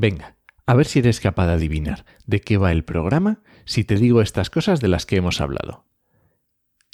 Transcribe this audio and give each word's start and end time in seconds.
Venga, 0.00 0.38
a 0.64 0.72
ver 0.72 0.86
si 0.86 1.00
eres 1.00 1.20
capaz 1.20 1.46
de 1.46 1.52
adivinar 1.52 2.06
de 2.24 2.40
qué 2.40 2.56
va 2.56 2.72
el 2.72 2.84
programa 2.84 3.42
si 3.66 3.84
te 3.84 3.96
digo 3.96 4.22
estas 4.22 4.48
cosas 4.48 4.80
de 4.80 4.88
las 4.88 5.04
que 5.04 5.16
hemos 5.16 5.42
hablado. 5.42 5.84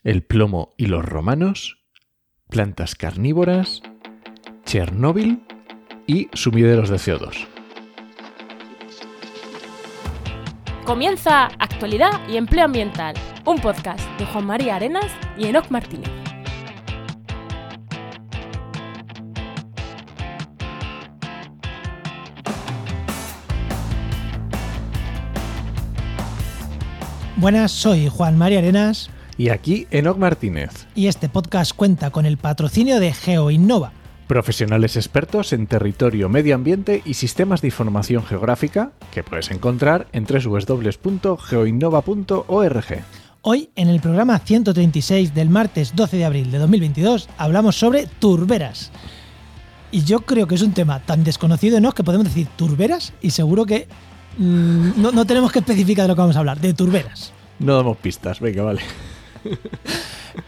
El 0.03 0.25
plomo 0.25 0.75
y 0.77 0.87
los 0.87 1.05
romanos, 1.05 1.85
plantas 2.51 2.97
carnívoras, 2.97 3.81
Chernóbil 4.65 5.47
y 6.09 6.29
sumideros 6.33 6.89
de 6.89 6.97
CO2. 6.97 7.47
Comienza 10.85 11.45
Actualidad 11.61 12.29
y 12.29 12.39
Empleo 12.39 12.65
Ambiental, 12.65 13.15
un 13.45 13.61
podcast 13.61 14.05
de 14.19 14.27
Juan 14.27 14.47
María 14.47 14.75
Arenas 14.75 15.13
y 15.39 15.47
Enoc 15.47 15.71
Martínez. 15.71 16.26
Buenas, 27.39 27.71
soy 27.71 28.09
Juan 28.09 28.39
María 28.39 28.61
Arenas 28.61 29.11
Y 29.37 29.51
aquí 29.51 29.87
Enoc 29.91 30.17
Martínez, 30.17 30.87
y 30.95 31.09
este 31.09 31.29
podcast 31.29 31.77
cuenta 31.77 32.11
con 32.11 32.25
el 32.25 32.39
patrocinio 32.39 32.99
de 32.99 33.13
GeoInnova. 33.13 33.93
profesionales 34.27 34.97
expertos 34.97 35.53
en 35.53 35.67
territorio, 35.67 36.31
medio 36.31 36.55
ambiente 36.55 37.03
y 37.05 37.13
sistemas 37.13 37.61
de 37.61 37.69
información 37.69 38.25
geográfica 38.25 38.93
que 39.13 39.23
puedes 39.23 39.51
encontrar 39.51 40.07
en 40.15 40.25
www.geoinnova.org. 40.25 43.05
Hoy, 43.43 43.69
en 43.77 43.89
el 43.89 44.01
programa 44.01 44.39
136 44.39 45.35
del 45.35 45.51
martes 45.51 45.95
12 45.95 46.17
de 46.17 46.25
abril 46.25 46.51
de 46.51 46.57
2022, 46.57 47.29
hablamos 47.37 47.79
sobre 47.79 48.07
turberas. 48.07 48.91
Y 49.93 50.05
yo 50.05 50.21
creo 50.21 50.47
que 50.47 50.55
es 50.55 50.63
un 50.63 50.73
tema 50.73 51.01
tan 51.01 51.23
desconocido, 51.23 51.81
¿no? 51.81 51.93
Que 51.93 52.03
podemos 52.03 52.29
decir 52.29 52.49
turberas 52.57 53.13
y 53.21 53.29
seguro 53.31 53.67
que 53.67 53.89
mm, 54.39 55.01
no, 55.01 55.13
no 55.13 55.25
tenemos 55.25 55.53
que 55.53 55.61
especificar 55.61 56.05
de 56.05 56.09
lo 56.09 56.15
que 56.15 56.21
vamos 56.21 56.37
a 56.37 56.41
hablar, 56.41 56.61
de 56.61 56.75
turberas. 56.75 57.33
No 57.59 57.77
damos 57.77 57.97
pistas, 57.99 58.41
venga, 58.41 58.63
vale. 58.63 58.81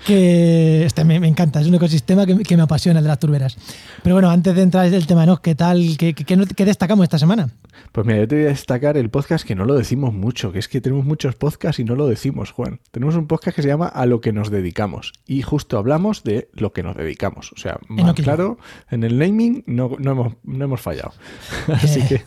que 0.06 0.84
este 0.84 1.04
me, 1.04 1.20
me 1.20 1.28
encanta, 1.28 1.60
es 1.60 1.66
un 1.66 1.74
ecosistema 1.74 2.26
que, 2.26 2.36
que 2.38 2.56
me 2.56 2.62
apasiona 2.62 2.98
el 2.98 3.04
de 3.04 3.08
las 3.08 3.18
turberas. 3.18 3.56
Pero 4.02 4.14
bueno, 4.16 4.28
antes 4.30 4.54
de 4.54 4.62
entrar 4.62 4.86
en 4.86 4.94
el 4.94 5.06
tema, 5.06 5.24
¿no? 5.24 5.40
¿Qué 5.40 5.54
tal? 5.54 5.96
¿Qué, 5.98 6.14
qué- 6.14 6.64
destacamos 6.64 7.04
esta 7.04 7.18
semana? 7.18 7.48
Pues 7.92 8.06
mira, 8.06 8.18
yo 8.20 8.28
te 8.28 8.34
voy 8.36 8.44
a 8.46 8.48
destacar 8.48 8.96
el 8.96 9.08
podcast 9.10 9.46
que 9.46 9.54
no 9.54 9.64
lo 9.64 9.74
decimos 9.74 10.12
mucho, 10.12 10.52
que 10.52 10.58
es 10.58 10.68
que 10.68 10.80
tenemos 10.80 11.04
muchos 11.04 11.34
podcasts 11.36 11.78
y 11.80 11.84
no 11.84 11.94
lo 11.94 12.06
decimos, 12.06 12.50
Juan. 12.52 12.80
Tenemos 12.90 13.14
un 13.16 13.26
podcast 13.26 13.56
que 13.56 13.62
se 13.62 13.68
llama 13.68 13.86
A 13.86 14.04
lo 14.06 14.20
que 14.20 14.32
nos 14.32 14.50
dedicamos 14.50 15.12
y 15.26 15.42
justo 15.42 15.78
hablamos 15.78 16.24
de 16.24 16.48
lo 16.52 16.72
que 16.72 16.82
nos 16.82 16.96
dedicamos. 16.96 17.52
O 17.52 17.56
sea, 17.56 17.78
más 17.88 18.14
claro, 18.14 18.58
en 18.90 19.04
el 19.04 19.18
naming 19.18 19.64
no, 19.66 19.92
no 19.98 20.10
hemos, 20.10 20.32
no 20.44 20.64
hemos 20.64 20.80
fallado. 20.80 21.12
Así 21.68 22.02
que 22.02 22.22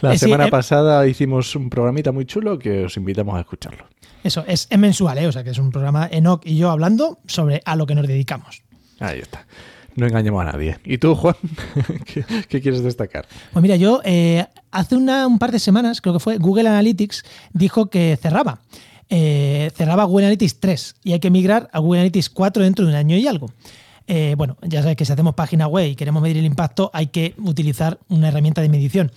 la 0.00 0.12
sí, 0.12 0.18
semana 0.18 0.46
eh, 0.46 0.50
pasada 0.50 1.06
hicimos 1.06 1.54
un 1.56 1.70
programita 1.70 2.12
muy 2.12 2.24
chulo 2.26 2.58
que 2.58 2.84
os 2.84 2.96
invitamos 2.96 3.36
a 3.36 3.40
escucharlo. 3.40 3.84
Eso, 4.24 4.44
es, 4.46 4.66
es 4.70 4.78
mensual, 4.78 5.18
¿eh? 5.18 5.26
O 5.26 5.32
sea, 5.32 5.42
que 5.44 5.50
es 5.50 5.58
un 5.58 5.70
programa 5.70 6.08
Enoch 6.10 6.42
y 6.46 6.56
yo 6.56 6.70
hablando 6.70 7.18
sobre 7.26 7.60
a 7.64 7.74
lo 7.76 7.86
que 7.86 7.94
nos 7.94 8.06
dedicamos. 8.06 8.62
Ahí 9.00 9.18
está. 9.20 9.46
No 9.96 10.06
engañemos 10.06 10.40
a 10.46 10.52
nadie. 10.52 10.78
¿Y 10.84 10.98
tú, 10.98 11.14
Juan? 11.14 11.34
¿Qué, 12.06 12.24
qué 12.48 12.60
quieres 12.60 12.82
destacar? 12.82 13.26
Pues 13.52 13.62
mira, 13.62 13.76
yo 13.76 14.00
eh, 14.04 14.46
hace 14.70 14.96
una- 14.96 15.26
un 15.26 15.38
par 15.38 15.52
de 15.52 15.58
semanas, 15.58 16.00
creo 16.00 16.14
que 16.14 16.20
fue, 16.20 16.38
Google 16.38 16.68
Analytics 16.68 17.24
dijo 17.52 17.90
que 17.90 18.16
cerraba. 18.20 18.60
Eh, 19.10 19.70
cerraba 19.76 20.04
Google 20.04 20.26
Analytics 20.26 20.60
3 20.60 20.94
y 21.04 21.12
hay 21.12 21.20
que 21.20 21.30
migrar 21.30 21.68
a 21.72 21.80
Google 21.80 22.00
Analytics 22.00 22.30
4 22.30 22.62
dentro 22.62 22.86
de 22.86 22.92
un 22.92 22.96
año 22.96 23.16
y 23.16 23.26
algo. 23.26 23.50
Eh, 24.06 24.34
bueno, 24.38 24.56
ya 24.62 24.80
sabes 24.82 24.96
que 24.96 25.04
si 25.04 25.12
hacemos 25.12 25.34
página 25.34 25.66
web 25.66 25.90
y 25.90 25.94
queremos 25.96 26.22
medir 26.22 26.38
el 26.38 26.44
impacto, 26.46 26.90
hay 26.94 27.08
que 27.08 27.34
utilizar 27.38 27.98
una 28.08 28.28
herramienta 28.28 28.62
de 28.62 28.68
medición. 28.70 29.12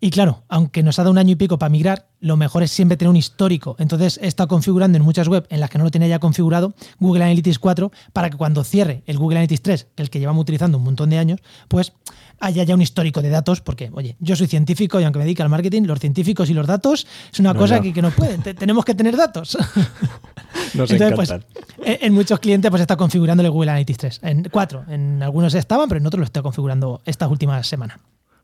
Y 0.00 0.10
claro, 0.10 0.44
aunque 0.48 0.82
nos 0.84 0.98
ha 0.98 1.02
dado 1.02 1.10
un 1.10 1.18
año 1.18 1.32
y 1.32 1.36
pico 1.36 1.58
para 1.58 1.70
migrar, 1.70 2.06
lo 2.20 2.36
mejor 2.36 2.62
es 2.62 2.70
siempre 2.70 2.96
tener 2.96 3.10
un 3.10 3.16
histórico. 3.16 3.74
Entonces 3.80 4.18
he 4.22 4.28
estado 4.28 4.46
configurando 4.48 4.96
en 4.96 5.02
muchas 5.02 5.26
webs 5.26 5.48
en 5.50 5.58
las 5.58 5.70
que 5.70 5.78
no 5.78 5.82
lo 5.84 5.90
tenía 5.90 6.06
ya 6.06 6.20
configurado 6.20 6.72
Google 7.00 7.24
Analytics 7.24 7.58
4 7.58 7.90
para 8.12 8.30
que 8.30 8.36
cuando 8.36 8.62
cierre 8.62 9.02
el 9.06 9.18
Google 9.18 9.38
Analytics 9.38 9.62
3, 9.62 9.86
el 9.96 10.10
que 10.10 10.20
llevamos 10.20 10.42
utilizando 10.42 10.78
un 10.78 10.84
montón 10.84 11.10
de 11.10 11.18
años, 11.18 11.40
pues 11.66 11.92
haya 12.38 12.62
ya 12.62 12.74
un 12.76 12.82
histórico 12.82 13.22
de 13.22 13.30
datos. 13.30 13.60
Porque, 13.60 13.90
oye, 13.92 14.14
yo 14.20 14.36
soy 14.36 14.46
científico 14.46 15.00
y 15.00 15.04
aunque 15.04 15.18
me 15.18 15.24
dedique 15.24 15.42
al 15.42 15.48
marketing, 15.48 15.82
los 15.82 15.98
científicos 15.98 16.48
y 16.48 16.54
los 16.54 16.68
datos 16.68 17.04
es 17.32 17.40
una 17.40 17.52
No, 17.52 17.58
cosa 17.58 17.80
que, 17.80 17.92
que 17.92 18.00
nos 18.02 18.14
pueden. 18.14 18.40
Te- 18.42 18.54
tenemos 18.54 18.84
que 18.84 18.94
tener 18.94 19.16
datos. 19.16 19.58
Nos 20.74 20.90
Entonces, 20.90 21.14
pues, 21.16 21.30
encantan. 21.30 21.64
en 21.84 21.98
en 22.02 22.12
muchos 22.14 22.38
clientes 22.40 22.70
pues 22.70 22.80
está 22.82 22.96
configurando 22.96 23.42
el 23.42 23.50
Google 23.50 23.70
Analytics 23.70 23.98
3. 23.98 24.20
En 24.22 24.44
4. 24.50 24.84
En 24.88 25.22
algunos 25.22 25.54
estaban, 25.54 25.88
pero 25.88 25.98
en 26.00 26.06
otros 26.06 26.18
lo 26.20 26.24
estoy 26.24 26.42
configurando 26.42 27.00
estas 27.04 27.30
últimas 27.30 27.66
semanas. 27.66 27.98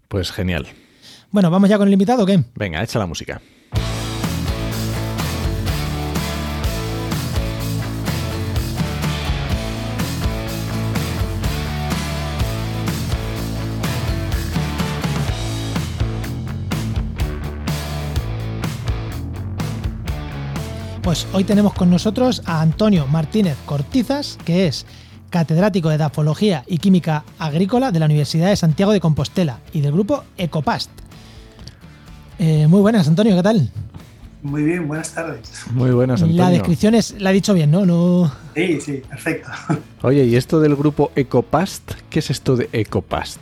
Pues 0.08 0.30
genial. 0.32 0.66
Bueno, 1.30 1.50
¿vamos 1.50 1.68
ya 1.68 1.78
con 1.78 1.88
el 1.88 1.92
invitado 1.92 2.22
o 2.22 2.26
qué? 2.26 2.42
Venga, 2.54 2.82
echa 2.82 2.98
la 2.98 3.06
música. 3.06 3.40
Pues 21.04 21.26
hoy 21.34 21.44
tenemos 21.44 21.74
con 21.74 21.90
nosotros 21.90 22.42
a 22.46 22.62
Antonio 22.62 23.06
Martínez 23.06 23.58
Cortizas, 23.66 24.38
que 24.42 24.66
es 24.66 24.86
catedrático 25.28 25.90
de 25.90 25.98
Dafología 25.98 26.64
y 26.66 26.78
Química 26.78 27.24
Agrícola 27.38 27.92
de 27.92 28.00
la 28.00 28.06
Universidad 28.06 28.48
de 28.48 28.56
Santiago 28.56 28.90
de 28.90 29.00
Compostela 29.00 29.60
y 29.74 29.82
del 29.82 29.92
grupo 29.92 30.24
Ecopast. 30.38 31.03
Eh, 32.38 32.66
muy 32.66 32.80
buenas, 32.80 33.06
Antonio, 33.08 33.36
¿qué 33.36 33.42
tal? 33.42 33.70
Muy 34.42 34.62
bien, 34.62 34.86
buenas 34.86 35.12
tardes. 35.14 35.64
Muy 35.70 35.90
buenas, 35.92 36.20
Antonio. 36.20 36.42
La 36.42 36.50
descripción 36.50 36.94
es, 36.94 37.18
la 37.20 37.30
he 37.30 37.34
dicho 37.34 37.54
bien, 37.54 37.70
¿no? 37.70 37.86
no 37.86 38.30
Sí, 38.54 38.80
sí, 38.80 39.02
perfecto. 39.08 39.48
Oye, 40.02 40.24
¿y 40.24 40.36
esto 40.36 40.60
del 40.60 40.76
grupo 40.76 41.12
Ecopast? 41.16 41.92
¿Qué 42.10 42.18
es 42.18 42.30
esto 42.30 42.56
de 42.56 42.68
Ecopast? 42.72 43.40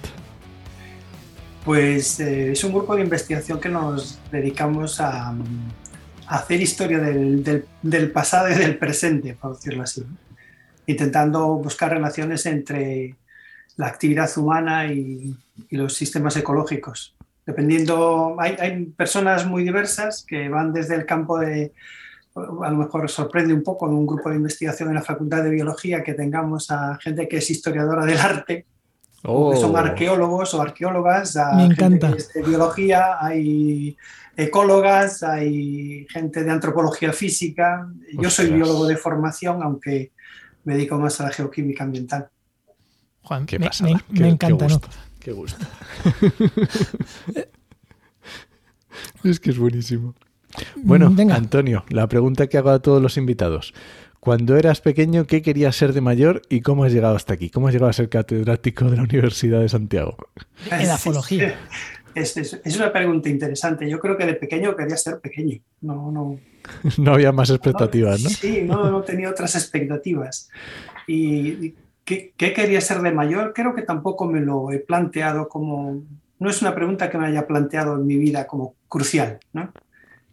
Pues 1.64 2.20
eh, 2.20 2.52
es 2.52 2.62
un 2.64 2.72
grupo 2.72 2.94
de 2.94 3.02
investigación 3.02 3.60
que 3.60 3.68
nos 3.68 4.18
dedicamos 4.30 5.00
a, 5.00 5.30
a 5.30 5.34
hacer 6.36 6.60
historia 6.60 6.98
del, 6.98 7.42
del- 7.42 7.64
del 7.82 8.10
pasado 8.10 8.50
y 8.50 8.54
del 8.54 8.76
presente, 8.78 9.34
por 9.34 9.56
decirlo 9.56 9.82
así. 9.82 10.02
Intentando 10.86 11.46
buscar 11.54 11.90
relaciones 11.92 12.46
entre 12.46 13.16
la 13.76 13.86
actividad 13.86 14.30
humana 14.36 14.92
y, 14.92 15.34
y 15.70 15.76
los 15.76 15.94
sistemas 15.94 16.36
ecológicos. 16.36 17.14
Dependiendo, 17.44 18.36
hay, 18.38 18.56
hay 18.58 18.84
personas 18.86 19.46
muy 19.46 19.64
diversas 19.64 20.24
que 20.26 20.48
van 20.48 20.72
desde 20.72 20.94
el 20.94 21.04
campo 21.06 21.38
de, 21.38 21.72
a 22.36 22.70
lo 22.70 22.76
mejor 22.76 23.08
sorprende 23.10 23.52
un 23.52 23.62
poco 23.64 23.86
en 23.88 23.94
un 23.94 24.06
grupo 24.06 24.30
de 24.30 24.36
investigación 24.36 24.88
en 24.90 24.94
la 24.94 25.02
Facultad 25.02 25.42
de 25.42 25.50
Biología 25.50 26.02
que 26.04 26.14
tengamos 26.14 26.70
a 26.70 26.96
gente 27.00 27.26
que 27.28 27.38
es 27.38 27.50
historiadora 27.50 28.04
del 28.06 28.18
arte, 28.18 28.66
o 29.24 29.50
que 29.52 29.56
son 29.58 29.74
Oh. 29.74 29.78
arqueólogos 29.78 30.54
o 30.54 30.62
arqueólogas, 30.62 31.36
a 31.36 31.52
Me 31.54 31.62
gente 31.74 31.84
encanta. 31.84 32.12
que 32.12 32.18
es 32.18 32.32
de 32.32 32.42
biología, 32.42 33.16
hay 33.20 33.96
ecólogas, 34.36 35.22
hay 35.22 36.06
gente 36.10 36.42
de 36.44 36.50
antropología 36.50 37.12
física. 37.12 37.88
Yo 38.18 38.30
soy 38.30 38.50
biólogo 38.50 38.86
de 38.86 38.96
formación, 38.96 39.62
aunque 39.62 40.12
me 40.64 40.74
dedico 40.74 40.98
más 40.98 41.20
a 41.20 41.24
la 41.24 41.30
geoquímica 41.30 41.84
ambiental. 41.84 42.28
Juan, 43.22 43.46
Qué 43.46 43.58
me, 43.58 43.66
pasada. 43.66 43.90
me- 43.92 43.98
qué- 43.98 44.04
me 44.12 44.18
qué 44.20 44.28
encanta, 44.28 44.68
¿no? 44.68 44.80
Qué 45.22 45.32
gusto. 45.32 45.64
es 49.24 49.40
que 49.40 49.50
es 49.50 49.58
buenísimo. 49.58 50.14
Bueno, 50.76 51.10
Mm, 51.10 51.16
Venga. 51.16 51.34
Antonio, 51.36 51.84
la 51.88 52.08
pregunta 52.08 52.46
que 52.48 52.58
hago 52.58 52.70
a 52.70 52.80
todos 52.80 53.00
los 53.00 53.16
invitados. 53.16 53.72
Cuando 54.20 54.56
eras 54.56 54.80
pequeño, 54.80 55.26
¿qué 55.26 55.42
querías 55.42 55.74
ser 55.74 55.92
de 55.92 56.00
mayor 56.00 56.42
y 56.48 56.60
cómo 56.60 56.84
has 56.84 56.92
llegado 56.92 57.16
hasta 57.16 57.34
aquí? 57.34 57.50
¿Cómo 57.50 57.68
has 57.68 57.74
llegado 57.74 57.90
a 57.90 57.94
ser 57.94 58.08
catedrático 58.08 58.88
de 58.90 58.96
la 58.96 59.02
Universidad 59.02 59.60
de 59.60 59.68
Santiago? 59.68 60.16
Edafología. 60.70 61.56
Es, 62.14 62.36
es- 62.36 62.60
es 62.62 62.76
una 62.76 62.92
pregunta 62.92 63.30
interesante. 63.30 63.88
Yo 63.88 63.98
creo 63.98 64.18
que 64.18 64.26
de 64.26 64.34
pequeño 64.34 64.76
quería 64.76 64.98
ser 64.98 65.18
pequeño. 65.20 65.60
No, 65.80 66.12
no, 66.12 66.38
No 66.98 67.14
había 67.14 67.32
más 67.32 67.48
expectativas, 67.48 68.22
¿no? 68.22 68.28
Sí, 68.28 68.60
no, 68.66 68.90
no 68.90 69.00
tenía 69.00 69.30
otras 69.30 69.54
expectativas. 69.54 70.50
¿Y 71.06 71.46
y 71.64 71.74
qué, 72.12 72.32
qué 72.36 72.52
quería 72.52 72.80
ser 72.80 73.00
de 73.00 73.12
mayor? 73.12 73.52
Creo 73.54 73.74
que 73.74 73.82
tampoco 73.82 74.26
me 74.26 74.40
lo 74.40 74.70
he 74.70 74.78
planteado 74.78 75.48
como... 75.48 76.02
No 76.38 76.50
es 76.50 76.60
una 76.60 76.74
pregunta 76.74 77.08
que 77.08 77.18
me 77.18 77.26
haya 77.26 77.46
planteado 77.46 77.94
en 77.96 78.06
mi 78.06 78.16
vida 78.16 78.46
como 78.46 78.74
crucial, 78.88 79.38
¿no? 79.52 79.72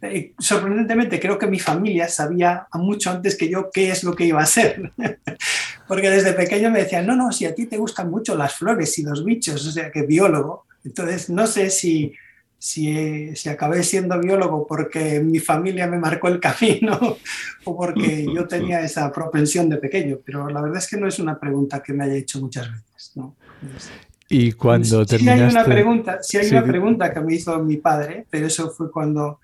Eh, 0.02 0.32
sorprendentemente, 0.38 1.20
creo 1.20 1.38
que 1.38 1.46
mi 1.46 1.58
familia 1.58 2.08
sabía 2.08 2.66
mucho 2.74 3.10
antes 3.10 3.36
que 3.36 3.48
yo 3.48 3.70
qué 3.70 3.90
es 3.90 4.02
lo 4.02 4.14
que 4.14 4.24
iba 4.24 4.40
a 4.40 4.46
ser. 4.46 4.92
Porque 5.88 6.10
desde 6.10 6.32
pequeño 6.32 6.70
me 6.70 6.80
decían, 6.80 7.06
no, 7.06 7.14
no, 7.16 7.32
si 7.32 7.46
a 7.46 7.54
ti 7.54 7.66
te 7.66 7.76
gustan 7.76 8.10
mucho 8.10 8.34
las 8.34 8.54
flores 8.54 8.98
y 8.98 9.02
los 9.02 9.24
bichos, 9.24 9.66
o 9.66 9.70
sea, 9.70 9.90
que 9.90 10.02
biólogo. 10.02 10.66
Entonces, 10.84 11.30
no 11.30 11.46
sé 11.46 11.70
si, 11.70 12.12
si, 12.60 13.34
si 13.36 13.48
acabé 13.50 13.82
siendo 13.84 14.20
biólogo 14.20 14.66
porque 14.68 15.20
mi 15.20 15.40
familia 15.40 15.88
me 15.88 15.98
marcó 15.98 16.28
el 16.28 16.40
camino 16.48 17.22
o 17.64 17.76
porque 17.76 18.30
yo 18.32 18.46
tenía 18.48 18.82
esa 18.82 19.12
propensión 19.12 19.68
de 19.70 19.78
pequeño, 19.78 20.18
pero 20.24 20.48
la 20.50 20.62
verdad 20.62 20.78
es 20.78 20.88
que 20.88 20.98
no 20.98 21.08
es 21.08 21.18
una 21.20 21.40
pregunta 21.40 21.82
que 21.82 21.94
me 21.94 22.04
haya 22.04 22.14
hecho 22.16 22.40
muchas 22.40 22.70
veces. 22.70 23.12
¿no? 23.16 23.38
Es- 23.76 23.96
Y 24.28 24.52
cuando 24.52 25.04
sí 25.06 25.06
terminaste... 25.06 25.42
hay 25.42 25.48
una 25.48 25.68
pregunta, 25.68 26.18
sí 26.22 26.38
hay 26.38 26.46
Sí, 26.46 26.54
una 26.54 26.66
pregunta 26.66 27.12
que 27.12 27.20
me 27.20 27.34
hizo 27.34 27.58
mi 27.64 27.78
padre, 27.78 28.26
pero 28.30 28.46
eso 28.46 28.70
fue 28.70 28.90
cuando 28.90 29.40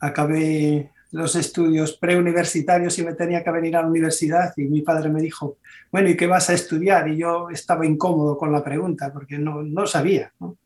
acabé 0.00 0.92
los 1.12 1.36
estudios 1.36 1.96
preuniversitarios 1.98 2.98
y 2.98 3.04
me 3.04 3.14
tenía 3.14 3.44
que 3.44 3.50
venir 3.50 3.76
a 3.76 3.82
la 3.82 3.88
universidad 3.88 4.52
y 4.56 4.64
mi 4.64 4.82
padre 4.82 5.10
me 5.10 5.22
dijo, 5.22 5.58
bueno, 5.92 6.08
¿y 6.10 6.16
qué 6.16 6.26
vas 6.26 6.50
a 6.50 6.54
estudiar? 6.54 7.08
Y 7.08 7.18
yo 7.18 7.50
estaba 7.50 7.86
incómodo 7.86 8.36
con 8.36 8.52
la 8.52 8.64
pregunta 8.64 9.12
porque 9.12 9.38
no, 9.38 9.62
no 9.62 9.86
sabía. 9.86 10.32
¿no? 10.40 10.58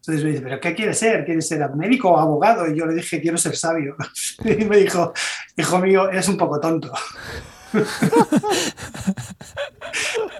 Entonces 0.00 0.24
me 0.24 0.30
dice, 0.30 0.42
¿pero 0.42 0.60
qué 0.60 0.74
quieres 0.74 0.98
ser? 0.98 1.26
¿Quieres 1.26 1.46
ser 1.46 1.68
médico 1.74 2.10
o 2.10 2.18
abogado? 2.18 2.66
Y 2.66 2.74
yo 2.74 2.86
le 2.86 2.94
dije, 2.94 3.20
quiero 3.20 3.36
ser 3.36 3.54
sabio. 3.54 3.96
Y 4.44 4.64
me 4.64 4.78
dijo, 4.78 5.12
hijo 5.56 5.78
mío, 5.78 6.08
eres 6.08 6.28
un 6.28 6.36
poco 6.36 6.58
tonto. 6.58 6.92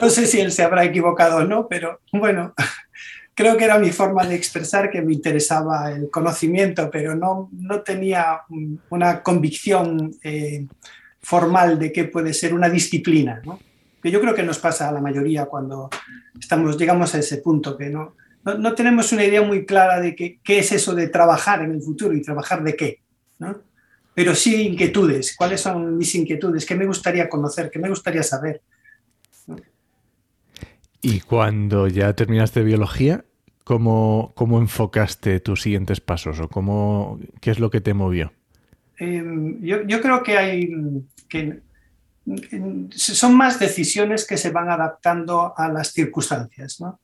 No 0.00 0.08
sé 0.08 0.26
si 0.26 0.40
él 0.40 0.50
se 0.50 0.62
habrá 0.62 0.84
equivocado 0.84 1.38
o 1.38 1.44
no, 1.44 1.68
pero 1.68 2.00
bueno, 2.12 2.54
creo 3.34 3.56
que 3.58 3.64
era 3.64 3.78
mi 3.78 3.90
forma 3.90 4.26
de 4.26 4.34
expresar 4.34 4.90
que 4.90 5.02
me 5.02 5.12
interesaba 5.12 5.92
el 5.92 6.10
conocimiento, 6.10 6.90
pero 6.90 7.14
no, 7.14 7.50
no 7.52 7.82
tenía 7.82 8.42
una 8.88 9.22
convicción 9.22 10.14
eh, 10.22 10.66
formal 11.20 11.78
de 11.78 11.92
qué 11.92 12.04
puede 12.04 12.32
ser 12.32 12.54
una 12.54 12.70
disciplina. 12.70 13.42
¿no? 13.44 13.58
Que 14.02 14.10
yo 14.10 14.20
creo 14.20 14.34
que 14.34 14.42
nos 14.42 14.58
pasa 14.58 14.88
a 14.88 14.92
la 14.92 15.00
mayoría 15.00 15.44
cuando 15.46 15.90
estamos, 16.38 16.78
llegamos 16.78 17.14
a 17.14 17.18
ese 17.18 17.38
punto, 17.38 17.76
que 17.76 17.90
no, 17.90 18.16
no, 18.44 18.58
no 18.58 18.74
tenemos 18.74 19.12
una 19.12 19.24
idea 19.24 19.42
muy 19.42 19.66
clara 19.66 20.00
de 20.00 20.14
qué, 20.14 20.40
qué 20.42 20.58
es 20.60 20.72
eso 20.72 20.94
de 20.94 21.08
trabajar 21.08 21.62
en 21.62 21.72
el 21.72 21.82
futuro 21.82 22.14
y 22.14 22.22
trabajar 22.22 22.62
de 22.62 22.76
qué. 22.76 23.00
¿no? 23.38 23.58
Pero 24.14 24.34
sí 24.34 24.62
inquietudes. 24.62 25.34
¿Cuáles 25.36 25.60
son 25.60 25.96
mis 25.96 26.14
inquietudes? 26.14 26.66
¿Qué 26.66 26.74
me 26.74 26.86
gustaría 26.86 27.28
conocer? 27.28 27.70
¿Qué 27.70 27.78
me 27.78 27.88
gustaría 27.88 28.22
saber? 28.22 28.62
Y 31.02 31.20
cuando 31.20 31.88
ya 31.88 32.12
terminaste 32.12 32.62
biología, 32.62 33.24
¿cómo, 33.64 34.32
cómo 34.34 34.58
enfocaste 34.58 35.40
tus 35.40 35.62
siguientes 35.62 36.00
pasos 36.00 36.40
o 36.40 36.48
cómo, 36.48 37.18
qué 37.40 37.50
es 37.50 37.58
lo 37.58 37.70
que 37.70 37.80
te 37.80 37.94
movió? 37.94 38.32
Eh, 38.98 39.24
yo, 39.60 39.82
yo 39.86 40.00
creo 40.02 40.22
que 40.22 40.36
hay 40.36 40.70
que 41.28 41.60
son 42.90 43.34
más 43.34 43.58
decisiones 43.58 44.26
que 44.26 44.36
se 44.36 44.50
van 44.50 44.68
adaptando 44.68 45.54
a 45.56 45.68
las 45.68 45.92
circunstancias, 45.92 46.80
¿no? 46.80 47.00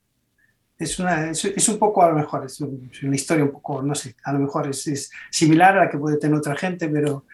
Es, 0.79 0.99
una, 0.99 1.31
es, 1.31 1.69
un 1.69 1.79
poco, 1.79 2.03
a 2.03 2.09
lo 2.09 2.15
mejor, 2.15 2.45
es, 2.45 2.61
un- 2.61 2.89
es 2.91 3.01
una 3.01 3.15
historia 3.15 3.43
un 3.45 3.51
poco, 3.51 3.81
no 3.81 3.95
sé, 3.95 4.15
a 4.23 4.31
lo 4.33 4.39
mejor 4.39 4.67
es, 4.67 4.85
es 4.87 5.11
similar 5.31 5.75
a 5.77 5.85
la 5.85 5.89
que 5.89 5.97
puede 5.97 6.17
tener 6.17 6.37
otra 6.37 6.55
gente, 6.55 6.87
pero 6.87 7.25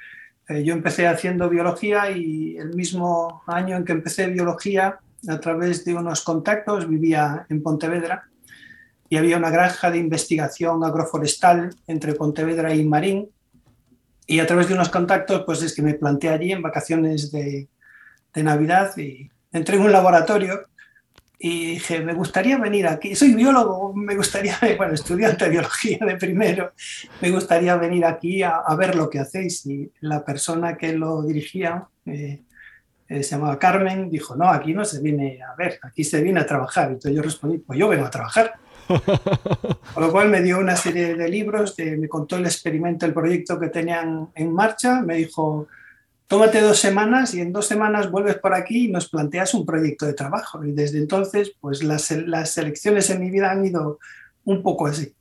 eh, 0.48 0.64
yo 0.64 0.74
empecé 0.74 1.08
haciendo 1.08 1.50
biología 1.50 2.10
y 2.12 2.56
el 2.58 2.74
mismo 2.74 3.44
año 3.48 3.76
en 3.76 3.84
que 3.86 3.92
empecé 3.92 4.28
biología, 4.28 5.00
a 5.28 5.40
través 5.40 5.86
de 5.86 5.94
unos 5.94 6.22
contactos, 6.22 6.88
vivía 6.90 7.46
en 7.50 7.64
Pontevedra 7.64 8.30
y 9.10 9.18
había 9.18 9.38
una 9.38 9.50
granja 9.50 9.90
de 9.92 9.98
investigación 9.98 10.84
agroforestal 10.84 11.70
entre 11.88 12.14
Pontevedra 12.14 12.74
y 12.74 12.84
Marín 12.86 13.30
y 14.26 14.40
a 14.40 14.48
través 14.48 14.68
de 14.68 14.74
unos 14.74 14.90
contactos, 14.90 15.44
pues 15.46 15.62
es 15.64 15.74
que 15.76 15.82
me 15.82 15.94
planteé 15.94 16.30
allí 16.30 16.52
en 16.52 16.62
vacaciones 16.62 17.32
de, 17.32 17.68
de 18.34 18.44
Navidad 18.44 18.98
y 18.98 19.30
entré 19.52 19.76
en 19.78 19.84
un 19.84 19.92
laboratorio 19.92 20.62
y 21.46 21.72
dije, 21.72 22.00
me 22.00 22.14
gustaría 22.14 22.58
venir 22.58 22.88
aquí, 22.88 23.16
soy 23.16 23.34
biólogo, 23.34 23.94
me 23.94 24.16
gustaría, 24.16 24.58
bueno, 24.78 24.94
estudiante 24.94 25.44
de 25.44 25.52
biología 25.52 25.98
de 26.00 26.16
primero, 26.16 26.72
me 27.20 27.32
gustaría 27.32 27.76
venir 27.76 28.06
aquí 28.06 28.42
a, 28.42 28.60
a 28.66 28.76
ver 28.78 28.96
lo 28.96 29.10
que 29.10 29.20
hacéis. 29.20 29.66
Y 29.66 29.92
la 30.00 30.24
persona 30.24 30.78
que 30.78 30.94
lo 30.94 31.22
dirigía, 31.24 31.86
eh, 32.06 32.44
eh, 33.10 33.24
se 33.24 33.36
llamaba 33.36 33.60
Carmen, 33.60 34.10
dijo, 34.10 34.38
no, 34.38 34.48
aquí 34.48 34.74
no 34.74 34.86
se 34.86 35.02
viene 35.02 35.40
a 35.44 35.54
ver, 35.56 35.80
aquí 35.82 36.06
se 36.06 36.22
viene 36.22 36.40
a 36.40 36.46
trabajar. 36.46 36.88
Entonces 36.88 37.14
yo 37.14 37.22
respondí, 37.22 37.58
pues 37.58 37.78
yo 37.78 37.90
vengo 37.90 38.06
a 38.06 38.10
trabajar. 38.10 38.54
Con 38.88 40.04
lo 40.04 40.12
cual 40.14 40.30
me 40.30 40.42
dio 40.42 40.60
una 40.60 40.78
serie 40.78 41.14
de 41.16 41.28
libros, 41.28 41.76
de- 41.76 41.98
me 41.98 42.08
contó 42.08 42.38
el 42.38 42.46
experimento, 42.46 43.06
el 43.06 43.14
proyecto 43.14 43.60
que 43.60 43.68
tenían 43.68 44.30
en 44.34 44.54
marcha, 44.54 45.02
me 45.02 45.18
dijo, 45.18 45.68
tómate 46.34 46.62
dos 46.62 46.80
semanas 46.80 47.36
y 47.36 47.42
en 47.42 47.54
dos 47.54 47.68
semanas 47.68 48.10
vuelves 48.10 48.40
por 48.40 48.56
aquí 48.56 48.86
y 48.86 48.92
nos 48.92 49.08
planteas 49.08 49.54
un 49.54 49.68
proyecto 49.68 50.08
de 50.08 50.14
trabajo. 50.14 50.66
Y 50.66 50.72
desde 50.72 50.98
entonces, 50.98 51.54
pues 51.62 51.84
las, 51.84 52.10
las 52.10 52.58
elecciones 52.58 53.08
en 53.12 53.20
mi 53.20 53.30
vida 53.30 53.52
han 53.52 53.64
ido 53.64 54.00
un 54.46 54.64
poco 54.64 54.88
así, 54.88 55.14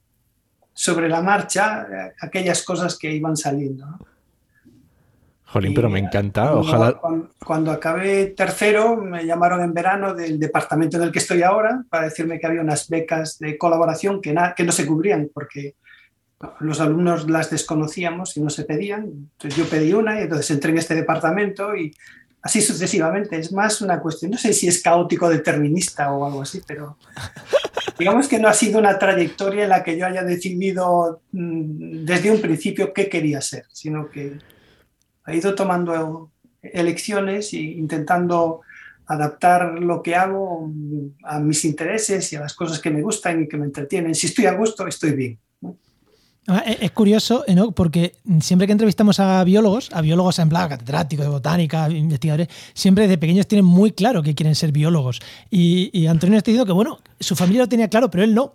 sobre 0.73 1.11
la 1.11 1.21
marcha, 1.21 1.83
eh, 1.83 2.13
aquellas 2.19 2.63
cosas 2.65 2.97
que 2.99 3.13
iban 3.13 3.37
saliendo. 3.37 3.85
¿no? 3.85 3.99
Jolín, 5.45 5.73
Y, 5.73 5.75
pero 5.75 5.91
me 5.91 5.99
eh, 5.99 6.05
encanta. 6.05 6.45
Cuando, 6.45 6.61
Ojalá. 6.61 6.93
cuando, 6.95 7.31
cuando 7.45 7.73
acabé 7.73 8.29
tercero, 8.29 8.97
me 8.97 9.27
llamaron 9.27 9.61
en 9.61 9.75
verano 9.75 10.15
del 10.15 10.39
departamento 10.39 10.97
en 10.97 11.03
el 11.03 11.13
que 11.13 11.19
estoy 11.19 11.43
ahora 11.43 11.85
para 11.91 12.05
decirme 12.05 12.41
que 12.41 12.47
había 12.47 12.63
unas 12.63 12.89
becas 12.89 13.39
de 13.39 13.59
colaboración 13.59 14.23
que, 14.23 14.35
que 14.57 14.65
no 14.65 14.73
se 14.73 14.87
cubrían 14.87 15.29
porque 15.35 15.75
los 16.61 16.81
alumnos 16.81 17.29
las 17.31 17.51
desconocíamos 17.51 18.37
y 18.37 18.41
no 18.41 18.51
se 18.51 18.65
pedían. 18.65 19.05
Entonces 19.05 19.57
yo 19.57 19.65
pedí 19.69 19.93
una 19.93 20.19
y 20.19 20.25
entonces 20.25 20.51
entré 20.51 20.73
en 20.73 20.79
este 20.79 20.95
departamento 20.95 21.77
y 21.77 21.95
así 22.43 22.61
sucesivamente. 22.61 23.37
Es 23.37 23.53
más 23.53 23.81
una 23.81 24.01
cuestión, 24.01 24.33
no 24.33 24.39
sé 24.39 24.53
si 24.53 24.69
es 24.69 24.83
caótico 24.83 25.29
determinista 25.29 26.13
o 26.13 26.27
algo 26.27 26.43
así, 26.43 26.61
pero 26.67 26.99
digamos 27.99 28.29
que 28.29 28.39
no 28.39 28.49
ha 28.49 28.55
sido 28.55 28.79
una 28.79 28.99
trayectoria 28.99 29.65
en 29.65 29.71
la 29.71 29.85
que 29.85 29.97
yo 29.97 30.07
haya 30.07 30.25
decidido 30.25 31.23
mm, 31.33 32.05
desde 32.05 32.31
un 32.31 32.41
principio 32.41 32.93
qué 32.93 33.09
quería 33.09 33.41
ser, 33.41 33.67
sino 33.73 34.11
que 34.11 34.39
he 35.27 35.37
ido 35.37 35.55
tomando 35.55 36.33
elecciones 36.61 37.53
e 37.53 37.59
intentando 37.59 38.63
adaptar 39.07 39.79
lo 39.81 40.03
que 40.03 40.17
hago 40.17 40.67
mm, 40.67 41.25
a 41.25 41.39
mis 41.39 41.65
intereses 41.65 42.33
y 42.33 42.37
a 42.37 42.41
las 42.41 42.55
cosas 42.55 42.81
que 42.81 42.91
me 42.91 43.03
gustan 43.03 43.43
y 43.43 43.49
que 43.49 43.57
me 43.57 43.67
entretienen. 43.67 44.15
Si 44.15 44.27
estoy 44.27 44.47
a 44.47 44.55
gusto, 44.55 44.87
estoy 44.89 45.13
bien. 45.13 45.39
Ah, 46.49 46.65
Es 46.67 46.83
es 46.83 46.91
curioso, 46.91 47.45
¿no? 47.55 47.71
porque 47.71 48.17
siempre 48.41 48.67
que 48.67 48.73
entrevistamos 48.73 49.21
a 49.21 49.45
biólogos, 49.45 49.91
a 49.93 50.01
biólogos 50.01 50.41
en 50.41 50.49
plan 50.49 50.69
catedráticos 50.69 51.25
de 51.25 51.31
botánica, 51.31 51.89
investigadores, 51.89 52.49
siempre 52.75 53.05
desde 53.05 53.17
pequeños 53.19 53.47
tienen 53.47 53.65
muy 53.65 53.93
claro 53.93 54.23
que 54.23 54.35
quieren 54.35 54.57
ser 54.57 54.73
biólogos. 54.73 55.21
Y, 55.51 55.91
y 55.97 56.09
Antonio 56.09 56.39
está 56.39 56.51
diciendo 56.51 56.67
que, 56.67 56.73
bueno, 56.73 56.99
su 57.23 57.37
familia 57.37 57.63
lo 57.63 57.69
tenía 57.69 57.89
claro, 57.89 58.11
pero 58.11 58.25
él 58.25 58.35
no. 58.35 58.55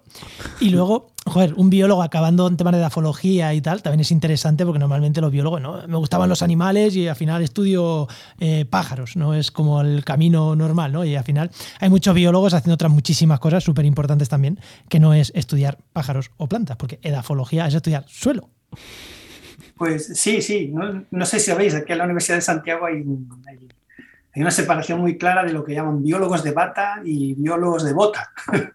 Y 0.59 0.69
luego, 0.69 1.11
joder, 1.25 1.53
un 1.55 1.69
biólogo 1.69 2.03
acabando 2.03 2.47
en 2.47 2.57
temas 2.57 2.73
de 2.73 2.79
edafología 2.79 3.53
y 3.53 3.61
tal, 3.61 3.81
también 3.81 4.01
es 4.01 4.11
interesante 4.11 4.65
porque 4.65 4.79
normalmente 4.79 5.21
los 5.21 5.31
biólogos, 5.31 5.61
¿no? 5.61 5.87
Me 5.87 5.97
gustaban 5.97 6.29
los 6.29 6.41
animales 6.41 6.95
y 6.95 7.07
al 7.07 7.15
final 7.15 7.41
estudio 7.43 8.07
eh, 8.39 8.65
pájaros, 8.65 9.15
¿no? 9.15 9.33
Es 9.33 9.51
como 9.51 9.81
el 9.81 10.03
camino 10.05 10.55
normal, 10.55 10.91
¿no? 10.91 11.05
Y 11.05 11.15
al 11.15 11.23
final 11.23 11.51
hay 11.79 11.89
muchos 11.89 12.13
biólogos 12.13 12.53
haciendo 12.53 12.75
otras 12.75 12.91
muchísimas 12.91 13.39
cosas 13.39 13.63
súper 13.63 13.85
importantes 13.85 14.29
también, 14.29 14.59
que 14.89 14.99
no 14.99 15.13
es 15.13 15.31
estudiar 15.35 15.77
pájaros 15.93 16.31
o 16.37 16.47
plantas, 16.47 16.77
porque 16.77 16.99
edafología 17.01 17.67
es 17.67 17.73
estudiar 17.73 18.05
suelo. 18.07 18.49
Pues 19.75 20.07
sí, 20.15 20.41
sí. 20.41 20.71
No, 20.73 21.03
no 21.11 21.25
sé 21.25 21.39
si 21.39 21.51
sabéis, 21.51 21.75
aquí 21.75 21.91
en 21.91 21.99
la 21.99 22.05
Universidad 22.05 22.37
de 22.37 22.41
Santiago 22.41 22.85
hay, 22.85 23.03
hay- 23.47 23.67
hay 24.37 24.41
una 24.43 24.51
separación 24.51 25.01
muy 25.01 25.17
clara 25.17 25.43
de 25.43 25.51
lo 25.51 25.63
que 25.63 25.73
llaman 25.73 26.03
biólogos 26.03 26.43
de 26.43 26.51
bata 26.51 27.01
y 27.03 27.33
biólogos 27.33 27.83
de 27.83 27.91
bota. 27.93 28.29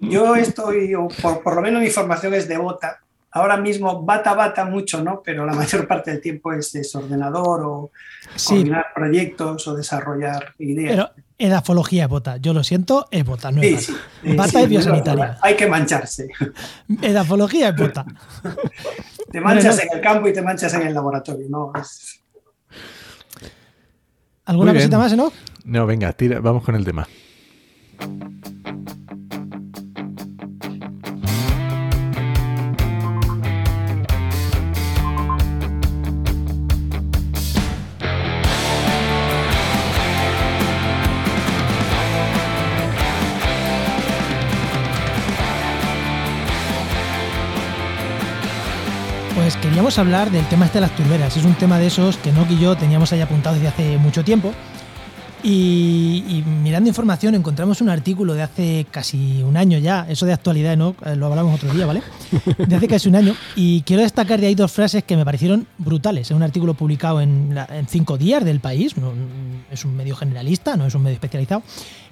Yo 0.00 0.34
estoy, 0.34 0.96
o 0.96 1.06
por, 1.06 1.44
por 1.44 1.54
lo 1.54 1.62
menos 1.62 1.80
mi 1.80 1.90
formación 1.90 2.34
es 2.34 2.48
de 2.48 2.58
bota. 2.58 2.98
Ahora 3.30 3.56
mismo 3.56 4.02
bata, 4.02 4.34
bata 4.34 4.64
mucho, 4.64 5.00
¿no? 5.04 5.22
Pero 5.24 5.46
la 5.46 5.52
mayor 5.54 5.86
parte 5.86 6.10
del 6.10 6.20
tiempo 6.20 6.52
es 6.52 6.72
desordenador 6.72 7.60
o 7.64 7.90
Sí, 8.34 8.56
coordinar 8.56 8.86
proyectos 8.92 9.68
o 9.68 9.76
desarrollar 9.76 10.54
ideas. 10.58 10.90
pero 10.90 11.10
edafología 11.38 12.02
es 12.04 12.08
bota. 12.10 12.38
Yo 12.38 12.52
lo 12.52 12.64
siento, 12.64 13.06
es 13.12 13.24
bota, 13.24 13.52
no 13.52 13.62
es 13.62 13.86
sí, 13.86 13.92
bata. 14.24 14.36
Bata 14.38 14.48
sí, 14.50 14.58
es 14.58 14.68
biosanitaria. 14.70 15.38
Hay 15.40 15.54
que 15.54 15.68
mancharse. 15.68 16.30
Edafología 17.00 17.68
es 17.68 17.76
bota. 17.76 18.04
Te 19.30 19.40
manchas 19.40 19.76
no. 19.76 19.82
en 19.82 19.88
el 19.98 20.00
campo 20.02 20.26
y 20.26 20.32
te 20.32 20.42
manchas 20.42 20.74
en 20.74 20.82
el 20.88 20.94
laboratorio, 20.94 21.46
¿no? 21.48 21.72
Es- 21.80 22.16
¿Alguna 24.50 24.74
cosita 24.74 24.98
más, 24.98 25.16
no? 25.16 25.32
No, 25.64 25.86
venga, 25.86 26.12
tira, 26.12 26.40
vamos 26.40 26.64
con 26.64 26.74
el 26.74 26.84
tema. 26.84 27.06
Pues 49.50 49.64
queríamos 49.64 49.98
hablar 49.98 50.30
del 50.30 50.46
tema 50.46 50.66
este 50.66 50.78
de 50.78 50.82
las 50.82 50.94
turberas. 50.94 51.36
Es 51.36 51.44
un 51.44 51.54
tema 51.54 51.76
de 51.80 51.88
esos 51.88 52.16
que 52.18 52.30
Nock 52.30 52.52
y 52.52 52.60
yo 52.60 52.76
teníamos 52.76 53.12
ahí 53.12 53.20
apuntado 53.20 53.56
desde 53.56 53.66
hace 53.66 53.98
mucho 53.98 54.22
tiempo. 54.22 54.52
Y, 55.42 56.44
mirando 56.62 56.86
información 56.86 57.34
encontramos 57.34 57.80
un 57.80 57.88
artículo 57.88 58.34
de 58.34 58.42
hace 58.42 58.86
casi 58.92 59.42
un 59.42 59.56
año 59.56 59.78
ya, 59.78 60.06
eso 60.08 60.24
de 60.24 60.34
actualidad, 60.34 60.76
¿no? 60.76 60.94
Eh, 61.04 61.16
lo 61.16 61.26
hablamos 61.26 61.56
otro 61.56 61.74
día, 61.74 61.84
¿vale? 61.84 62.00
De 62.68 62.76
hace 62.76 62.86
casi 62.86 63.08
un 63.08 63.16
año. 63.16 63.34
Y 63.56 63.82
quiero 63.82 64.02
destacar 64.02 64.40
de 64.40 64.46
ahí 64.46 64.54
dos 64.54 64.70
frases 64.70 65.02
que 65.02 65.16
me 65.16 65.24
parecieron 65.24 65.66
brutales. 65.78 66.30
Es 66.30 66.36
un 66.36 66.44
artículo 66.44 66.74
publicado 66.74 67.20
en, 67.20 67.52
cinco 67.88 68.18
días 68.18 68.44
del 68.44 68.60
país, 68.60 68.96
no, 68.96 69.12
es 69.72 69.84
un 69.84 69.96
medio 69.96 70.14
generalista, 70.14 70.76
no 70.76 70.86
es 70.86 70.94
un 70.94 71.02
medio 71.02 71.14
especializado. 71.14 71.64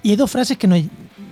Y 0.03 0.09
hay 0.09 0.15
dos 0.17 0.29
frases 0.29 0.57
que 0.57 0.67
nos, 0.67 0.81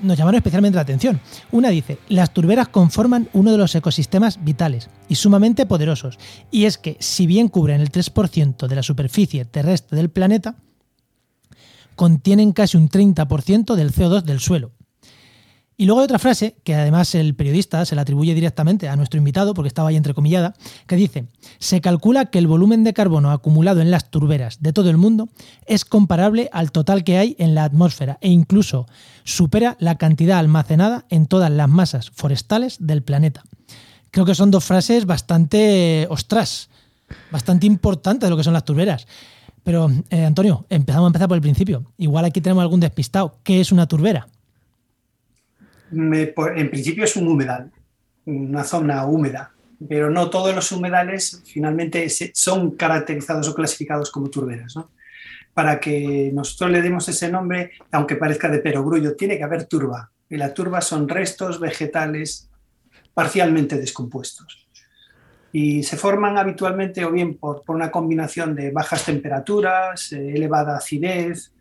nos 0.02 0.18
llamaron 0.18 0.38
especialmente 0.38 0.76
la 0.76 0.82
atención. 0.82 1.20
Una 1.52 1.70
dice, 1.70 2.00
las 2.10 2.34
turberas 2.34 2.70
conforman 2.70 3.30
uno 3.34 3.52
de 3.52 3.58
los 3.58 3.74
ecosistemas 3.76 4.44
vitales 4.44 4.90
y 5.10 5.16
sumamente 5.16 5.66
poderosos. 5.66 6.18
Y 6.52 6.66
es 6.66 6.78
que 6.78 6.98
si 7.00 7.28
bien 7.28 7.48
cubren 7.48 7.82
el 7.82 7.92
3% 7.92 8.68
de 8.68 8.76
la 8.76 8.84
superficie 8.84 9.46
terrestre 9.46 9.98
del 9.98 10.10
planeta, 10.10 10.56
contienen 11.96 12.54
casi 12.54 12.78
un 12.78 12.90
30% 12.90 13.76
del 13.76 13.92
CO2 13.92 14.24
del 14.24 14.40
suelo. 14.40 14.72
Y 15.80 15.86
luego 15.86 16.02
hay 16.02 16.06
otra 16.06 16.18
frase, 16.18 16.56
que 16.64 16.74
además 16.74 17.14
el 17.14 17.36
periodista 17.36 17.86
se 17.86 17.96
la 17.96 18.02
atribuye 18.02 18.34
directamente 18.34 18.90
a 18.90 18.96
nuestro 18.96 19.20
invitado, 19.20 19.54
porque 19.54 19.68
estaba 19.68 19.90
ahí 19.90 19.96
entrecomillada, 19.96 20.56
que 20.88 20.96
dice, 20.96 21.28
se 21.60 21.82
calcula 21.82 22.26
que 22.26 22.40
el 22.40 22.48
volumen 22.48 22.84
de 22.84 22.94
carbono 22.94 23.30
acumulado 23.30 23.80
en 23.80 23.92
las 23.92 24.10
turberas 24.10 24.58
de 24.60 24.74
todo 24.74 24.90
el 24.90 24.98
mundo 24.98 25.30
es 25.68 25.86
comparable 25.86 26.50
al 26.52 26.72
total 26.72 27.04
que 27.04 27.20
hay 27.20 27.36
en 27.38 27.54
la 27.54 27.64
atmósfera 27.64 28.18
e 28.22 28.30
incluso 28.30 28.88
supera 29.24 29.78
la 29.80 30.00
cantidad 30.00 30.40
almacenada 30.40 31.06
en 31.10 31.28
todas 31.28 31.52
las 31.52 31.70
masas 31.70 32.10
forestales 32.10 32.78
del 32.80 33.04
planeta. 33.04 33.44
Creo 34.10 34.26
que 34.26 34.34
son 34.34 34.50
dos 34.50 34.66
frases 34.66 35.06
bastante, 35.06 36.08
ostras, 36.10 36.70
bastante 37.32 37.68
importantes 37.68 38.26
de 38.26 38.32
lo 38.32 38.38
que 38.38 38.44
son 38.44 38.54
las 38.54 38.66
turberas. 38.66 39.06
Pero, 39.64 39.92
eh, 40.10 40.26
Antonio, 40.26 40.66
empezamos 40.70 41.06
a 41.06 41.10
empezar 41.10 41.28
por 41.28 41.36
el 41.36 41.42
principio. 41.42 41.84
Igual 41.98 42.26
aquí 42.26 42.42
tenemos 42.42 42.64
algún 42.64 42.80
despistado. 42.80 43.38
¿Qué 43.44 43.60
es 43.60 43.72
una 43.72 43.86
turbera? 43.86 44.28
En 45.92 46.70
principio 46.70 47.04
es 47.04 47.16
un 47.16 47.28
humedal, 47.28 47.72
una 48.26 48.64
zona 48.64 49.06
húmeda, 49.06 49.52
pero 49.88 50.10
no 50.10 50.30
todos 50.30 50.54
los 50.54 50.72
humedales 50.72 51.42
finalmente 51.46 52.08
son 52.34 52.72
caracterizados 52.72 53.48
o 53.50 53.56
clasificados 53.56 54.12
como 54.12 54.30
turberas. 54.30 54.76
Para 55.54 55.80
que 55.80 56.32
nosotros 56.34 56.70
le 56.72 56.82
demos 56.82 57.08
ese 57.10 57.32
nombre, 57.32 57.72
aunque 57.92 58.16
parezca 58.16 58.50
de 58.50 58.60
perogrullo, 58.60 59.16
tiene 59.16 59.38
que 59.38 59.44
haber 59.44 59.66
turba. 59.66 60.12
Y 60.30 60.38
la 60.38 60.54
turba 60.54 60.82
son 60.82 61.08
restos 61.08 61.60
vegetales 61.60 62.50
parcialmente 63.14 63.78
descompuestos 63.78 64.68
y 65.52 65.84
se 65.84 65.98
forman 65.98 66.38
habitualmente 66.38 67.06
o 67.06 67.12
bien 67.12 67.36
por, 67.36 67.64
una 67.68 67.90
combinación 67.90 68.54
de 68.56 68.72
bajas 68.72 69.06
temperaturas, 69.06 70.12
eh, 70.12 70.34
elevada 70.36 70.78
acidez, 70.78 71.52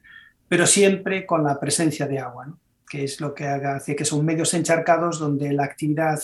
pero 0.48 0.66
siempre 0.66 1.24
con 1.24 1.44
la 1.44 1.58
presencia 1.58 2.06
de 2.06 2.18
agua, 2.18 2.54
que 2.88 3.04
es 3.04 3.20
lo 3.20 3.34
que 3.34 3.46
hace 3.46 3.96
que 3.96 4.04
son 4.04 4.24
medios 4.24 4.54
encharcados 4.54 5.18
donde 5.18 5.52
la 5.52 5.64
actividad 5.64 6.20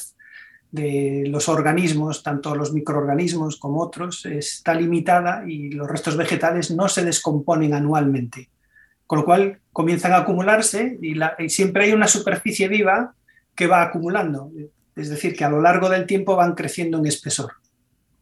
de 0.70 1.24
los 1.26 1.48
organismos, 1.48 2.22
tanto 2.22 2.54
los 2.54 2.72
microorganismos 2.72 3.58
como 3.58 3.80
otros, 3.80 4.24
está 4.24 4.74
limitada 4.74 5.44
y 5.46 5.70
los 5.70 5.86
restos 5.86 6.16
vegetales 6.16 6.70
no 6.70 6.88
se 6.88 7.04
descomponen 7.04 7.74
anualmente. 7.74 8.48
Con 9.06 9.18
lo 9.18 9.24
cual 9.26 9.60
comienzan 9.72 10.12
a 10.12 10.18
acumularse 10.18 10.98
y, 11.02 11.14
siempre 11.50 11.84
hay 11.84 11.92
una 11.92 12.08
superficie 12.08 12.68
viva 12.68 13.14
que 13.54 13.66
va 13.66 13.82
acumulando. 13.82 14.50
Es 14.96 15.10
decir, 15.10 15.36
que 15.36 15.44
a 15.44 15.50
lo 15.50 15.60
largo 15.60 15.90
del 15.90 16.06
tiempo 16.06 16.36
van 16.36 16.54
creciendo 16.54 16.98
en 16.98 17.06
espesor. 17.06 17.52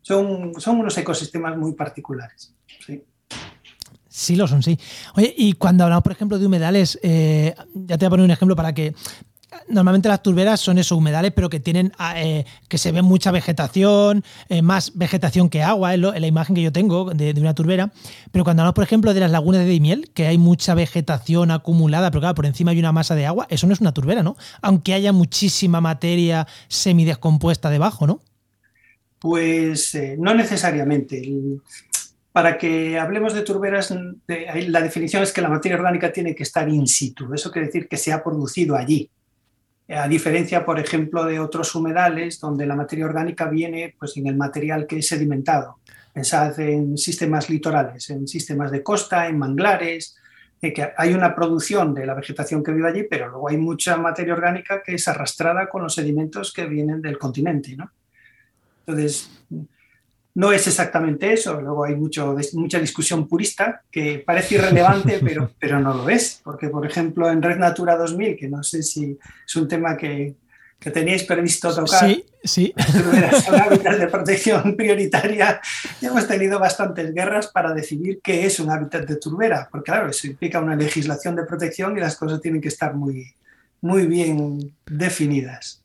Son, 0.03 0.61
son 0.61 0.81
unos 0.81 0.99
ecosistemas 0.99 1.57
muy 1.57 1.75
particulares. 1.75 2.53
Sí. 2.85 3.05
Sí, 4.21 4.37
lo 4.37 4.47
son, 4.47 4.63
sí. 4.63 4.79
Oye, 5.15 5.35
y 5.35 5.55
cuando 5.55 5.83
hablamos, 5.85 6.03
por 6.03 6.13
ejemplo, 6.13 6.39
de 6.39 6.45
humedales, 6.45 6.99
eh, 7.03 7.55
ya 7.73 7.97
te 7.97 8.05
voy 8.05 8.07
a 8.07 8.11
poner 8.11 8.25
un 8.25 8.31
ejemplo 8.31 8.55
para 8.55 8.75
que. 8.75 8.95
Normalmente 9.67 10.11
las 10.11 10.23
turberas 10.23 10.61
son 10.61 10.77
esos 10.77 10.97
humedales, 10.97 11.33
pero 11.35 11.49
que 11.49 11.59
tienen 11.59 11.91
ah, 11.99 12.21
eh, 12.21 12.45
que 12.69 12.77
se 12.77 12.93
ve 12.93 13.01
mucha 13.01 13.31
vegetación, 13.31 14.23
eh, 14.51 14.61
más 14.61 14.93
vegetación 14.95 15.49
que 15.49 15.63
agua, 15.63 15.95
es, 15.95 16.01
la 16.01 16.27
imagen 16.27 16.55
que 16.55 16.63
yo 16.63 16.71
tengo 16.71 17.15
de, 17.15 17.35
una 17.41 17.55
turbera. 17.55 17.93
Pero 18.31 18.45
cuando 18.45 18.63
hablamos, 18.63 18.75
por 18.75 18.85
ejemplo, 18.85 19.15
de 19.15 19.21
las 19.21 19.31
lagunas 19.31 19.63
de 19.63 19.71
Dimiel, 19.71 20.11
que 20.13 20.27
hay 20.27 20.37
mucha 20.37 20.75
vegetación 20.75 21.51
acumulada, 21.51 22.11
pero 22.11 22.21
claro, 22.21 22.35
por 22.35 22.47
encima 22.47 22.73
hay 22.73 22.79
una 22.79 22.93
masa 22.93 23.15
de 23.15 23.25
agua, 23.25 23.47
eso 23.49 23.67
no 23.67 23.73
es 23.73 23.81
una 23.81 23.93
turbera, 23.93 24.23
¿no? 24.23 24.37
Aunque 24.61 24.93
haya 24.93 25.13
muchísima 25.13 25.81
materia 25.81 26.47
semidescompuesta 26.69 27.71
debajo, 27.71 28.07
¿no? 28.07 28.21
Pues 29.19 29.95
eh, 29.95 30.17
no 30.19 30.35
necesariamente. 30.35 31.23
Para 32.33 32.57
que 32.59 32.99
hablemos 32.99 33.35
de 33.35 33.43
turberas, 33.43 33.93
la 34.27 34.83
definición 34.83 35.23
es 35.23 35.33
que 35.33 35.41
la 35.41 35.49
materia 35.49 35.77
orgánica 35.77 36.13
tiene 36.13 36.35
que 36.35 36.45
estar 36.45 36.69
in 36.69 36.87
situ. 36.87 37.33
Eso 37.35 37.51
quiere 37.51 37.67
decir 37.67 37.89
que 37.89 37.97
se 37.97 38.13
ha 38.13 38.23
producido 38.23 38.77
allí. 38.77 39.11
A 39.89 40.07
diferencia, 40.07 40.65
por 40.65 40.79
ejemplo, 40.79 41.25
de 41.25 41.41
otros 41.41 41.75
humedales 41.75 42.39
donde 42.39 42.67
la 42.67 42.77
materia 42.77 43.07
orgánica 43.07 43.47
viene 43.49 43.97
pues, 43.99 44.17
en 44.17 44.29
el 44.29 44.37
material 44.37 44.87
que 44.87 44.99
es 44.99 45.09
sedimentado. 45.09 45.81
Pensad 46.13 46.59
en 46.61 46.97
sistemas 46.97 47.51
litorales, 47.51 48.09
en 48.11 48.29
sistemas 48.29 48.71
de 48.71 48.85
costa, 48.85 49.27
en 49.27 49.37
manglares, 49.37 50.17
que 50.61 50.93
hay 50.97 51.15
una 51.15 51.35
producción 51.35 51.95
de 51.95 52.07
la 52.07 52.15
vegetación 52.15 52.63
que 52.63 52.73
vive 52.73 52.89
allí, 52.89 53.05
pero 53.05 53.29
luego 53.29 53.49
hay 53.49 53.57
mucha 53.57 53.97
materia 53.97 54.35
orgánica 54.35 54.83
que 54.85 54.95
es 54.95 55.09
arrastrada 55.09 55.69
con 55.69 55.83
los 55.83 55.95
sedimentos 55.95 56.53
que 56.53 56.67
vienen 56.67 57.01
del 57.01 57.19
continente. 57.19 57.75
¿no? 57.77 57.91
Entonces, 58.87 59.31
no 60.35 60.53
es 60.53 60.67
exactamente 60.67 61.33
eso. 61.33 61.61
Luego 61.61 61.85
hay 61.85 61.97
mucho, 61.97 62.37
mucha 62.55 62.79
discusión 62.79 63.27
purista 63.27 63.83
que 63.91 64.23
parece 64.25 64.57
irrelevante, 64.57 65.21
pero, 65.25 65.51
pero 65.59 65.81
no 65.81 65.95
lo 65.95 66.09
es. 66.09 66.41
Porque, 66.43 66.69
por 66.69 66.87
ejemplo, 66.87 67.31
en 67.31 67.43
Red 67.43 67.59
Natura 67.59 67.97
2000, 67.97 68.37
que 68.37 68.49
no 68.49 68.63
sé 68.63 68.83
si 68.83 69.19
es 69.47 69.57
un 69.57 69.69
tema 69.69 69.97
que, 69.97 70.35
que 70.79 70.91
teníais 70.91 71.25
previsto 71.25 71.75
tocar, 71.75 72.09
sí, 72.09 72.25
sí. 72.43 72.75
son 73.45 73.61
hábitats 73.61 73.99
de 73.99 74.07
protección 74.07 74.77
prioritaria, 74.77 75.61
hemos 76.01 76.27
tenido 76.27 76.59
bastantes 76.59 77.13
guerras 77.13 77.49
para 77.49 77.75
decidir 77.75 78.21
qué 78.23 78.47
es 78.47 78.61
un 78.61 78.71
hábitat 78.71 79.07
de 79.07 79.17
turbera. 79.17 79.69
Porque, 79.71 79.91
claro, 79.91 80.09
eso 80.09 80.27
implica 80.27 80.61
una 80.61 80.77
legislación 80.77 81.37
de 81.37 81.45
protección 81.45 81.97
y 81.97 82.01
las 82.01 82.17
cosas 82.17 82.41
tienen 82.41 82.61
que 82.61 82.69
estar 82.69 82.95
muy, 82.95 83.35
muy 83.81 84.07
bien 84.07 84.75
definidas. 84.87 85.80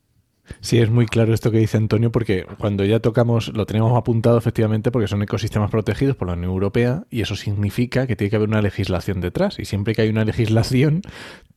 Sí, 0.59 0.79
es 0.79 0.89
muy 0.89 1.05
claro 1.05 1.33
esto 1.33 1.51
que 1.51 1.57
dice 1.57 1.77
Antonio, 1.77 2.11
porque 2.11 2.45
cuando 2.57 2.85
ya 2.85 2.99
tocamos, 2.99 3.49
lo 3.49 3.65
tenemos 3.65 3.97
apuntado 3.97 4.37
efectivamente 4.37 4.91
porque 4.91 5.07
son 5.07 5.21
ecosistemas 5.21 5.71
protegidos 5.71 6.15
por 6.15 6.27
la 6.27 6.33
Unión 6.33 6.51
Europea 6.51 7.05
y 7.09 7.21
eso 7.21 7.35
significa 7.35 8.07
que 8.07 8.15
tiene 8.15 8.29
que 8.29 8.35
haber 8.35 8.49
una 8.49 8.61
legislación 8.61 9.21
detrás. 9.21 9.59
Y 9.59 9.65
siempre 9.65 9.95
que 9.95 10.03
hay 10.03 10.09
una 10.09 10.25
legislación, 10.25 11.01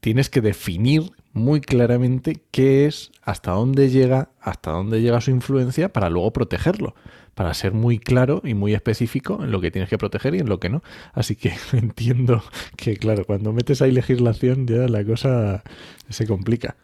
tienes 0.00 0.30
que 0.30 0.40
definir 0.40 1.12
muy 1.32 1.60
claramente 1.60 2.40
qué 2.50 2.86
es, 2.86 3.12
hasta 3.22 3.52
dónde 3.52 3.90
llega, 3.90 4.30
hasta 4.40 4.70
dónde 4.70 5.00
llega 5.00 5.20
su 5.20 5.30
influencia 5.30 5.92
para 5.92 6.10
luego 6.10 6.32
protegerlo, 6.32 6.94
para 7.34 7.54
ser 7.54 7.72
muy 7.72 7.98
claro 7.98 8.42
y 8.44 8.54
muy 8.54 8.74
específico 8.74 9.42
en 9.42 9.50
lo 9.50 9.60
que 9.60 9.70
tienes 9.70 9.88
que 9.88 9.98
proteger 9.98 10.34
y 10.34 10.40
en 10.40 10.48
lo 10.48 10.58
que 10.60 10.70
no. 10.70 10.82
Así 11.12 11.36
que 11.36 11.52
entiendo 11.72 12.42
que, 12.76 12.96
claro, 12.96 13.24
cuando 13.24 13.52
metes 13.52 13.82
ahí 13.82 13.92
legislación 13.92 14.66
ya 14.66 14.88
la 14.88 15.04
cosa 15.04 15.62
se 16.08 16.26
complica. 16.26 16.76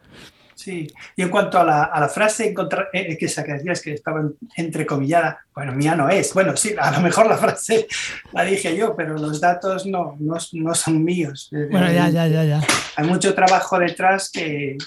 Sí, 0.55 0.87
y 1.17 1.21
en 1.21 1.29
cuanto 1.29 1.59
a 1.59 1.65
la, 1.65 2.09
frase 2.09 2.49
encontrar, 2.49 2.87
eh, 2.93 3.17
que, 3.17 3.25
decías 3.25 3.81
que 3.81 3.93
estaba 3.93 4.21
entrecomillada, 4.55 5.45
bueno, 5.53 5.73
mía 5.73 5.95
no 5.95 6.09
es. 6.09 6.33
Bueno, 6.33 6.55
sí, 6.55 6.73
a 6.79 6.91
lo 6.91 7.01
mejor 7.01 7.27
la 7.27 7.37
frase 7.37 7.87
la 8.31 8.43
dije 8.45 8.75
yo, 8.75 8.95
pero 8.95 9.15
los 9.15 9.41
datos 9.41 9.85
no, 9.85 10.15
no, 10.19 10.75
son 10.75 11.03
míos. 11.03 11.49
Bueno, 11.51 11.91
ya, 11.91 12.09
ya, 12.09 12.27
ya, 12.27 12.45
ya. 12.45 12.61
Hay 12.95 13.05
mucho 13.05 13.35
trabajo 13.35 13.77
detrás 13.77 14.31
que, 14.31 14.77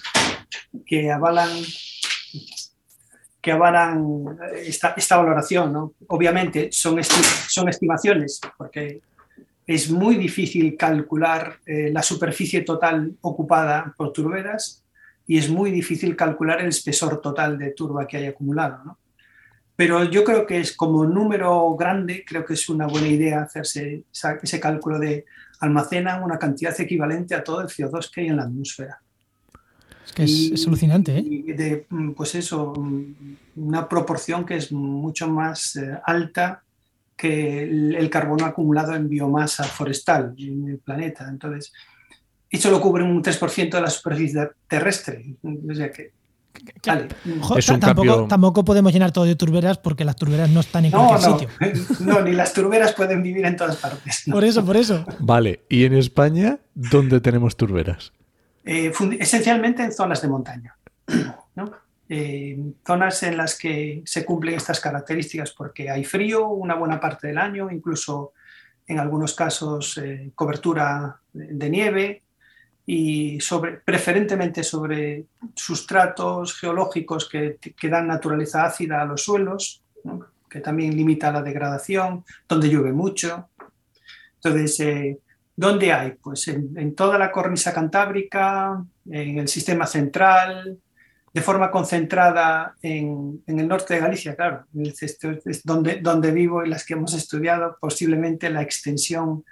que 0.87 1.12
avalan 1.12 1.50
que 3.40 3.52
avalan 3.52 4.38
esta, 4.56 4.94
esta 4.96 5.16
valoración. 5.18 5.72
¿no? 5.72 5.92
Obviamente 6.08 6.70
son, 6.72 6.98
son 7.04 7.68
estimaciones, 7.68 8.40
porque 8.56 9.00
es 9.66 9.90
muy 9.90 10.16
difícil 10.16 10.76
calcular 10.76 11.58
eh, 11.66 11.90
la 11.92 12.02
superficie 12.02 12.62
total 12.62 13.12
ocupada 13.20 13.94
por 13.96 14.12
turberas 14.12 14.82
y 15.28 15.37
es 15.37 15.50
muy 15.50 15.70
difícil 15.70 16.16
calcular 16.16 16.61
el 16.61 16.68
espesor 16.68 17.20
total 17.20 17.58
de 17.58 17.73
turba 17.73 18.06
que 18.06 18.16
hay 18.16 18.26
acumulado. 18.26 18.82
¿no? 18.82 18.99
Pero 19.76 20.02
yo 20.04 20.25
creo 20.25 20.47
que 20.47 20.58
es 20.58 20.75
como 20.75 21.04
número 21.04 21.76
grande, 21.76 22.25
creo 22.26 22.44
que 22.44 22.54
es 22.54 22.68
una 22.70 22.87
buena 22.87 23.08
idea 23.08 23.42
hacerse 23.42 24.04
ese 24.42 24.58
cálculo 24.58 24.99
de 24.99 25.26
almacenan 25.61 26.25
una 26.25 26.38
cantidad 26.38 26.75
equivalente 26.80 27.35
a 27.35 27.44
todo 27.44 27.61
el 27.61 27.68
CO2 27.68 28.11
que 28.11 28.23
hay 28.23 28.26
en 28.28 28.37
la 28.37 28.44
atmósfera. 28.44 29.00
Es 30.06 30.12
que 30.12 30.25
es, 30.25 30.66
alucinante, 30.66 31.18
¿eh? 31.18 31.54
de, 31.54 31.87
pues 32.16 32.35
eso, 32.35 32.73
una 33.56 33.87
proporción 33.87 34.47
que 34.47 34.56
es 34.56 34.73
mucho 34.73 35.28
más 35.28 35.76
eh, 35.76 36.00
alta 36.06 36.62
que 37.14 37.64
el, 37.64 37.94
el, 37.97 38.08
carbono 38.08 38.47
acumulado 38.47 38.94
en 38.94 39.08
biomasa 39.08 39.64
forestal 39.64 40.35
en 40.38 40.68
el 40.68 40.78
planeta. 40.78 41.28
Entonces, 41.28 41.73
y 42.50 42.56
solo 42.58 42.80
cubren 42.80 43.06
un 43.06 43.22
3% 43.22 43.70
de 43.70 43.80
la 43.80 43.90
superficie 43.90 44.48
terrestre. 44.66 45.36
O 45.42 45.74
sea 45.74 45.90
que, 45.90 46.12
tampoco, 48.28 48.64
podemos 48.64 48.92
llenar 48.92 49.12
todo 49.12 49.24
de 49.24 49.36
turberas 49.36 49.78
porque 49.78 50.04
las 50.04 50.16
turberas 50.16 50.50
no 50.50 50.60
están 50.60 50.86
en 50.86 50.92
cualquier 50.92 51.20
sitio. 51.20 51.48
No, 52.00 52.20
ni 52.22 52.32
las 52.32 52.52
turberas 52.52 52.94
pueden 52.94 53.22
vivir 53.22 53.44
en 53.44 53.56
todas 53.56 53.76
partes. 53.76 54.24
Por 54.30 54.44
eso, 54.44 54.64
por 54.64 54.76
eso. 54.76 55.04
Vale, 55.18 55.60
¿y 55.68 55.84
en 55.84 55.94
España 55.94 56.58
dónde 56.74 57.20
tenemos 57.20 57.56
turberas? 57.56 58.12
Eh, 58.64 58.92
esencialmente 59.18 59.82
en 59.82 59.92
zonas 59.92 60.22
de 60.22 60.28
montaña. 60.28 60.76
Eh, 62.10 62.58
zonas 62.86 63.22
en 63.22 63.36
las 63.36 63.58
que 63.58 64.00
se 64.06 64.24
cumplen 64.24 64.54
estas 64.54 64.80
características 64.80 65.52
porque 65.52 65.90
hay 65.90 66.04
frío 66.04 66.48
una 66.48 66.74
buena 66.74 66.98
parte 66.98 67.26
del 67.26 67.36
año, 67.36 67.70
incluso 67.70 68.32
en 68.86 68.98
algunos 68.98 69.34
casos 69.34 69.98
eh, 69.98 70.30
cobertura 70.34 71.20
de 71.34 71.68
nieve, 71.68 72.22
y 72.90 73.38
sobre, 73.40 73.73
preferentemente 73.73 74.64
sobre 74.64 75.26
sustratos 75.54 76.59
geológicos 76.59 77.28
que, 77.28 77.59
que 77.59 77.88
dan 77.90 78.07
naturaleza 78.07 78.64
ácida 78.64 79.02
a 79.02 79.04
los 79.04 79.25
suelos, 79.25 79.83
que 80.49 80.61
también 80.61 80.97
limita 80.97 81.30
la 81.30 81.42
degradación, 81.42 82.25
donde 82.49 82.71
llueve 82.71 82.95
mucho. 82.95 83.50
Entonces, 84.37 84.80
eh, 84.80 85.18
¿dónde 85.54 85.92
hay? 85.92 86.12
Pues 86.12 86.49
en, 86.49 86.95
toda 86.95 87.18
la 87.18 87.30
cornisa 87.30 87.75
cantábrica, 87.75 88.83
en 89.04 89.38
el 89.38 89.49
sistema 89.49 89.87
central, 89.87 90.78
de 91.35 91.42
forma 91.42 91.71
concentrada 91.71 92.75
en, 92.80 93.42
en 93.47 93.61
el 93.61 93.68
norte 93.68 93.92
de 93.92 94.00
Galicia, 94.00 94.35
claro, 94.35 94.64
es 94.83 95.62
donde, 95.62 95.97
donde 95.97 96.30
vivo 96.30 96.64
y 96.64 96.71
las 96.71 96.87
que 96.87 96.95
hemos 96.95 97.12
estudiado, 97.12 97.76
posiblemente 97.78 98.49
la 98.49 98.62
extensión 98.62 99.45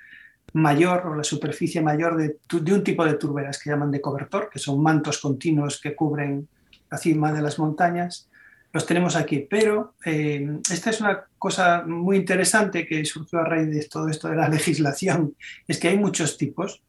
mayor 0.53 1.07
o 1.07 1.15
la 1.15 1.25
superficie 1.25 1.81
mayor 1.81 2.17
de, 2.17 2.39
un 2.73 2.85
tipo 2.85 3.05
de 3.05 3.15
turberas 3.15 3.59
que 3.59 3.71
llaman 3.71 3.91
de 3.91 4.01
cobertor, 4.01 4.49
que 4.51 4.59
son 4.59 4.83
mantos 4.83 5.19
continuos 5.19 5.81
que 5.81 5.95
cubren 5.95 6.49
la 6.91 6.99
cima 6.99 7.33
de 7.33 7.43
las 7.43 7.59
montañas. 7.59 8.29
Los 8.73 8.87
tenemos 8.87 9.17
aquí, 9.17 9.47
pero 9.49 9.95
eh, 10.05 10.59
esta 10.71 10.91
es 10.91 11.01
una 11.01 11.25
cosa 11.39 11.85
muy 11.87 12.17
interesante 12.17 12.87
que 12.87 13.05
surgió 13.05 13.41
a 13.41 13.45
raíz 13.45 13.71
de 13.71 13.85
todo 13.85 14.09
esto 14.09 14.29
de 14.29 14.37
la 14.37 14.49
legislación, 14.57 15.35
es 15.67 15.79
que 15.79 15.89
hay 15.89 15.99
muchos 15.99 16.37
tipos 16.37 16.83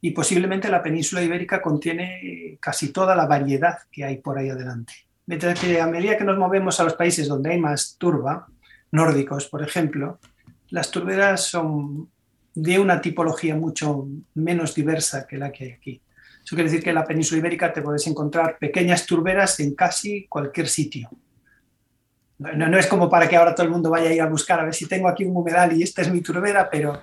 y 0.00 0.12
posiblemente 0.12 0.68
la 0.68 0.82
península 0.82 1.22
ibérica 1.22 1.60
contiene 1.60 2.58
casi 2.60 2.92
toda 2.92 3.14
la 3.14 3.26
variedad 3.26 3.78
que 3.90 4.04
hay 4.04 4.18
por 4.18 4.38
ahí 4.38 4.48
adelante. 4.48 4.94
Mientras 5.26 5.60
que 5.60 5.80
a 5.80 5.86
medida 5.86 6.16
que 6.16 6.24
nos 6.24 6.38
movemos 6.38 6.80
a 6.80 6.84
los 6.84 6.94
países 6.94 7.28
donde 7.28 7.50
hay 7.50 7.60
más 7.60 7.96
turba, 7.98 8.46
nórdicos 8.90 9.46
por 9.46 9.62
ejemplo, 9.62 10.18
las 10.70 10.90
turberas 10.90 11.44
son 11.44 12.10
de 12.54 12.78
una 12.78 13.00
tipología 13.00 13.54
mucho 13.54 14.06
menos 14.34 14.74
diversa 14.74 15.26
que 15.26 15.38
la 15.38 15.52
que 15.52 15.64
hay 15.64 15.70
aquí. 15.72 16.02
Eso 16.44 16.56
quiere 16.56 16.70
decir 16.70 16.82
que 16.82 16.90
en 16.90 16.96
la 16.96 17.04
península 17.04 17.38
ibérica 17.38 17.72
te 17.72 17.82
puedes 17.82 18.06
encontrar 18.06 18.58
pequeñas 18.58 19.06
turberas 19.06 19.60
en 19.60 19.74
casi 19.74 20.26
cualquier 20.26 20.68
sitio. 20.68 21.10
No, 22.38 22.68
no, 22.68 22.78
es 22.78 22.86
como 22.86 23.10
para 23.10 23.28
que 23.28 23.36
ahora 23.36 23.54
todo 23.54 23.66
el 23.66 23.72
mundo 23.72 23.90
vaya 23.90 24.08
a 24.08 24.14
ir 24.14 24.22
a 24.22 24.26
buscar 24.26 24.58
a 24.60 24.64
ver 24.64 24.74
si 24.74 24.86
tengo 24.86 25.08
aquí 25.08 25.24
un 25.24 25.36
humedal 25.36 25.74
y 25.74 25.82
esta 25.82 26.00
es 26.00 26.10
mi 26.10 26.22
turbera, 26.22 26.70
pero, 26.70 26.98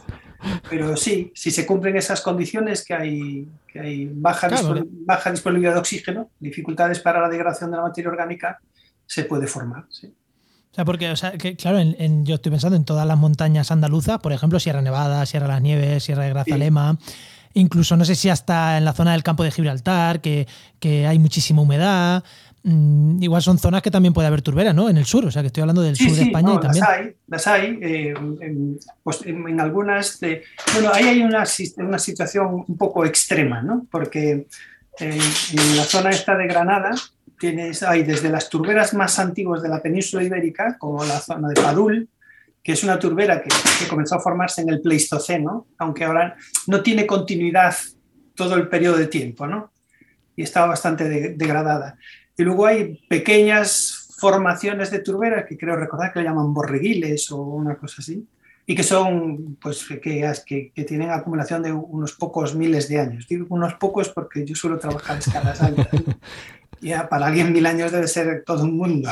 pero 0.67 0.97
sí, 0.97 1.31
si 1.35 1.51
se 1.51 1.63
cumplen 1.63 1.95
esas 1.95 2.21
condiciones, 2.21 2.83
que 2.83 2.95
hay, 2.95 3.47
que 3.67 3.79
hay 3.79 4.09
baja, 4.11 4.49
baja 5.05 5.29
disponibilidad 5.29 5.73
de 5.73 5.79
oxígeno, 5.79 6.31
dificultades 6.39 6.99
para 6.99 7.21
la 7.21 7.29
degradación 7.29 7.69
de 7.69 7.77
la 7.77 7.83
materia 7.83 8.09
orgánica, 8.09 8.59
se 9.05 9.25
puede 9.25 9.45
formar. 9.45 9.85
Sí 9.89 10.11
sea, 10.77 10.85
porque, 10.85 11.09
o 11.09 11.15
sea, 11.15 11.31
que, 11.31 11.55
claro, 11.55 11.79
yo 12.23 12.35
estoy 12.35 12.51
pensando 12.51 12.75
en 12.75 12.85
todas 12.85 13.07
las 13.07 13.17
montañas 13.17 13.71
andaluzas, 13.71 14.19
por 14.19 14.31
ejemplo, 14.31 14.59
Sierra 14.59 14.83
Nevada, 14.83 15.25
Sierra 15.25 15.47
de 15.47 15.53
las 15.53 15.61
Nieves, 15.63 16.03
Sierra 16.03 16.23
de 16.23 16.29
Grazalema, 16.29 16.99
incluso 17.55 17.97
no 17.97 18.05
sé 18.05 18.13
si 18.13 18.29
hasta 18.29 18.77
en 18.77 18.85
la 18.85 18.93
zona 18.93 19.13
del 19.13 19.23
campo 19.23 19.43
de 19.43 19.49
Gibraltar, 19.49 20.21
que, 20.21 20.45
hay 21.07 21.17
muchísima 21.17 21.63
humedad. 21.63 22.23
Mm, 22.61 23.23
igual 23.23 23.41
son 23.41 23.57
zonas 23.57 23.81
que 23.81 23.89
también 23.89 24.13
puede 24.13 24.27
haber 24.27 24.43
turberas, 24.43 24.75
¿no? 24.75 24.87
En 24.87 24.97
el 24.97 25.05
sur, 25.05 25.25
o 25.25 25.31
sea, 25.31 25.41
que 25.41 25.47
estoy 25.47 25.61
hablando 25.61 25.81
del 25.81 25.95
sur 25.95 26.11
de 26.11 26.23
España 26.23 26.53
y 26.53 26.59
también. 26.59 26.83
Las 26.83 26.89
hay, 26.89 27.15
las 27.27 27.47
hay. 27.47 27.79
Eh, 27.81 28.13
en, 28.41 28.79
pues 29.01 29.21
en, 29.25 29.59
algunas. 29.59 30.19
De, 30.19 30.43
bueno, 30.73 30.91
ahí 30.93 31.05
hay 31.05 31.21
una, 31.21 31.43
una 31.77 31.99
situación 31.99 32.65
un 32.67 32.77
poco 32.77 33.03
extrema, 33.03 33.63
¿no? 33.63 33.87
Porque 33.89 34.47
eh, 34.99 35.19
en 35.53 35.77
la 35.77 35.83
zona 35.85 36.09
esta 36.11 36.35
de 36.35 36.45
Granada, 36.45 36.91
tienes, 37.37 37.83
hay 37.83 38.03
desde 38.03 38.29
las 38.29 38.49
turberas 38.49 38.93
más 38.93 39.19
antiguas 39.19 39.61
de 39.61 39.69
la 39.69 39.81
península 39.81 40.23
ibérica, 40.23 40.77
como 40.77 41.03
la 41.03 41.19
zona 41.19 41.49
de 41.49 41.55
Padul, 41.55 42.09
que 42.63 42.73
es 42.73 42.83
una 42.83 42.99
turbera 42.99 43.41
que, 43.41 43.49
comenzó 43.87 44.15
a 44.15 44.19
formarse 44.19 44.61
en 44.61 44.69
el 44.69 44.81
Pleistoceno, 44.81 45.67
aunque 45.77 46.03
ahora 46.03 46.35
no 46.67 46.83
tiene 46.83 47.07
continuidad 47.07 47.75
todo 48.35 48.55
el 48.55 48.67
periodo 48.67 48.97
de 48.97 49.07
tiempo, 49.07 49.47
¿no? 49.47 49.71
Y 50.35 50.43
estaba 50.43 50.67
bastante 50.67 51.33
degradada. 51.35 51.97
Y 52.37 52.43
luego 52.43 52.65
hay 52.65 53.01
pequeñas 53.07 54.13
formaciones 54.17 54.91
de 54.91 54.99
turberas 54.99 55.45
que 55.47 55.57
creo 55.57 55.75
recordar 55.75 56.11
que 56.11 56.19
le 56.19 56.25
llaman 56.25 56.53
borreguiles 56.53 57.31
o 57.31 57.41
una 57.41 57.75
cosa 57.75 57.97
así, 57.99 58.27
y 58.69 58.75
que 58.75 58.83
son, 58.83 59.57
pues, 59.61 59.85
que, 59.85 60.71
que, 60.75 60.83
tienen 60.83 61.09
acumulación 61.09 61.63
de 61.63 61.71
unos 61.71 62.11
pocos 62.11 62.53
miles 62.53 62.89
de 62.89 62.99
años. 62.99 63.25
Digo 63.29 63.47
unos 63.49 63.75
pocos 63.75 64.09
porque 64.09 64.45
yo 64.45 64.55
suelo 64.55 64.77
trabajar 64.77 65.15
en 65.15 65.19
escalas 65.19 65.61
altas. 65.61 65.87
ya 66.81 67.09
para 67.09 67.27
alguien 67.27 67.53
mil 67.53 67.65
años 67.65 67.91
debe 67.91 68.07
ser 68.07 68.43
todo 68.45 68.63
un 68.63 68.77
mundo. 68.77 69.09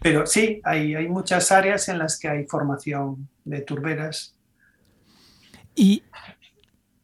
Pero 0.00 0.26
sí, 0.26 0.60
hay, 0.64 0.94
hay 0.94 1.08
muchas 1.08 1.50
áreas 1.50 1.88
en 1.88 1.98
las 1.98 2.18
que 2.18 2.28
hay 2.28 2.44
formación 2.44 3.28
de 3.44 3.62
turberas. 3.62 4.36
Y 5.74 6.02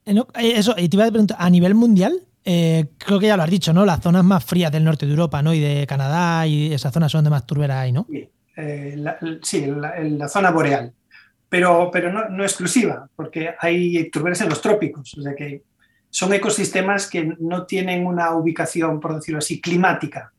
eh, 0.05 0.53
eso, 0.57 0.75
y 0.77 0.89
te 0.89 0.97
iba 0.97 1.07
a 1.07 1.11
preguntar, 1.11 1.37
a 1.41 1.49
nivel 1.51 1.75
mundial, 1.75 2.21
eh, 2.45 2.89
creo 2.99 3.19
que 3.19 3.27
ya 3.27 3.37
lo 3.37 3.43
has 3.43 3.51
dicho, 3.51 3.73
¿no? 3.73 3.85
Las 3.85 4.01
zonas 4.01 4.25
más 4.25 4.45
frías 4.45 4.73
del 4.73 4.85
norte 4.85 5.07
de 5.07 5.13
Europa, 5.13 5.43
¿no? 5.43 5.55
Y 5.55 5.61
de 5.61 5.87
Canadá 5.87 6.47
y 6.47 6.73
esas 6.73 6.93
zonas 6.93 7.13
son 7.13 7.25
de 7.25 7.31
más 7.31 7.47
turberas 7.47 7.79
hay, 7.79 7.93
¿no? 7.93 8.07
Sí, 8.11 8.29
eh, 8.57 8.95
la, 8.97 9.19
sí 9.43 9.67
la, 9.67 10.29
zona 10.29 10.51
boreal. 10.51 10.93
Pero, 11.49 11.91
pero 11.93 12.13
no, 12.13 12.29
no, 12.29 12.45
exclusiva, 12.45 13.09
porque 13.17 13.55
hay 13.59 14.09
turberas 14.11 14.41
en 14.41 14.49
los 14.49 14.61
trópicos. 14.61 15.17
O 15.19 15.23
sea 15.23 15.35
que 15.35 15.63
son 16.11 16.33
ecosistemas 16.33 17.09
que 17.09 17.37
no 17.39 17.65
tienen 17.67 18.05
una 18.05 18.35
ubicación, 18.35 18.99
por 18.99 19.15
decirlo 19.15 19.39
así, 19.39 19.61
climática. 19.61 20.33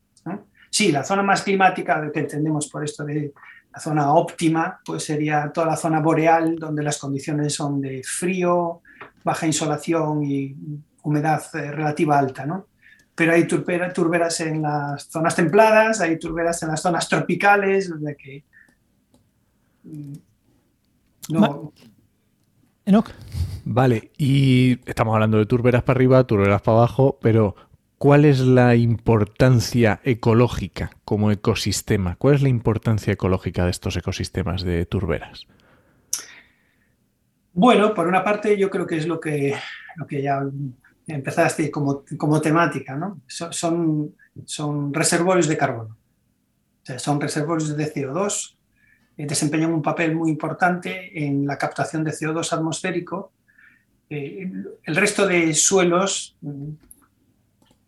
Sí, 0.70 0.90
la 0.90 1.04
zona 1.04 1.22
más 1.22 1.42
climática 1.42 2.10
que 2.14 2.20
entendemos 2.22 2.70
por 2.70 2.84
esto 2.86 3.04
de 3.04 3.34
la 3.74 3.80
zona 3.80 4.14
óptima, 4.14 4.80
pues 4.86 5.04
sería 5.04 5.52
toda 5.54 5.68
la 5.68 5.76
zona 5.76 6.00
boreal, 6.00 6.58
donde 6.58 6.82
las 6.82 6.98
condiciones 6.98 7.54
son 7.54 7.82
de 7.82 8.02
frío, 8.06 8.82
baja 9.24 9.48
insolación 9.48 10.24
y 10.24 10.56
humedad 11.04 11.44
eh, 11.56 11.72
relativa 11.72 12.18
alta, 12.18 12.46
¿no? 12.46 12.68
Pero 13.14 13.34
hay 13.34 13.46
turberas 13.46 14.40
en 14.40 14.62
las 14.62 15.04
zonas 15.04 15.36
templadas, 15.36 16.00
hay 16.00 16.18
turberas 16.18 16.64
en 16.64 16.70
las 16.70 16.82
zonas 16.82 17.08
tropicales, 17.08 17.92
que... 18.18 18.46
Mm, 19.84 20.14
no, 21.30 21.74
Vale, 23.64 24.12
y 24.18 24.80
estamos 24.86 25.14
hablando 25.14 25.38
de 25.38 25.46
turberas 25.46 25.84
para 25.84 25.98
arriba, 25.98 26.24
turberas 26.24 26.62
para 26.62 26.80
abajo, 26.80 27.20
pero 27.22 27.56
¿cuál 27.98 28.26
es 28.26 28.40
la 28.40 28.76
importancia 28.76 30.00
ecológica 30.04 30.92
como 31.06 31.32
ecosistema? 31.32 32.16
¿Cuál 32.16 32.36
es 32.36 32.42
la 32.42 32.50
importancia 32.50 33.14
ecológica 33.14 33.66
de 33.66 33.72
estos 33.72 33.96
ecosistemas 33.98 34.64
de 34.64 34.86
turberas? 34.86 35.48
Bueno, 37.54 37.94
por 37.94 38.08
una 38.08 38.24
parte 38.24 38.58
yo 38.58 38.70
creo 38.70 38.88
que 38.88 38.98
es 38.98 39.08
lo 39.08 39.20
que, 39.20 39.56
lo 39.98 40.08
que 40.08 40.22
ya 40.22 40.42
empezaste 41.08 41.70
como, 41.70 42.04
como 42.18 42.42
temática, 42.42 42.96
¿no? 42.96 43.22
Son, 43.28 44.16
son 44.46 44.94
reservorios 44.94 45.48
de 45.48 45.58
carbono, 45.58 45.98
son 46.98 47.20
reservorios 47.20 47.76
de 47.76 47.94
CO2 47.94 48.56
eh, 49.18 49.26
desempeñan 49.26 49.74
un 49.74 49.82
papel 49.82 50.16
muy 50.16 50.30
importante 50.30 51.12
en 51.26 51.46
la 51.46 51.58
captación 51.58 52.04
de 52.04 52.12
CO2 52.12 52.54
atmosférico. 52.54 53.32
Eh, 54.14 54.52
el 54.84 54.96
resto 54.98 55.26
de 55.26 55.54
suelos 55.54 56.36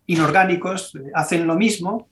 inorgánicos 0.05 0.97
hacen 1.13 1.45
lo 1.45 1.55
mismo. 1.55 2.07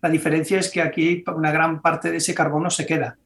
La 0.00 0.08
diferencia 0.08 0.58
es 0.58 0.70
que 0.70 0.80
aquí 0.80 1.22
una 1.26 1.52
gran 1.52 1.82
parte 1.82 2.10
de 2.10 2.16
ese 2.16 2.34
carbono 2.34 2.70
se 2.70 2.86
queda, 2.86 3.18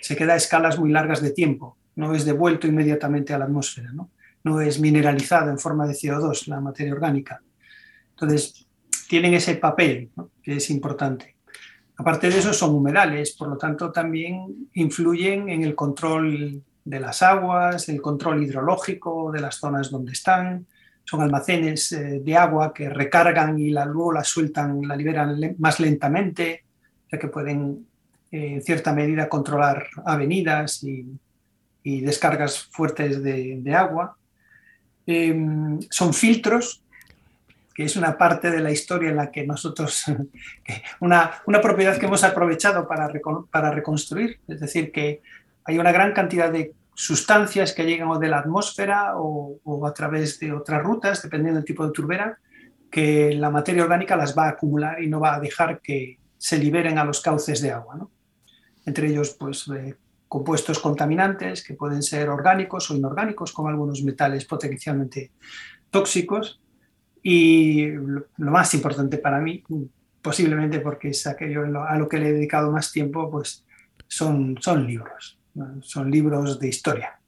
se 0.00 0.14
queda 0.14 0.34
a 0.34 0.36
escalas 0.36 0.78
muy 0.78 0.92
largas 0.92 1.20
de 1.20 1.32
tiempo, 1.32 1.76
no 1.96 2.14
es 2.14 2.24
devuelto 2.24 2.68
inmediatamente 2.68 3.34
a 3.34 3.38
la 3.38 3.46
atmósfera, 3.46 3.90
no, 3.92 4.10
no 4.44 4.60
es 4.60 4.78
mineralizado 4.78 5.50
en 5.50 5.58
forma 5.58 5.88
de 5.88 5.94
CO2 5.94 6.46
la 6.46 6.60
materia 6.60 6.92
orgánica. 6.92 7.42
Entonces, 8.10 8.68
tienen 9.08 9.34
ese 9.34 9.56
papel 9.56 10.10
que 10.40 10.54
es 10.54 10.70
importante. 10.70 11.34
Aparte 11.96 12.30
de 12.30 12.38
eso, 12.38 12.52
son 12.52 12.76
humedales, 12.76 13.32
por 13.32 13.48
lo 13.48 13.58
tanto 13.58 13.90
también 13.90 14.68
influyen 14.74 15.48
en 15.48 15.64
el 15.64 15.74
control 15.74 16.62
de 16.84 17.00
las 17.00 17.22
aguas, 17.22 17.88
el 17.88 18.00
control 18.00 18.42
hidrológico 18.42 19.30
de 19.32 19.40
las 19.40 19.56
zonas 19.56 19.90
donde 19.90 20.12
están. 20.12 20.66
Son 21.04 21.20
almacenes 21.22 21.92
eh, 21.92 22.20
de 22.22 22.36
agua 22.36 22.72
que 22.72 22.88
recargan 22.88 23.58
y 23.58 23.70
la, 23.70 23.84
luego 23.84 24.12
la 24.12 24.24
sueltan, 24.24 24.82
la 24.86 24.96
liberan 24.96 25.56
más 25.58 25.80
lentamente, 25.80 26.64
ya 27.10 27.18
que 27.18 27.28
pueden 27.28 27.86
eh, 28.30 28.54
en 28.54 28.62
cierta 28.62 28.92
medida 28.92 29.28
controlar 29.28 29.86
avenidas 30.04 30.84
y, 30.84 31.06
descargas 31.82 32.64
fuertes 32.70 33.22
de, 33.22 33.74
agua. 33.74 34.16
Em, 35.06 35.80
son 35.90 36.12
filtros 36.12 36.82
que 37.74 37.84
es 37.86 37.96
una 37.96 38.18
parte 38.18 38.50
de 38.50 38.60
la 38.60 38.70
historia 38.70 39.08
en 39.08 39.16
la 39.16 39.30
que 39.30 39.46
nosotros, 39.46 40.04
una, 41.00 41.30
una 41.46 41.62
propiedad 41.62 41.96
que 41.98 42.04
hemos 42.04 42.22
aprovechado 42.24 42.86
para, 42.86 43.10
para 43.50 43.70
reconstruir, 43.70 44.38
es 44.46 44.60
decir, 44.60 44.92
que 44.92 45.22
hay 45.64 45.78
una 45.78 45.92
gran 45.92 46.12
cantidad 46.12 46.50
de 46.50 46.74
sustancias 46.94 47.72
que 47.72 47.84
llegan 47.84 48.08
o 48.08 48.18
de 48.18 48.28
la 48.28 48.40
atmósfera 48.40 49.14
o, 49.16 49.86
a 49.86 49.94
través 49.94 50.38
de 50.38 50.52
otras 50.52 50.82
rutas, 50.82 51.22
dependiendo 51.22 51.58
del 51.58 51.64
tipo 51.64 51.86
de 51.86 51.92
turbera, 51.92 52.38
que 52.90 53.32
la 53.32 53.48
materia 53.48 53.84
orgánica 53.84 54.16
las 54.16 54.36
va 54.36 54.46
a 54.46 54.50
acumular 54.50 55.02
y 55.02 55.08
no 55.08 55.18
va 55.18 55.36
a 55.36 55.40
dejar 55.40 55.80
que 55.80 56.18
se 56.36 56.58
liberen 56.58 56.98
a 56.98 57.04
los 57.04 57.22
cauces 57.22 57.62
de 57.62 57.70
agua. 57.70 57.96
¿no? 57.96 58.10
Entre 58.84 59.08
ellos, 59.08 59.36
pues, 59.38 59.66
eh, 59.68 59.96
compuestos 60.28 60.78
contaminantes 60.78 61.64
que 61.64 61.72
pueden 61.72 62.02
ser 62.02 62.28
orgánicos 62.28 62.90
o 62.90 62.96
inorgánicos, 62.96 63.52
como 63.52 63.68
algunos 63.68 64.02
metales 64.02 64.44
potencialmente 64.44 65.32
tóxicos. 65.90 66.60
Y 67.22 67.86
lo, 67.86 68.26
más 68.36 68.74
importante 68.74 69.16
para 69.16 69.40
mí, 69.40 69.64
posiblemente 70.20 70.80
porque 70.80 71.08
es 71.08 71.26
aquello 71.26 71.64
a 71.82 71.96
lo 71.96 72.08
que 72.08 72.18
le 72.18 72.28
he 72.28 72.32
dedicado 72.34 72.70
más 72.70 72.92
tiempo, 72.92 73.30
pues 73.30 73.64
son, 74.06 74.56
son 74.60 74.86
libros. 74.86 75.39
Son 75.82 76.10
libros 76.10 76.58
de 76.58 76.68
historia. 76.68 77.20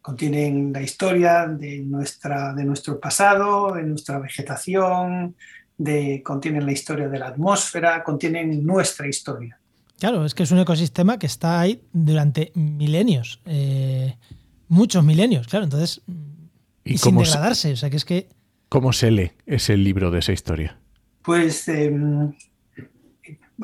Contienen 0.00 0.72
la 0.72 0.80
historia 0.80 1.46
de, 1.46 1.80
nuestra, 1.80 2.54
de 2.54 2.64
nuestro 2.64 2.98
pasado, 2.98 3.74
de 3.74 3.82
nuestra 3.82 4.18
vegetación, 4.18 5.34
de, 5.76 6.22
contienen 6.22 6.66
la 6.66 6.72
historia 6.72 7.08
de 7.08 7.18
la 7.18 7.28
atmósfera, 7.28 8.02
contienen 8.02 8.64
nuestra 8.64 9.06
historia. 9.08 9.58
Claro, 9.98 10.24
es 10.24 10.34
que 10.34 10.44
es 10.44 10.50
un 10.50 10.58
ecosistema 10.58 11.18
que 11.18 11.26
está 11.26 11.60
ahí 11.60 11.82
durante 11.92 12.52
milenios, 12.54 13.40
eh, 13.44 14.16
muchos 14.68 15.04
milenios, 15.04 15.46
claro, 15.46 15.64
entonces, 15.64 16.00
y, 16.84 16.96
sin 16.96 17.16
degradarse, 17.16 17.72
o 17.72 17.76
sea 17.76 17.90
que 17.90 17.96
es 17.96 18.06
que... 18.06 18.28
¿Cómo 18.70 18.94
se 18.94 19.10
lee 19.10 19.32
ese 19.44 19.76
libro 19.76 20.10
de 20.10 20.20
esa 20.20 20.32
historia? 20.32 20.78
Pues 21.22 21.68
eh, 21.68 21.92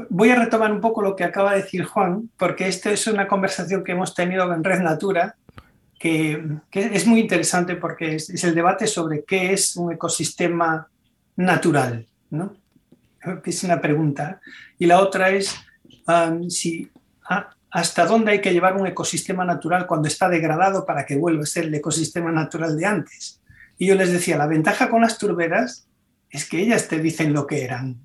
voy 0.08 0.30
a 0.30 0.36
retomar 0.36 0.72
un 0.72 0.80
poco 0.80 1.02
lo 1.02 1.16
que 1.16 1.24
acaba 1.24 1.54
de 1.54 1.62
decir 1.62 1.84
Juan, 1.84 2.30
porque 2.36 2.68
esto 2.68 2.90
es 2.90 3.06
una 3.06 3.26
conversación 3.26 3.82
que 3.82 3.92
hemos 3.92 4.14
tenido 4.14 4.52
en 4.52 4.62
Red 4.62 4.80
Natura, 4.80 5.36
que, 5.98 6.42
es 6.72 7.06
muy 7.06 7.20
interesante 7.20 7.76
porque 7.76 8.16
es, 8.16 8.44
el 8.44 8.54
debate 8.54 8.86
sobre 8.86 9.24
qué 9.24 9.52
es 9.52 9.76
un 9.76 9.92
ecosistema 9.92 10.88
natural, 11.36 12.06
¿no? 12.30 12.54
Es 13.44 13.64
una 13.64 13.80
pregunta. 13.80 14.40
Y 14.78 14.86
la 14.86 15.00
otra 15.00 15.30
es 15.30 15.56
um, 16.06 16.48
si, 16.48 16.90
hasta 17.70 18.06
dónde 18.06 18.32
hay 18.32 18.40
que 18.40 18.52
llevar 18.52 18.76
un 18.76 18.86
ecosistema 18.86 19.44
natural 19.44 19.86
cuando 19.86 20.06
está 20.06 20.28
degradado 20.28 20.84
para 20.84 21.04
que 21.06 21.16
vuelva 21.16 21.42
a 21.42 21.46
ser 21.46 21.64
el 21.64 21.74
ecosistema 21.74 22.30
natural 22.30 22.76
de 22.76 22.86
antes. 22.86 23.40
Y 23.78 23.86
yo 23.86 23.94
les 23.94 24.12
decía, 24.12 24.36
la 24.36 24.46
ventaja 24.46 24.88
con 24.88 25.00
las 25.00 25.18
turberas 25.18 25.88
es 26.30 26.48
que 26.48 26.60
ellas 26.60 26.86
te 26.88 27.00
dicen 27.00 27.32
lo 27.32 27.46
que 27.46 27.64
eran. 27.64 28.00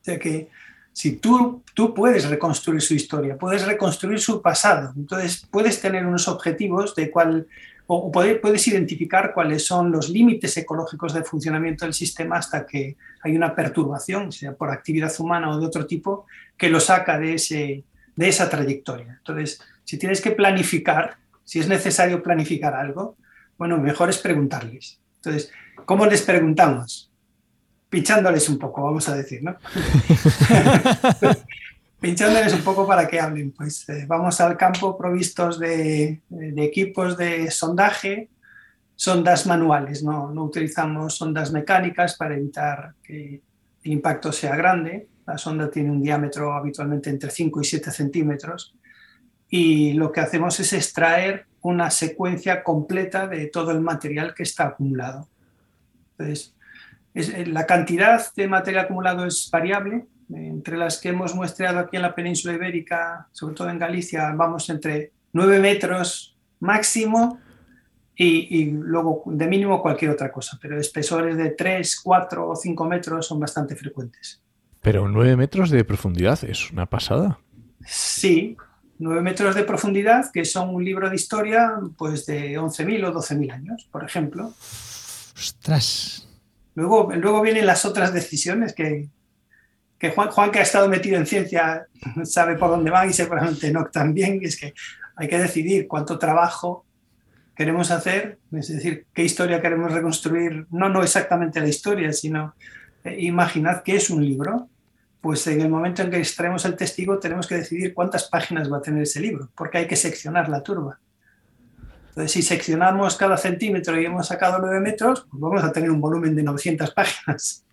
O 0.00 0.04
sea 0.04 0.18
que 0.18 0.50
si 0.94 1.16
tú, 1.16 1.64
tú 1.74 1.92
puedes 1.92 2.28
reconstruir 2.28 2.80
su 2.80 2.94
historia, 2.94 3.36
puedes 3.36 3.66
reconstruir 3.66 4.20
su 4.20 4.40
pasado, 4.40 4.92
entonces 4.96 5.44
puedes 5.50 5.80
tener 5.80 6.06
unos 6.06 6.28
objetivos 6.28 6.94
de 6.94 7.10
cuál, 7.10 7.48
o 7.88 8.12
puedes 8.12 8.68
identificar 8.68 9.34
cuáles 9.34 9.66
son 9.66 9.90
los 9.90 10.08
límites 10.08 10.56
ecológicos 10.56 11.12
de 11.12 11.24
funcionamiento 11.24 11.84
del 11.84 11.94
sistema 11.94 12.36
hasta 12.36 12.64
que 12.64 12.96
hay 13.22 13.34
una 13.36 13.56
perturbación, 13.56 14.30
sea 14.30 14.54
por 14.54 14.70
actividad 14.70 15.12
humana 15.18 15.50
o 15.50 15.58
de 15.58 15.66
otro 15.66 15.84
tipo, 15.84 16.26
que 16.56 16.70
lo 16.70 16.78
saca 16.78 17.18
de, 17.18 17.34
ese, 17.34 17.82
de 18.14 18.28
esa 18.28 18.48
trayectoria. 18.48 19.16
Entonces, 19.18 19.60
si 19.82 19.98
tienes 19.98 20.20
que 20.20 20.30
planificar, 20.30 21.16
si 21.42 21.58
es 21.58 21.66
necesario 21.66 22.22
planificar 22.22 22.72
algo, 22.72 23.16
bueno, 23.58 23.78
mejor 23.78 24.10
es 24.10 24.18
preguntarles. 24.18 25.00
Entonces, 25.16 25.50
¿cómo 25.84 26.06
les 26.06 26.22
preguntamos? 26.22 27.10
Pinchándoles 27.94 28.48
un 28.48 28.58
poco, 28.58 28.82
vamos 28.82 29.08
a 29.08 29.14
decir, 29.14 29.40
¿no? 29.44 29.54
pinchándoles 32.00 32.52
un 32.52 32.62
poco 32.62 32.88
para 32.88 33.06
que 33.06 33.20
hablen. 33.20 33.52
Pues 33.52 33.88
eh, 33.88 34.04
vamos 34.08 34.40
al 34.40 34.56
campo 34.56 34.98
provistos 34.98 35.60
de, 35.60 36.20
equipos 36.56 37.16
de 37.16 37.52
sondaje, 37.52 38.30
sondas 38.96 39.46
manuales, 39.46 40.02
¿no? 40.02 40.32
no 40.32 40.42
utilizamos 40.42 41.16
sondas 41.16 41.52
mecánicas 41.52 42.16
para 42.16 42.34
evitar 42.34 42.94
que 43.00 43.40
el 43.84 43.92
impacto 43.92 44.32
sea 44.32 44.56
grande. 44.56 45.06
La 45.24 45.38
sonda 45.38 45.70
tiene 45.70 45.92
un 45.92 46.02
diámetro 46.02 46.52
habitualmente 46.52 47.10
entre 47.10 47.30
5 47.30 47.60
y 47.60 47.64
7 47.64 47.92
centímetros 47.92 48.74
y 49.48 49.92
lo 49.92 50.10
que 50.10 50.18
hacemos 50.18 50.58
es 50.58 50.72
extraer 50.72 51.46
una 51.60 51.92
secuencia 51.92 52.64
completa 52.64 53.28
de 53.28 53.46
todo 53.46 53.70
el 53.70 53.82
material 53.82 54.34
que 54.34 54.42
está 54.42 54.66
acumulado. 54.66 55.28
Entonces, 56.18 56.53
eh, 57.14 57.46
la 57.46 57.66
cantidad 57.66 58.22
de 58.34 58.48
material 58.48 58.86
acumulado 58.86 59.24
es 59.24 59.48
variable. 59.50 60.06
Entre 60.34 60.76
las 60.76 61.00
que 61.00 61.10
hemos 61.10 61.34
muestreado 61.34 61.78
aquí 61.78 61.96
en 61.96 62.02
la 62.02 62.14
península 62.14 62.54
ibérica, 62.54 63.28
sobre 63.32 63.54
todo 63.54 63.68
en 63.70 63.78
Galicia, 63.78 64.32
vamos 64.34 64.68
entre 64.70 65.12
9 65.32 65.60
metros 65.60 66.36
máximo 66.60 67.38
y, 68.16 68.70
luego 68.70 69.24
de 69.26 69.46
mínimo 69.46 69.82
cualquier 69.82 70.12
otra 70.12 70.30
cosa, 70.30 70.58
pero 70.60 70.78
espesores 70.78 71.36
de 71.36 71.50
3, 71.50 72.00
4 72.02 72.48
o 72.48 72.56
5 72.56 72.84
metros 72.84 73.26
son 73.26 73.40
bastante 73.40 73.74
frecuentes. 73.76 74.40
Pero 74.80 75.08
9 75.08 75.36
metros 75.36 75.70
de 75.70 75.84
profundidad 75.84 76.42
es 76.44 76.70
una 76.70 76.86
pasada. 76.86 77.38
Sí, 77.84 78.56
9 78.98 79.20
metros 79.20 79.54
de 79.54 79.64
profundidad, 79.64 80.30
que 80.32 80.44
son 80.44 80.74
un 80.74 80.84
libro 80.84 81.10
de 81.10 81.16
historia 81.16 81.72
pues 81.96 82.24
de 82.26 82.58
11.000 82.58 83.08
o 83.08 83.12
12.000 83.12 83.52
años, 83.52 83.88
por 83.90 84.04
ejemplo. 84.04 84.52
Ostras, 85.36 86.28
Luego, 86.74 87.10
luego 87.14 87.42
vienen 87.42 87.66
las 87.66 87.84
otras 87.84 88.12
decisiones 88.12 88.72
que, 88.72 89.08
que 89.98 90.10
Juan, 90.10 90.30
Juan, 90.30 90.50
que 90.50 90.58
ha 90.58 90.62
estado 90.62 90.88
metido 90.88 91.16
en 91.16 91.26
ciencia, 91.26 91.86
sabe 92.24 92.56
por 92.56 92.70
dónde 92.70 92.90
van 92.90 93.10
y 93.10 93.12
seguramente 93.12 93.70
no 93.72 93.86
también, 93.86 94.40
es 94.42 94.58
que 94.58 94.74
hay 95.16 95.28
que 95.28 95.38
decidir 95.38 95.86
cuánto 95.86 96.18
trabajo 96.18 96.84
queremos 97.54 97.90
hacer, 97.90 98.38
es 98.52 98.68
decir, 98.68 99.06
qué 99.14 99.22
historia 99.22 99.62
queremos 99.62 99.92
reconstruir, 99.92 100.66
no, 100.70 100.88
no 100.88 101.02
exactamente 101.02 101.60
la 101.60 101.68
historia, 101.68 102.12
sino 102.12 102.54
eh, 103.04 103.16
imaginad 103.20 103.82
qué 103.82 103.96
es 103.96 104.10
un 104.10 104.24
libro, 104.24 104.68
pues 105.20 105.46
en 105.46 105.60
el 105.60 105.68
momento 105.68 106.02
en 106.02 106.10
que 106.10 106.18
extraemos 106.18 106.64
el 106.64 106.76
testigo 106.76 107.18
tenemos 107.18 107.46
que 107.46 107.56
decidir 107.56 107.94
cuántas 107.94 108.28
páginas 108.28 108.70
va 108.70 108.78
a 108.78 108.82
tener 108.82 109.04
ese 109.04 109.20
libro, 109.20 109.50
porque 109.54 109.78
hay 109.78 109.86
que 109.86 109.96
seccionar 109.96 110.48
la 110.48 110.62
turba. 110.62 110.98
Entonces, 112.14 112.30
si 112.30 112.42
seccionamos 112.42 113.16
cada 113.16 113.36
centímetro 113.36 114.00
y 114.00 114.04
hemos 114.06 114.28
sacado 114.28 114.60
9 114.60 114.78
metros, 114.78 115.26
pues 115.28 115.40
vamos 115.40 115.64
a 115.64 115.72
tener 115.72 115.90
un 115.90 116.00
volumen 116.00 116.36
de 116.36 116.44
900 116.44 116.92
páginas. 116.92 117.64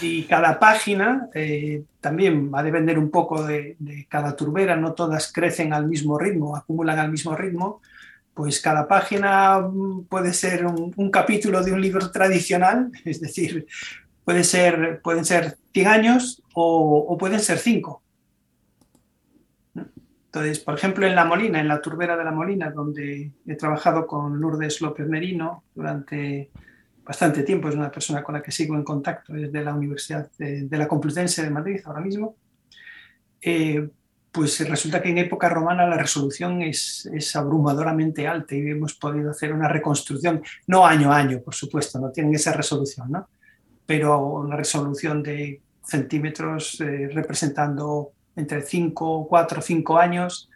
Y 0.00 0.24
cada 0.24 0.58
página 0.58 1.28
eh, 1.34 1.84
también 2.00 2.52
va 2.52 2.58
a 2.58 2.64
depender 2.64 2.98
un 2.98 3.12
poco 3.12 3.44
de, 3.44 3.76
cada 4.08 4.34
turbera, 4.34 4.74
no 4.74 4.92
todas 4.94 5.32
crecen 5.32 5.72
al 5.72 5.86
mismo 5.86 6.18
ritmo, 6.18 6.56
acumulan 6.56 6.98
al 6.98 7.12
mismo 7.12 7.36
ritmo, 7.36 7.80
pues 8.34 8.60
cada 8.60 8.88
página 8.88 9.60
puede 10.08 10.32
ser 10.32 10.66
un, 10.66 11.10
capítulo 11.12 11.62
de 11.62 11.72
un 11.72 11.80
libro 11.80 12.10
tradicional, 12.10 12.90
es 13.04 13.20
decir, 13.20 13.68
pueden 14.24 14.44
ser 14.44 15.58
100 15.72 15.86
años 15.86 16.42
o, 16.54 17.06
o 17.08 17.16
pueden 17.16 17.38
ser 17.38 17.58
5. 17.58 18.02
Entonces, 20.28 20.60
por 20.60 20.74
ejemplo, 20.74 21.06
en 21.06 21.14
La 21.14 21.24
Molina, 21.24 21.58
en 21.58 21.68
la 21.68 21.80
turbera 21.80 22.14
de 22.14 22.24
La 22.24 22.30
Molina, 22.30 22.70
donde 22.70 23.32
he 23.46 23.56
trabajado 23.56 24.06
con 24.06 24.38
Lourdes 24.38 24.82
López 24.82 25.08
Merino 25.08 25.64
durante 25.74 26.50
bastante 27.02 27.42
tiempo, 27.44 27.70
es 27.70 27.74
una 27.74 27.90
persona 27.90 28.22
con 28.22 28.34
la 28.34 28.42
que 28.42 28.52
sigo 28.52 28.74
en 28.74 28.84
contacto 28.84 29.32
desde 29.32 29.64
la 29.64 29.72
Universidad 29.72 30.30
de, 30.36 30.68
la 30.70 30.86
Complutense 30.86 31.42
de 31.42 31.48
Madrid 31.48 31.80
ahora 31.86 32.02
mismo, 32.02 32.36
eh, 33.40 33.88
pues 34.30 34.68
resulta 34.68 35.00
que 35.00 35.08
en 35.08 35.16
época 35.16 35.48
romana 35.48 35.86
la 35.86 35.96
resolución 35.96 36.60
es, 36.60 37.08
es, 37.10 37.34
abrumadoramente 37.34 38.26
alta 38.26 38.54
y 38.54 38.68
hemos 38.68 38.92
podido 38.94 39.30
hacer 39.30 39.54
una 39.54 39.68
reconstrucción, 39.68 40.42
no 40.66 40.86
año 40.86 41.10
a 41.10 41.16
año, 41.16 41.40
por 41.40 41.54
supuesto, 41.54 41.98
no 41.98 42.10
tienen 42.10 42.34
esa 42.34 42.52
resolución, 42.52 43.10
¿no? 43.10 43.28
pero 43.86 44.18
una 44.18 44.54
resolución 44.54 45.22
de 45.22 45.62
centímetros 45.82 46.78
eh, 46.82 47.08
representando 47.10 48.12
entre 48.38 48.62
5, 48.62 49.26
4, 49.28 49.62
5 49.62 49.98
años, 49.98 50.48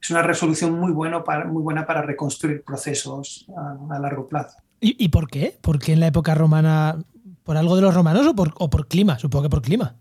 es 0.00 0.10
una 0.10 0.22
resolución 0.22 0.78
muy, 0.78 0.92
bueno 0.92 1.24
para, 1.24 1.44
muy 1.44 1.62
buena 1.62 1.86
para 1.86 2.02
reconstruir 2.02 2.62
procesos 2.62 3.46
a, 3.56 3.98
largo 3.98 4.28
plazo. 4.28 4.58
¿Y, 4.80 5.08
por 5.10 5.28
qué? 5.28 5.56
¿Por 5.60 5.78
qué 5.78 5.92
en 5.92 6.00
la 6.00 6.08
época 6.08 6.34
romana? 6.34 6.98
¿Por 7.44 7.56
algo 7.56 7.76
de 7.76 7.82
los 7.82 7.94
romanos 7.94 8.26
o 8.26 8.34
por, 8.34 8.52
o 8.58 8.68
por 8.68 8.88
clima? 8.88 9.16
Supongo 9.18 9.44
que 9.44 9.50
por 9.50 9.62
clima. 9.62 9.94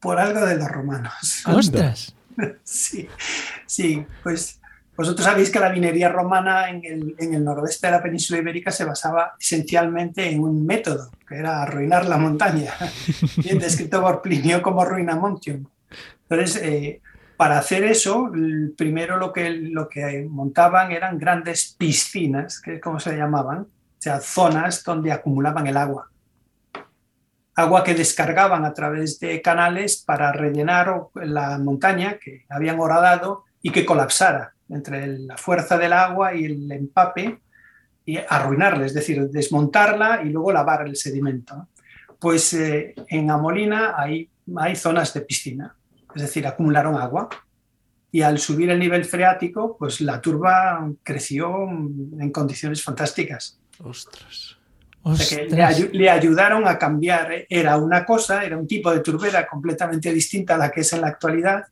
Por 0.00 0.18
algo 0.18 0.40
de 0.46 0.56
los 0.56 0.68
romanos. 0.68 1.42
¡Ostras! 1.46 2.14
sí, 2.64 3.08
sí, 3.66 4.06
pues 4.22 4.58
vosotros 4.96 5.26
sabéis 5.26 5.50
que 5.50 5.60
la 5.60 5.68
minería 5.68 6.08
romana 6.08 6.70
en 6.70 6.82
el, 6.82 7.14
en 7.18 7.34
el, 7.34 7.44
noroeste 7.44 7.88
de 7.88 7.90
la 7.90 8.02
península 8.02 8.40
ibérica 8.40 8.70
se 8.70 8.86
basaba 8.86 9.34
esencialmente 9.38 10.30
en 10.30 10.40
un 10.40 10.64
método, 10.64 11.10
que 11.28 11.36
era 11.36 11.62
arruinar 11.62 12.08
la 12.08 12.16
montaña, 12.16 12.72
bien 13.36 13.58
descrito 13.58 14.00
por 14.00 14.22
Plinio 14.22 14.62
como 14.62 14.84
ruina 14.84 15.14
montium. 15.14 15.66
Entonces, 16.28 16.62
eh, 16.62 17.00
para 17.36 17.58
hacer 17.58 17.84
eso, 17.84 18.30
primero 18.76 19.18
lo 19.18 19.32
que, 19.32 19.50
lo 19.50 19.88
que 19.88 20.26
montaban 20.28 20.92
eran 20.92 21.18
grandes 21.18 21.74
piscinas, 21.78 22.60
que 22.60 22.76
es 22.76 22.80
como 22.80 22.98
se 22.98 23.16
llamaban, 23.16 23.60
o 23.60 23.68
sea, 23.98 24.20
zonas 24.20 24.82
donde 24.82 25.12
acumulaban 25.12 25.66
el 25.66 25.76
agua. 25.76 26.10
Agua 27.54 27.84
que 27.84 27.94
descargaban 27.94 28.64
a 28.64 28.74
través 28.74 29.18
de 29.18 29.40
canales 29.42 30.02
para 30.04 30.32
rellenar 30.32 31.08
la 31.14 31.58
montaña 31.58 32.18
que 32.18 32.44
habían 32.48 32.80
horadado 32.80 33.44
y 33.62 33.70
que 33.70 33.86
colapsara 33.86 34.54
entre 34.68 35.06
la 35.18 35.36
fuerza 35.36 35.78
del 35.78 35.92
agua 35.92 36.34
y 36.34 36.44
el 36.44 36.70
empape 36.70 37.40
y 38.04 38.18
arruinarla, 38.18 38.86
es 38.86 38.94
decir, 38.94 39.28
desmontarla 39.28 40.22
y 40.22 40.30
luego 40.30 40.52
lavar 40.52 40.86
el 40.86 40.96
sedimento. 40.96 41.68
Pues 42.18 42.54
eh, 42.54 42.94
en 43.08 43.30
Amolina 43.30 43.94
hay, 43.96 44.30
hay 44.56 44.76
zonas 44.76 45.12
de 45.12 45.22
piscina, 45.22 45.76
es 46.16 46.22
decir, 46.22 46.46
acumularon 46.46 46.96
agua 46.96 47.28
y 48.10 48.22
al 48.22 48.38
subir 48.38 48.70
el 48.70 48.78
nivel 48.78 49.04
freático, 49.04 49.76
pues 49.76 50.00
la 50.00 50.20
turba 50.20 50.90
creció 51.02 51.68
en 51.68 52.30
condiciones 52.32 52.82
fantásticas. 52.82 53.58
Ostras. 53.78 54.56
le, 55.92 56.08
ayudaron 56.08 56.66
a 56.66 56.78
cambiar. 56.78 57.46
Era 57.48 57.76
una 57.76 58.06
cosa, 58.06 58.42
era 58.44 58.56
un 58.56 58.66
tipo 58.66 58.90
de 58.90 59.00
turbera 59.00 59.46
completamente 59.46 60.12
distinta 60.12 60.54
a 60.54 60.58
la 60.58 60.70
que 60.70 60.80
es 60.80 60.92
en 60.94 61.02
la 61.02 61.08
actualidad. 61.08 61.66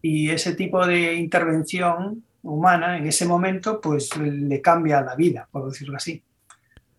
Y 0.00 0.30
ese 0.30 0.56
tipo 0.56 0.84
de 0.84 1.14
intervención 1.14 2.24
humana 2.42 2.98
en 2.98 3.06
ese 3.06 3.24
momento, 3.24 3.80
pues 3.80 4.16
le 4.16 4.60
cambia 4.60 5.00
la 5.00 5.14
vida, 5.14 5.48
por 5.48 5.70
decirlo 5.70 5.96
así. 5.96 6.24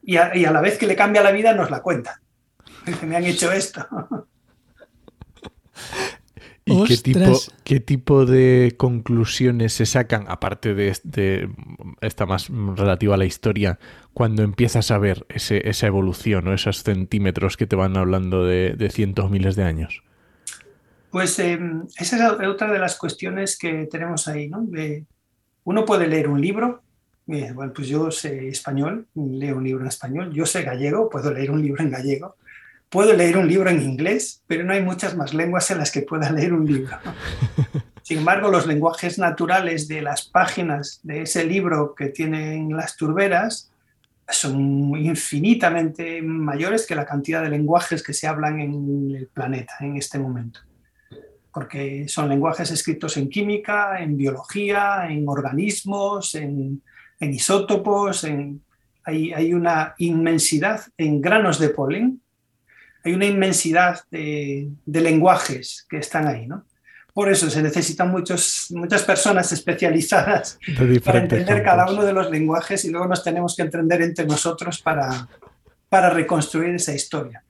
Y 0.04 0.16
a, 0.16 0.34
y 0.36 0.46
a 0.46 0.52
la 0.52 0.62
vez 0.62 0.78
que 0.78 0.88
le 0.88 0.96
cambia 0.96 1.22
la 1.22 1.32
vida, 1.32 1.54
nos 1.54 1.70
la 1.70 1.82
cuenta. 1.82 2.22
Me 3.06 3.18
han 3.18 3.26
hecho 3.26 3.52
esto. 3.52 3.86
¿Y 6.66 6.84
qué 6.86 6.98
tipo, 6.98 7.40
qué 7.64 7.80
tipo, 7.80 8.26
de 8.26 8.76
conclusiones 8.78 9.74
se 9.74 9.86
sacan, 9.86 10.26
aparte 10.30 10.74
de, 10.74 11.50
esta 12.02 12.26
más 12.26 12.50
relativa 12.50 13.16
a 13.16 13.18
la 13.18 13.26
historia, 13.26 13.80
cuando 14.14 14.44
empiezas 14.44 14.90
a 14.92 14.98
ver 14.98 15.26
esa 15.30 15.88
evolución 15.88 16.48
o 16.48 16.54
esos 16.54 16.84
centímetros 16.84 17.58
que 17.58 17.68
te 17.68 17.76
van 17.76 17.98
hablando 17.98 18.46
de, 18.46 18.90
cientos 18.92 19.30
miles 19.30 19.56
de 19.56 19.64
años? 19.64 20.04
Pues 21.12 21.38
em, 21.40 21.84
esa 21.98 22.38
es 22.42 22.48
otra 22.48 22.72
de 22.72 22.80
las 22.80 22.98
cuestiones 22.98 23.58
que 23.58 23.88
tenemos 23.92 24.28
ahí. 24.28 24.48
¿no? 24.48 24.66
uno 25.66 25.86
puede 25.86 26.08
leer 26.08 26.30
un 26.30 26.40
libro, 26.40 26.82
bueno, 27.26 27.74
pues 27.74 27.88
yo 27.90 28.10
sé 28.10 28.48
español, 28.48 29.08
leo 29.16 29.58
un 29.58 29.64
libro 29.64 29.82
en 29.82 29.88
español, 29.88 30.32
yo 30.34 30.46
sé 30.46 30.64
gallego, 30.64 31.10
puedo 31.10 31.34
leer 31.34 31.52
un 31.52 31.62
libro 31.62 31.84
en 31.84 31.92
gallego 31.92 32.36
puedo 32.94 33.12
leer 33.12 33.38
un 33.38 33.48
libro 33.48 33.72
en 33.72 33.82
inglés, 33.82 34.44
pero 34.46 34.64
no 34.64 34.72
hay 34.72 34.84
muchas 34.84 35.18
más 35.18 35.34
lenguas 35.34 35.72
en 35.72 35.80
las 35.80 35.90
que 35.90 36.04
pueda 36.04 36.32
leer 36.32 36.54
un 36.54 36.72
libro. 36.72 36.96
Sin 38.04 38.20
embargo, 38.20 38.52
los 38.52 38.68
lenguajes 38.68 39.18
naturales 39.18 39.88
de 39.88 40.04
las 40.04 40.28
páginas 40.28 41.00
de 41.02 41.24
ese 41.24 41.44
libro 41.44 41.96
que 41.96 42.10
tienen 42.10 42.78
las 42.78 42.96
turberas 42.96 43.72
son 44.30 44.96
infinitamente 44.96 46.22
mayores 46.22 46.86
que 46.86 46.94
la 46.94 47.08
cantidad 47.08 47.42
de 47.42 47.50
lenguajes 47.50 48.04
que 48.04 48.14
se 48.14 48.28
hablan 48.28 48.60
en 48.60 49.16
el 49.16 49.28
planeta 49.28 49.74
en 49.80 49.98
este 49.98 50.20
momento. 50.20 50.60
Porque 51.52 52.08
son 52.08 52.30
lenguajes 52.30 52.70
escritos 52.70 53.18
en 53.18 53.28
química, 53.28 54.04
en 54.04 54.16
biología, 54.16 55.08
en 55.10 55.28
organismos, 55.28 56.36
en, 56.36 56.84
isótopos, 57.20 58.24
hay, 59.06 59.34
hay 59.34 59.54
una 59.54 59.96
inmensidad 59.98 60.82
en 60.96 61.22
granos 61.22 61.58
de 61.58 61.70
polen 61.70 62.20
hay 63.04 63.14
una 63.14 63.26
inmensidad 63.26 64.02
de, 64.10 64.70
lenguajes 64.86 65.86
que 65.90 65.98
están 65.98 66.28
ahí, 66.28 66.48
¿no? 66.48 66.66
Por 67.14 67.32
eso 67.32 67.48
se 67.50 67.62
necesitan 67.62 68.10
muchos, 68.10 68.68
muchas 68.72 69.04
personas 69.04 69.52
especializadas 69.52 70.58
para 71.04 71.20
entender 71.20 71.62
cada 71.62 71.92
uno 71.92 72.04
de 72.04 72.14
los 72.14 72.32
lenguajes 72.32 72.86
y 72.86 72.90
luego 72.90 73.06
nos 73.08 73.24
tenemos 73.24 73.56
que 73.56 73.62
entender 73.62 74.02
entre 74.02 74.26
nosotros 74.26 74.82
para, 74.82 75.28
para 75.90 76.10
reconstruir 76.10 76.74
esa 76.74 76.94
historia. 76.94 77.44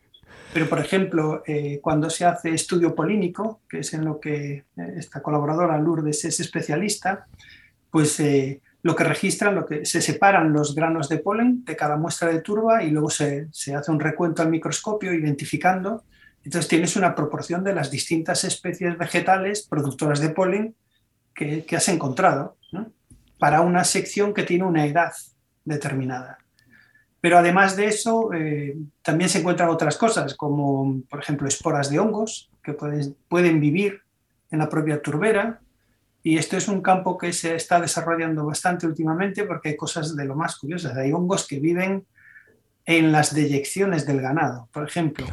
Pero, 0.54 0.68
por 0.68 0.80
ejemplo, 0.80 1.44
eh, 1.48 1.80
cuando 1.82 2.10
se 2.10 2.26
hace 2.26 2.54
estudio 2.54 2.94
polínico, 2.94 3.62
que 3.70 3.80
es 3.80 3.94
en 3.94 4.06
lo 4.06 4.20
que 4.20 4.54
eh, 4.54 4.66
esta 4.98 5.22
colaboradora 5.22 5.80
Lourdes 5.80 6.26
es 6.26 6.40
especialista, 6.40 7.26
pues 7.90 8.20
eh, 8.20 8.62
lo 8.84 8.98
que 8.98 9.06
registran, 9.06 9.56
lo 9.56 9.66
que 9.66 9.86
se 9.86 10.02
separan 10.02 10.52
los 10.52 10.76
granos 10.76 11.08
de 11.08 11.18
polen 11.18 11.64
de 11.64 11.76
cada 11.76 11.96
muestra 11.96 12.28
de 12.28 12.42
turba 12.42 12.84
y 12.84 12.92
luego 12.92 13.10
se, 13.10 13.48
hace 13.76 13.92
un 13.92 14.00
recuento 14.00 14.42
al 14.42 14.50
microscopio 14.50 15.14
identificando. 15.14 16.04
Entonces 16.44 16.68
tienes 16.68 16.98
una 16.98 17.16
proporción 17.16 17.64
de 17.64 17.74
las 17.74 17.90
distintas 17.90 18.44
especies 18.44 18.98
vegetales 18.98 19.66
productoras 19.66 20.20
de 20.20 20.30
polen 20.30 20.76
que, 21.34 21.66
has 21.76 21.88
encontrado 21.88 22.58
para 23.40 23.62
una 23.62 23.86
sección 23.86 24.34
que 24.34 24.44
tiene 24.44 24.66
una 24.66 24.86
edad 24.86 25.14
determinada. 25.64 26.38
Pero 27.22 27.38
además 27.38 27.78
de 27.78 27.86
eso, 27.86 28.34
eh, 28.34 28.76
también 29.02 29.30
se 29.30 29.40
encuentran 29.40 29.70
otras 29.70 29.96
cosas, 29.96 30.36
como 30.36 31.02
por 31.10 31.22
ejemplo 31.22 31.48
esporas 31.48 31.90
de 31.90 32.00
hongos 32.00 32.52
que 32.62 32.74
pueden, 32.74 33.16
pueden 33.30 33.62
vivir 33.62 34.02
en 34.52 34.60
la 34.60 34.68
propia 34.68 35.02
turbera, 35.02 35.62
y 36.24 36.38
esto 36.38 36.56
es 36.56 36.70
un 36.70 36.82
campo 36.82 37.18
que 37.18 37.34
se 37.34 37.56
está 37.56 37.82
desarrollando 37.82 38.46
bastante 38.46 38.88
últimamente 38.88 39.44
porque 39.44 39.70
hay 39.70 39.76
cosas 39.76 40.16
de 40.16 40.24
lo 40.24 40.36
más 40.36 40.56
curiosas. 40.56 40.96
Hay 40.96 41.12
hongos 41.12 41.46
que 41.46 41.60
viven 41.60 42.06
en 42.86 43.12
las 43.12 43.34
deyecciones 43.34 44.06
del 44.06 44.22
ganado, 44.22 44.70
por 44.72 44.88
ejemplo, 44.88 45.26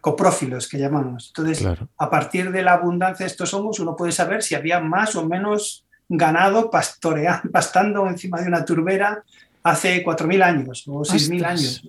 coprófilos 0.00 0.66
que 0.68 0.78
llamamos. 0.78 1.32
Entonces, 1.34 1.66
a 1.96 2.10
partir 2.10 2.50
de 2.52 2.62
la 2.62 2.74
abundancia 2.74 3.24
de 3.24 3.30
estos 3.30 3.52
hongos, 3.52 3.80
uno 3.80 3.96
puede 3.96 4.12
saber 4.12 4.42
si 4.42 4.54
había 4.54 4.80
más 4.80 5.14
o 5.14 5.26
menos 5.26 5.86
ganado 6.08 6.70
pastoreando, 6.70 7.50
pastando 7.52 8.06
encima 8.06 8.40
de 8.40 8.48
una 8.48 8.64
turbera 8.64 9.22
hace 9.62 10.04
4.000 10.04 10.42
años 10.42 10.84
o 10.88 11.00
6.000 11.00 11.44
años. 11.44 11.88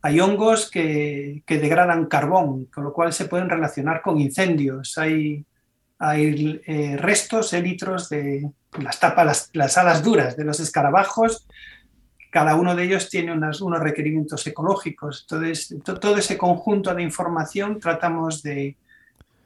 Hay 0.00 0.20
hongos 0.20 0.70
que, 0.70 1.42
que, 1.44 1.58
degradan 1.58 2.06
carbón, 2.06 2.66
con 2.66 2.84
lo 2.84 2.92
cual 2.92 3.12
se 3.12 3.24
pueden 3.24 3.50
relacionar 3.50 4.00
con 4.00 4.20
incendios. 4.20 4.96
Hay 4.96 5.44
hay 5.98 6.60
eh, 6.66 6.96
restos, 6.96 7.52
élitros 7.52 8.08
de 8.08 8.50
las 8.80 9.00
tapas, 9.00 9.50
las, 9.52 9.78
alas 9.78 10.02
duras 10.02 10.36
de 10.36 10.44
los 10.44 10.60
escarabajos. 10.60 11.46
Cada 12.30 12.54
uno 12.54 12.76
de 12.76 12.84
ellos 12.84 13.08
tiene 13.08 13.32
unos 13.32 13.80
requerimientos 13.80 14.46
ecológicos. 14.46 15.26
Entonces, 15.28 15.74
todo 15.82 16.16
ese 16.16 16.36
conjunto 16.36 16.94
de 16.94 17.02
información 17.02 17.80
tratamos 17.80 18.42
de, 18.42 18.76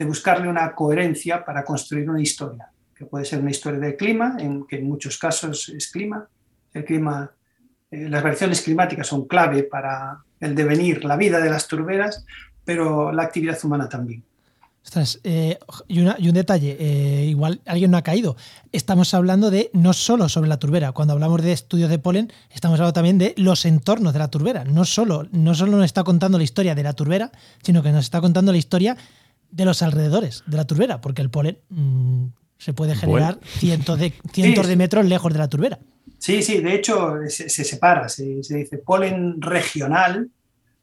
buscarle 0.00 0.48
una 0.48 0.74
coherencia 0.74 1.44
para 1.44 1.64
construir 1.64 2.10
una 2.10 2.20
historia, 2.20 2.68
que 2.92 3.06
puede 3.06 3.24
ser 3.24 3.38
una 3.38 3.52
historia 3.52 3.78
del 3.78 3.96
clima, 3.96 4.36
en, 4.40 4.66
que 4.66 4.76
en 4.76 4.88
muchos 4.88 5.16
casos 5.16 5.68
es 5.68 5.92
clima. 5.92 6.26
El 6.74 6.84
clima 6.84 7.30
eh, 7.92 8.08
las 8.08 8.22
variaciones 8.22 8.62
climáticas 8.62 9.06
son 9.06 9.26
clave 9.28 9.64
para 9.64 10.24
el 10.40 10.54
devenir, 10.54 11.04
la 11.04 11.16
vida 11.16 11.38
de 11.38 11.50
las 11.50 11.68
turberas, 11.68 12.24
pero 12.64 13.12
la 13.12 13.22
actividad 13.22 13.58
humana 13.62 13.88
también. 13.88 14.24
Eh, 15.24 15.58
y, 15.88 16.00
un 16.00 16.34
detalle, 16.34 16.76
eh, 16.78 17.26
igual 17.26 17.60
alguien 17.66 17.90
no 17.90 17.96
ha 17.96 18.02
caído. 18.02 18.36
Estamos 18.72 19.14
hablando 19.14 19.50
de 19.50 19.70
no 19.72 19.92
solo 19.92 20.28
sobre 20.28 20.48
la 20.48 20.58
turbera. 20.58 20.92
Cuando 20.92 21.14
hablamos 21.14 21.42
de 21.42 21.52
estudios 21.52 21.88
de 21.88 21.98
polen, 21.98 22.32
estamos 22.50 22.78
hablando 22.78 22.92
también 22.92 23.18
de 23.18 23.34
los 23.36 23.64
entornos 23.64 24.12
de 24.12 24.18
la 24.18 24.28
turbera. 24.28 24.64
No 24.64 24.84
solo, 24.84 25.26
no 25.30 25.54
solo 25.54 25.76
nos 25.76 25.86
está 25.86 26.04
contando 26.04 26.36
la 26.36 26.44
historia 26.44 26.74
de 26.74 26.82
la 26.82 26.92
turbera, 26.92 27.32
sino 27.62 27.82
que 27.82 27.92
nos 27.92 28.04
está 28.04 28.20
contando 28.20 28.52
la 28.52 28.58
historia 28.58 28.96
de 29.50 29.64
los 29.64 29.82
alrededores 29.82 30.42
de 30.46 30.56
la 30.56 30.66
turbera, 30.66 31.00
porque 31.00 31.22
el 31.22 31.30
polen 31.30 31.58
mm, 31.68 32.26
se 32.58 32.72
puede 32.72 32.94
generar 32.94 33.38
cientos, 33.44 33.98
de, 33.98 34.12
cientos 34.32 34.66
de 34.66 34.76
metros 34.76 35.06
lejos 35.06 35.32
de 35.32 35.38
la 35.38 35.48
turbera. 35.48 35.78
Sí, 36.18 36.42
sí, 36.42 36.60
de 36.60 36.74
hecho 36.74 37.16
se, 37.28 37.48
separa, 37.48 38.08
se, 38.08 38.42
se 38.42 38.56
dice 38.56 38.78
polen 38.78 39.40
regional 39.40 40.30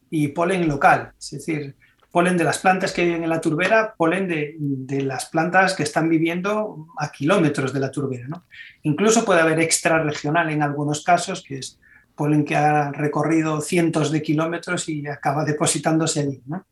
y 0.10 0.30
polen 0.30 0.68
local. 0.68 1.14
Es 1.20 1.32
decir, 1.32 1.76
polen 2.12 2.38
de 2.38 2.44
las 2.44 2.58
plantas 2.58 2.92
que 2.92 3.06
viven 3.06 3.24
en 3.24 3.30
la 3.30 3.42
turbera, 3.42 3.94
polen 3.96 4.28
de, 4.28 5.02
las 5.04 5.26
plantas 5.26 5.74
que 5.74 5.84
están 5.84 6.10
viviendo 6.10 6.88
a 6.98 7.12
kilómetros 7.12 7.72
de 7.72 7.80
la 7.80 7.92
turbera. 7.92 8.28
¿no? 8.28 8.46
Incluso 8.84 9.26
puede 9.26 9.42
haber 9.42 9.60
extrarregional 9.60 10.50
en 10.50 10.64
algunos 10.64 11.04
casos, 11.04 11.44
que 11.44 11.60
es 11.60 11.80
polen 12.16 12.46
que 12.46 12.56
ha 12.56 12.92
recorrido 12.92 13.62
cientos 13.62 14.12
de 14.12 14.22
kilómetros 14.22 14.90
y 14.90 15.08
acaba 15.08 15.46
depositándose 15.46 16.22
allí. 16.22 16.42
¿no? 16.48 16.66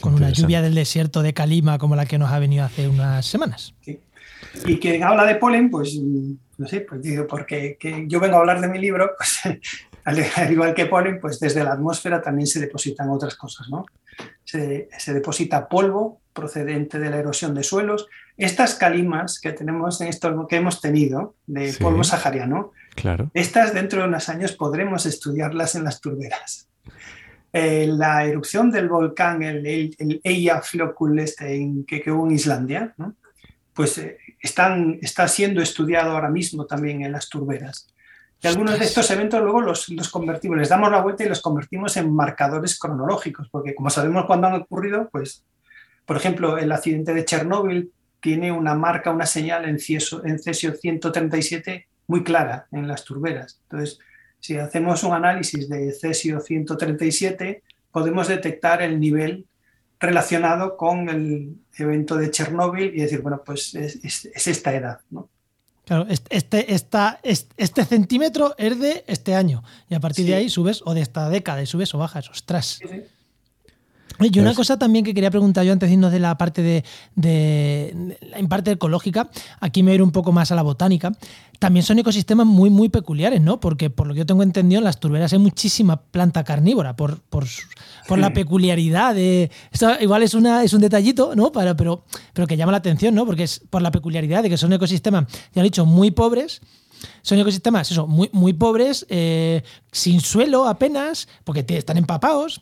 Con 0.00 0.14
una 0.14 0.30
lluvia 0.30 0.60
del 0.60 0.74
desierto 0.74 1.22
de 1.22 1.32
Calima 1.32 1.78
como 1.78 1.96
la 1.96 2.04
que 2.04 2.18
nos 2.18 2.30
ha 2.30 2.38
venido 2.38 2.64
hace 2.64 2.88
unas 2.88 3.24
semanas. 3.24 3.74
Y 4.64 4.78
quien 4.78 5.02
habla 5.04 5.24
de 5.24 5.36
polen, 5.36 5.70
pues 5.70 5.98
no 6.58 6.66
sé, 6.66 6.80
pues 6.80 7.02
digo, 7.02 7.26
porque 7.26 7.76
yo 8.08 8.20
vengo 8.20 8.36
a 8.36 8.40
hablar 8.40 8.60
de 8.60 8.68
mi 8.68 8.78
libro, 8.78 9.12
pues 9.18 9.40
al, 10.04 10.52
igual 10.52 10.74
que 10.74 10.86
polen, 10.86 11.20
pues 11.20 11.40
desde 11.40 11.64
la 11.64 11.72
atmósfera 11.72 12.22
también 12.22 12.46
se 12.46 12.60
depositan 12.60 13.10
otras 13.10 13.34
cosas, 13.34 13.68
¿no? 13.68 13.84
Se, 14.44 14.88
deposita 15.08 15.68
polvo 15.68 16.20
procedente 16.32 16.98
de 16.98 17.10
la 17.10 17.18
erosión 17.18 17.54
de 17.54 17.62
suelos. 17.62 18.06
Estas 18.36 18.74
calimas 18.74 19.40
que 19.40 19.52
tenemos 19.52 20.00
en 20.00 20.08
esto 20.08 20.46
que 20.46 20.56
hemos 20.56 20.80
tenido 20.80 21.34
de 21.46 21.74
polvo 21.74 22.04
sahariano, 22.04 22.72
claro. 22.94 23.30
estas 23.34 23.74
dentro 23.74 24.00
de 24.00 24.08
unos 24.08 24.28
años 24.28 24.52
podremos 24.52 25.06
estudiarlas 25.06 25.74
en 25.74 25.84
las 25.84 26.00
turberas. 26.00 26.68
Eh, 27.52 27.86
la 27.88 28.26
erupción 28.26 28.70
del 28.70 28.88
volcán, 28.88 29.42
el, 29.42 29.66
el, 29.66 30.20
Eyjafjökull 30.22 31.18
este 31.18 31.54
en, 31.56 31.84
que, 31.84 32.02
que, 32.02 32.10
hubo 32.10 32.26
en 32.26 32.34
Islandia, 32.34 32.94
pues 33.72 33.96
eh, 33.98 34.18
están, 34.46 34.98
está 35.02 35.28
siendo 35.28 35.60
estudiado 35.60 36.12
ahora 36.12 36.30
mismo 36.30 36.66
también 36.66 37.02
en 37.02 37.12
las 37.12 37.28
turberas. 37.28 37.92
que 38.40 38.48
algunos 38.48 38.78
de 38.78 38.84
estos 38.84 39.10
eventos 39.10 39.42
luego 39.42 39.60
los, 39.60 39.88
los, 39.90 40.08
convertimos, 40.08 40.58
les 40.58 40.68
damos 40.68 40.90
la 40.90 41.02
vuelta 41.02 41.24
y 41.24 41.28
los 41.28 41.40
convertimos 41.40 41.96
en 41.96 42.14
marcadores 42.14 42.78
cronológicos, 42.78 43.48
porque 43.50 43.74
como 43.74 43.90
sabemos 43.90 44.26
cuándo 44.26 44.46
han 44.46 44.54
ocurrido, 44.54 45.08
pues, 45.10 45.44
por 46.04 46.16
ejemplo, 46.16 46.58
el 46.58 46.72
accidente 46.72 47.12
de 47.12 47.24
Chernóbil 47.24 47.92
tiene 48.20 48.52
una 48.52 48.74
marca, 48.74 49.10
una 49.10 49.26
señal 49.26 49.66
en, 49.66 49.78
cesio, 49.78 50.24
en 50.24 50.38
cesio 50.38 50.72
137 50.72 51.86
muy 52.08 52.22
clara 52.22 52.66
en 52.72 52.88
las 52.88 53.04
turberas. 53.04 53.60
Entonces, 53.64 53.98
si 54.40 54.56
hacemos 54.58 55.02
un 55.02 55.12
análisis 55.12 55.68
de 55.68 55.92
cesio 55.92 56.40
137, 56.40 57.62
podemos 57.90 58.28
detectar 58.28 58.82
el 58.82 59.00
nivel 59.00 59.46
relacionado 59.98 60.76
con 60.76 61.08
el 61.08 61.56
evento 61.76 62.16
de 62.16 62.30
Chernóbil 62.30 62.94
y 62.94 63.00
decir, 63.00 63.22
bueno, 63.22 63.42
pues 63.44 63.74
es, 63.74 63.96
es, 64.04 64.26
es 64.26 64.46
esta 64.46 64.74
edad, 64.74 65.00
¿no? 65.10 65.28
Claro, 65.86 66.06
este, 66.08 66.74
esta, 66.74 67.20
este 67.22 67.84
centímetro 67.84 68.56
es 68.58 68.78
de 68.80 69.04
este 69.06 69.36
año. 69.36 69.62
Y 69.88 69.94
a 69.94 70.00
partir 70.00 70.24
sí. 70.24 70.32
de 70.32 70.36
ahí 70.36 70.50
subes, 70.50 70.82
o 70.84 70.94
de 70.94 71.00
esta 71.00 71.28
década, 71.28 71.62
y 71.62 71.66
subes 71.66 71.94
o 71.94 71.98
bajas. 71.98 72.28
Ostras. 72.28 72.80
Sí, 72.82 72.88
sí. 72.90 73.02
Y 74.20 74.40
una 74.40 74.54
cosa 74.54 74.78
también 74.78 75.04
que 75.04 75.12
quería 75.12 75.30
preguntar 75.30 75.64
yo 75.64 75.72
antes 75.72 75.88
de 75.88 75.94
irnos 75.94 76.10
de 76.10 76.20
la 76.20 76.38
parte 76.38 76.62
de, 76.62 76.84
de, 77.14 78.16
en 78.34 78.48
parte 78.48 78.70
ecológica, 78.72 79.28
aquí 79.60 79.82
me 79.82 79.90
voy 79.90 79.92
a 79.92 79.94
ir 79.96 80.02
un 80.02 80.10
poco 80.10 80.32
más 80.32 80.50
a 80.50 80.54
la 80.54 80.62
botánica. 80.62 81.12
También 81.58 81.84
son 81.84 81.98
ecosistemas 81.98 82.46
muy, 82.46 82.70
muy 82.70 82.88
peculiares, 82.88 83.40
¿no? 83.40 83.60
Porque 83.60 83.90
por 83.90 84.06
lo 84.06 84.14
que 84.14 84.18
yo 84.18 84.26
tengo 84.26 84.42
entendido, 84.42 84.78
en 84.78 84.84
las 84.84 85.00
turberas 85.00 85.32
hay 85.32 85.38
muchísima 85.38 85.96
planta 85.96 86.44
carnívora, 86.44 86.96
por, 86.96 87.20
por, 87.20 87.44
por 88.06 88.18
sí. 88.18 88.20
la 88.20 88.32
peculiaridad 88.32 89.14
de. 89.14 89.50
Esto 89.70 89.90
igual 90.00 90.22
es 90.22 90.34
una, 90.34 90.62
es 90.62 90.72
un 90.72 90.80
detallito, 90.80 91.34
¿no? 91.34 91.52
Para, 91.52 91.76
pero, 91.76 92.04
pero 92.32 92.46
que 92.46 92.56
llama 92.56 92.72
la 92.72 92.78
atención, 92.78 93.14
¿no? 93.14 93.26
Porque 93.26 93.44
es 93.44 93.60
por 93.70 93.82
la 93.82 93.90
peculiaridad 93.90 94.42
de 94.42 94.50
que 94.50 94.56
son 94.56 94.72
ecosistemas, 94.72 95.26
ya 95.54 95.60
he 95.60 95.64
dicho, 95.64 95.86
muy 95.86 96.10
pobres 96.10 96.60
son 97.22 97.38
ecosistemas 97.38 97.90
eso, 97.90 98.06
muy, 98.06 98.30
muy 98.32 98.52
pobres, 98.52 99.06
eh, 99.08 99.62
sin 99.92 100.20
suelo 100.20 100.66
apenas, 100.66 101.28
porque 101.44 101.62
te, 101.62 101.76
están 101.76 101.96
empapados. 101.96 102.60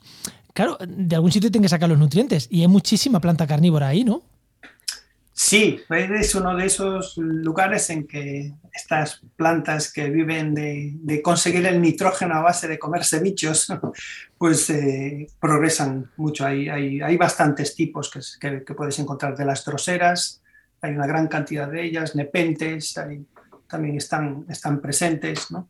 Claro, 0.52 0.78
de 0.86 1.14
algún 1.14 1.32
sitio 1.32 1.50
tienen 1.50 1.64
que 1.64 1.68
sacar 1.68 1.88
los 1.88 1.98
nutrientes 1.98 2.46
y 2.50 2.60
hay 2.60 2.68
muchísima 2.68 3.20
planta 3.20 3.46
carnívora 3.46 3.88
ahí, 3.88 4.04
¿no? 4.04 4.22
Sí, 5.46 5.78
es 5.90 6.34
uno 6.34 6.56
de 6.56 6.64
esos 6.64 7.18
lugares 7.18 7.90
en 7.90 8.06
que 8.06 8.54
estas 8.72 9.20
plantas 9.36 9.92
que 9.92 10.08
viven 10.08 10.54
de, 10.54 11.20
conseguir 11.22 11.66
el 11.66 11.82
nitrógeno 11.82 12.36
a 12.36 12.40
base 12.40 12.66
de 12.66 12.78
comerse 12.78 13.20
bichos, 13.20 13.70
pues 14.38 14.70
eh, 14.70 15.26
progresan 15.38 16.10
mucho. 16.16 16.46
Hay, 16.46 16.70
hay, 16.70 17.02
hay 17.02 17.18
bastantes 17.18 17.76
tipos 17.76 18.10
que, 18.10 18.64
que, 18.64 18.74
puedes 18.74 18.98
encontrar 18.98 19.36
de 19.36 19.44
las 19.44 19.62
droseras, 19.66 20.42
hay 20.80 20.92
una 20.92 21.06
gran 21.06 21.28
cantidad 21.28 21.68
de 21.68 21.84
ellas, 21.84 22.16
nepentes, 22.16 22.94
también 23.68 23.98
están, 23.98 24.46
están 24.48 24.80
presentes, 24.80 25.50
¿no? 25.50 25.68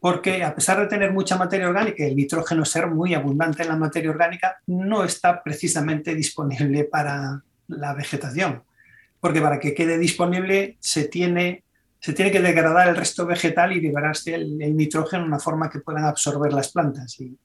porque 0.00 0.42
a 0.42 0.52
pesar 0.52 0.80
de 0.80 0.88
tener 0.88 1.12
mucha 1.12 1.36
materia 1.36 1.68
orgánica, 1.68 2.04
el 2.04 2.16
nitrógeno 2.16 2.64
ser 2.64 2.88
muy 2.88 3.14
abundante 3.14 3.62
en 3.62 3.68
la 3.68 3.76
materia 3.76 4.10
orgánica, 4.10 4.56
no 4.66 5.04
está 5.04 5.44
precisamente 5.44 6.12
disponible 6.12 6.82
para 6.82 7.40
la 7.68 7.94
vegetación, 7.94 8.64
porque 9.22 9.40
para 9.40 9.60
que 9.60 9.72
quede 9.72 9.98
disponible 9.98 10.78
se 10.80 11.04
tiene, 11.04 11.62
se 12.00 12.12
tiene 12.12 12.32
que 12.32 12.42
degradar 12.42 12.88
el 12.88 12.96
resto 12.96 13.24
vegetal 13.24 13.70
y 13.72 13.80
liberarse 13.80 14.34
el, 14.34 14.60
el 14.60 14.76
nitrógeno 14.76 15.22
de 15.22 15.28
una 15.28 15.38
forma 15.38 15.70
que 15.70 15.78
puedan 15.78 16.04
absorber 16.06 16.52
las 16.52 16.72
plantas. 16.72 17.20
Y 17.20 17.38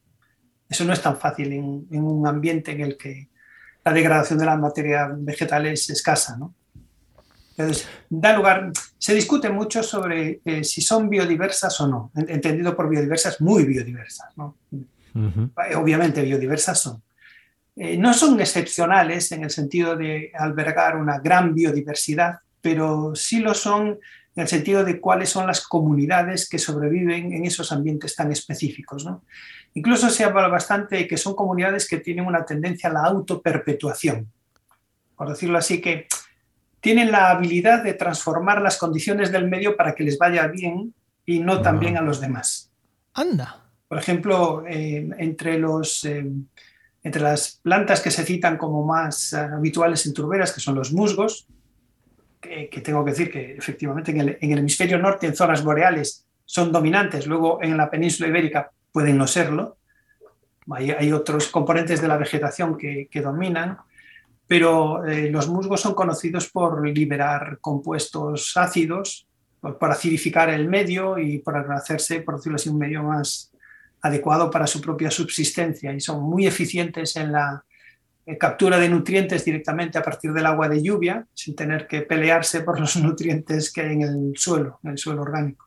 eso 0.67 0.85
no 0.85 0.93
es 0.93 1.03
tan 1.03 1.19
fácil 1.19 1.53
en, 1.53 1.85
en, 1.91 2.03
un 2.03 2.25
ambiente 2.25 2.71
en 2.71 2.81
el 2.81 2.97
que 2.97 3.29
la 3.85 3.93
degradación 3.93 4.39
de 4.39 4.45
la 4.45 4.57
materia 4.57 5.07
vegetal 5.15 5.67
es 5.67 5.87
escasa. 5.91 6.35
¿no? 6.35 6.55
Entonces, 7.55 7.87
da 8.09 8.35
lugar, 8.35 8.71
se 8.97 9.13
discute 9.13 9.51
mucho 9.51 9.83
sobre 9.83 10.41
eh, 10.45 10.63
si 10.63 10.81
son 10.81 11.07
biodiversas 11.07 11.79
o 11.79 11.87
no, 11.87 12.11
entendido 12.15 12.75
por 12.75 12.89
biodiversas, 12.89 13.39
muy 13.39 13.65
biodiversas. 13.65 14.35
¿no? 14.35 14.57
Uh 14.71 14.79
-huh. 15.13 15.75
Obviamente 15.75 16.23
biodiversas 16.23 16.79
son. 16.79 17.03
Eh, 17.77 17.97
no 17.97 18.13
son 18.13 18.39
excepcionales 18.39 19.31
en 19.31 19.43
el 19.43 19.51
sentido 19.51 19.95
de 19.95 20.31
albergar 20.33 20.97
una 20.97 21.19
gran 21.19 21.53
biodiversidad, 21.53 22.39
pero 22.59 23.13
sí 23.15 23.39
lo 23.39 23.53
son 23.53 23.99
en 24.35 24.41
el 24.41 24.47
sentido 24.47 24.83
de 24.83 24.99
cuáles 24.99 25.29
son 25.29 25.47
las 25.47 25.61
comunidades 25.61 26.49
que 26.49 26.59
sobreviven 26.59 27.33
en 27.33 27.45
esos 27.45 27.71
ambientes 27.71 28.15
tan 28.15 28.31
específicos. 28.31 29.05
¿no? 29.05 29.23
Incluso 29.73 30.09
se 30.09 30.23
habla 30.23 30.47
bastante 30.47 30.95
de 30.95 31.07
que 31.07 31.17
son 31.17 31.35
comunidades 31.35 31.87
que 31.87 31.97
tienen 31.97 32.25
una 32.25 32.45
tendencia 32.45 32.89
a 32.89 32.93
la 32.93 33.01
autoperpetuación, 33.01 34.27
por 35.15 35.29
decirlo 35.29 35.57
así, 35.57 35.79
que 35.79 36.07
tienen 36.79 37.11
la 37.11 37.29
habilidad 37.29 37.83
de 37.83 37.93
transformar 37.93 38.61
las 38.61 38.77
condiciones 38.77 39.31
del 39.31 39.47
medio 39.47 39.75
para 39.75 39.93
que 39.93 40.03
les 40.03 40.17
vaya 40.17 40.47
bien 40.47 40.93
y 41.25 41.39
no 41.39 41.61
también 41.61 41.97
a 41.97 42.01
los 42.01 42.21
demás. 42.21 42.71
Anda. 43.13 43.63
Por 43.87 43.97
ejemplo, 43.97 44.65
eh, 44.67 45.09
entre, 45.17 45.57
los, 45.57 46.03
eh, 46.05 46.25
entre 47.07 47.21
las 47.21 47.59
plantas 47.63 48.01
que 48.01 48.11
se 48.11 48.23
citan 48.23 48.57
como 48.57 48.85
más 48.85 49.33
uh, 49.33 49.55
habituales 49.55 50.05
en 50.05 50.13
turberas, 50.13 50.51
que 50.51 50.59
son 50.59 50.75
los 50.75 50.91
musgos, 50.93 51.47
que, 52.39 52.81
tengo 52.83 53.03
que 53.03 53.11
decir 53.11 53.31
que 53.31 53.55
efectivamente 53.55 54.11
en 54.11 54.19
el, 54.51 54.59
hemisferio 54.59 54.99
norte, 54.99 55.25
en 55.25 55.35
zonas 55.35 55.63
boreales, 55.63 56.25
son 56.45 56.71
dominantes, 56.71 57.25
luego 57.27 57.59
en 57.61 57.75
la 57.75 57.89
península 57.89 58.29
ibérica 58.29 58.71
pueden 58.91 59.17
no 59.17 59.27
serlo. 59.27 59.77
Hay, 60.69 61.11
otros 61.11 61.47
componentes 61.47 62.01
de 62.01 62.07
la 62.07 62.17
vegetación 62.17 62.77
que, 62.77 63.07
que 63.09 63.21
dominan 63.21 63.77
pero 64.47 65.05
eh, 65.05 65.29
los 65.29 65.49
musgos 65.49 65.81
son 65.81 65.93
conocidos 65.93 66.49
por 66.49 66.87
liberar 66.87 67.57
compuestos 67.59 68.55
ácidos, 68.55 69.27
por, 69.59 69.77
por, 69.77 69.91
acidificar 69.91 70.49
el 70.49 70.69
medio 70.69 71.17
y 71.17 71.39
por 71.39 71.57
hacerse, 71.57 72.21
por 72.21 72.37
decirlo 72.37 72.55
así, 72.55 72.69
un 72.69 72.77
medio 72.77 73.03
más 73.03 73.51
adecuado 74.01 74.49
para 74.49 74.67
su 74.67 74.81
propia 74.81 75.11
subsistencia 75.11 75.93
y 75.93 75.99
son 75.99 76.23
muy 76.23 76.47
eficientes 76.47 77.15
en 77.15 77.31
la 77.31 77.63
eh, 78.25 78.37
captura 78.37 78.77
de 78.77 78.89
nutrientes 78.89 79.45
directamente 79.45 79.97
a 79.97 80.03
partir 80.03 80.33
del 80.33 80.45
agua 80.45 80.67
de 80.67 80.83
lluvia, 80.83 81.25
sin 81.33 81.55
tener 81.55 81.87
que 81.87 82.01
pelearse 82.01 82.61
por 82.61 82.79
los 82.79 82.97
nutrientes 83.01 83.71
que 83.71 83.81
hay 83.81 83.93
en 83.93 84.01
el 84.01 84.33
suelo, 84.35 84.79
en 84.83 84.91
el 84.91 84.97
suelo 84.97 85.21
orgánico. 85.21 85.65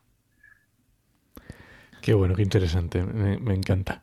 Qué 2.02 2.14
bueno, 2.14 2.34
qué 2.34 2.42
interesante, 2.42 3.02
me, 3.02 3.54
encanta. 3.54 4.02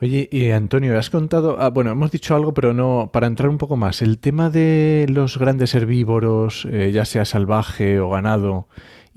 Oye, 0.00 0.28
y 0.30 0.50
Antonio, 0.50 0.98
has 0.98 1.08
contado, 1.08 1.56
ah, 1.58 1.70
bueno, 1.70 1.90
hemos 1.90 2.10
dicho 2.10 2.34
algo, 2.34 2.52
pero 2.52 2.74
no, 2.74 3.10
para 3.12 3.26
entrar 3.26 3.48
un 3.48 3.58
poco 3.58 3.76
más, 3.76 4.02
el 4.02 4.18
tema 4.18 4.50
de 4.50 5.06
los 5.08 5.38
grandes 5.38 5.74
herbívoros, 5.74 6.66
eh, 6.70 6.92
ya 6.92 7.04
sea 7.04 7.24
salvaje 7.24 7.98
o 7.98 8.10
ganado, 8.10 8.68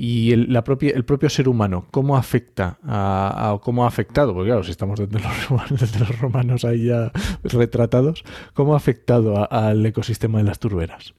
y 0.02 0.32
el, 0.32 0.54
la 0.54 0.64
propia, 0.64 0.92
el 0.96 1.04
propio 1.04 1.30
ser 1.30 1.50
humano, 1.50 1.86
¿cómo 1.92 2.16
afecta 2.16 2.80
a, 2.88 3.52
a 3.52 3.60
cómo 3.60 3.84
ha 3.84 3.90
afectado? 3.90 4.34
Porque 4.34 4.48
claro, 4.48 4.64
si 4.64 4.72
estamos 4.72 4.98
desde 4.98 5.20
los, 5.20 5.70
desde 5.78 6.00
los 6.00 6.18
romanos 6.20 6.64
ahí 6.64 6.86
ya 6.86 7.12
retratados, 7.44 8.24
¿cómo 8.54 8.76
ha 8.76 8.78
afectado 8.78 9.52
al 9.52 9.86
ecosistema 9.86 10.38
de 10.38 10.46
las 10.46 10.58
turberas? 10.58 11.14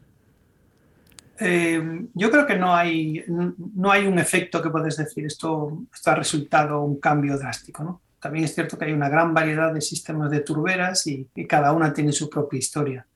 Eh, 1.40 2.06
yo 2.14 2.30
creo 2.30 2.46
que 2.46 2.56
no 2.56 2.74
hay, 2.74 3.22
no 3.28 3.90
hay 3.90 4.06
un 4.06 4.18
efecto 4.18 4.62
que 4.62 4.70
puedes 4.70 4.96
decir, 4.96 5.26
esto, 5.26 5.82
esto 5.92 6.10
ha 6.10 6.14
resultado 6.14 6.80
un 6.80 6.98
cambio 6.98 7.36
drástico, 7.36 7.84
¿no? 7.84 8.00
También 8.18 8.46
es 8.46 8.54
cierto 8.54 8.78
que 8.78 8.86
hay 8.86 8.92
una 8.92 9.10
gran 9.10 9.34
variedad 9.34 9.74
de 9.74 9.82
sistemas 9.82 10.30
de 10.30 10.40
turberas 10.40 11.06
y, 11.06 11.28
y 11.34 11.46
cada 11.46 11.74
una 11.74 11.92
tiene 11.92 12.12
su 12.12 12.30
propia 12.30 12.58
historia. 12.58 13.06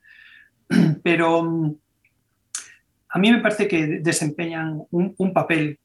Pero 1.03 1.41
mm, 1.41 1.75
a 3.15 3.17
mí 3.17 3.31
me 3.31 3.39
parece 3.39 3.65
que 3.65 3.99
desempeñan 4.01 4.83
un, 4.91 5.15
un 5.17 5.31
papel 5.31 5.79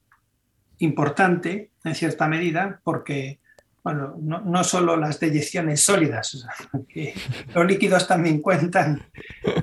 importante 0.79 1.71
en 1.81 1.95
cierta 1.95 2.27
medida 2.27 2.81
porque 2.83 3.39
bueno, 3.81 4.15
no, 4.21 4.41
no, 4.41 4.63
solo 4.65 4.97
las 4.97 5.17
deyecciones 5.17 5.81
sólidas, 5.81 6.35
o 6.35 6.37
sea, 6.39 6.51
que 6.89 7.13
los 7.55 7.65
líquidos 7.65 8.05
también 8.05 8.41
cuentan 8.41 9.01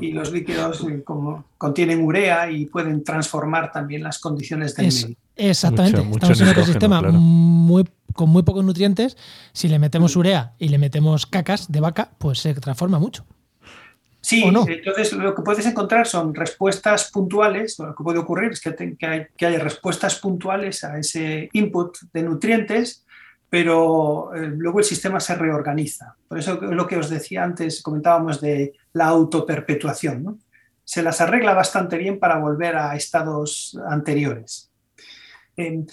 y 0.01 0.13
los 0.13 0.33
líquidos 0.33 0.83
eh, 0.89 1.05
como 1.05 1.45
contienen 1.59 2.03
urea 2.03 2.51
y 2.51 2.65
pueden 2.65 3.05
transformar 3.05 3.71
también 3.71 4.03
las 4.03 4.19
condiciones 4.19 4.75
del 4.75 4.87
es, 4.87 5.03
medio. 5.03 5.17
Exactamente, 5.37 5.99
mucho, 5.99 6.09
mucho 6.09 6.33
estamos 6.33 6.41
en 6.41 6.47
un 6.47 6.53
ecosistema 6.53 6.99
claro. 7.01 7.13
muy, 7.13 7.85
con 8.15 8.31
muy 8.31 8.45
pocos 8.45 8.65
nutrientes, 8.65 9.19
si 9.53 9.69
le 9.69 9.79
metemos 9.79 10.17
urea 10.17 10.55
y 10.59 10.71
le 10.71 10.79
metemos 10.79 11.27
cacas 11.27 11.71
de 11.71 11.81
vaca, 11.81 12.13
pues 12.17 12.39
se 12.39 12.55
transforma 12.55 12.99
mucho. 12.99 13.27
Sí, 14.29 14.45
no? 14.51 14.67
entonces 14.69 15.15
lo 15.15 15.35
que 15.35 15.41
puedes 15.41 15.65
encontrar 15.65 16.07
son 16.07 16.35
respuestas 16.35 17.11
puntuales, 17.11 17.79
lo 17.79 17.95
que 17.95 18.05
puede 18.05 18.19
ocurrir 18.19 18.53
es 18.53 18.61
que, 18.61 18.73
te, 18.73 18.95
que, 18.95 19.07
hay, 19.07 19.27
que 19.35 19.59
respuestas 19.59 20.17
puntuales 20.17 20.85
a 20.85 20.99
ese 20.99 21.49
input 21.55 21.97
de 22.13 22.23
nutrientes 22.25 23.07
pero 23.51 24.35
eh, 24.35 24.47
luego 24.47 24.81
el 24.81 24.85
sistema 24.85 25.21
se 25.21 25.35
reorganiza. 25.35 26.15
Por 26.29 26.39
eso 26.39 26.61
lo 26.61 26.87
que 26.87 26.99
os 26.99 27.09
decía 27.09 27.43
antes, 27.43 27.83
comentábamos 27.83 28.41
de 28.41 28.75
la 28.93 29.07
autoperpetuación. 29.07 30.23
¿no? 30.23 30.39
Se 30.85 31.03
las 31.03 31.21
arregla 31.21 31.55
bastante 31.55 31.97
bien 31.97 32.19
para 32.19 32.39
volver 32.39 32.77
a 32.77 32.95
estados 32.97 33.79
anteriores. 33.89 34.71
Eh, 35.57 35.85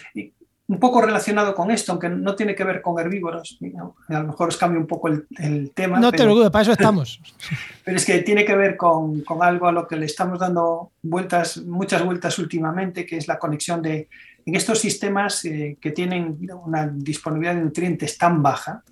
un 0.68 0.80
poco 0.80 1.02
relacionado 1.02 1.54
con 1.54 1.70
esto, 1.70 1.92
aunque 1.92 2.10
no 2.10 2.36
tiene 2.36 2.56
que 2.56 2.64
ver 2.64 2.82
con 2.82 3.00
herbívoros, 3.00 3.60
a 4.08 4.20
lo 4.20 4.28
mejor 4.28 4.50
os 4.50 4.58
cambio 4.58 4.80
un 4.80 4.88
poco 4.88 5.10
el, 5.10 5.28
el 5.38 5.72
tema. 5.72 6.00
No 6.00 6.10
pero, 6.10 6.18
te 6.18 6.24
preocupes, 6.24 6.52
para 6.52 6.62
eso 6.64 6.72
estamos. 6.72 7.22
Pero 7.86 7.98
es 7.98 8.06
que 8.06 8.20
tiene 8.24 8.44
que 8.44 8.56
ver 8.56 8.76
con, 8.76 9.22
con, 9.22 9.44
algo 9.44 9.68
a 9.68 9.72
lo 9.72 9.88
que 9.88 9.96
le 9.96 10.08
estamos 10.08 10.40
dando 10.40 10.92
vueltas, 11.04 11.58
muchas 11.58 12.04
vueltas 12.04 12.40
últimamente, 12.40 13.06
que 13.06 13.18
es 13.18 13.28
la 13.28 13.38
conexión 13.38 13.84
de 13.84 14.10
en 14.46 14.56
estos 14.56 14.80
sistemas 14.80 15.44
eh, 15.46 15.78
que 15.82 15.92
tienen 15.92 16.38
una 16.64 16.88
disponibilidad 16.88 17.56
de 17.56 17.62
nutrientes 17.62 18.18
tan 18.18 18.44
baja 18.44 18.84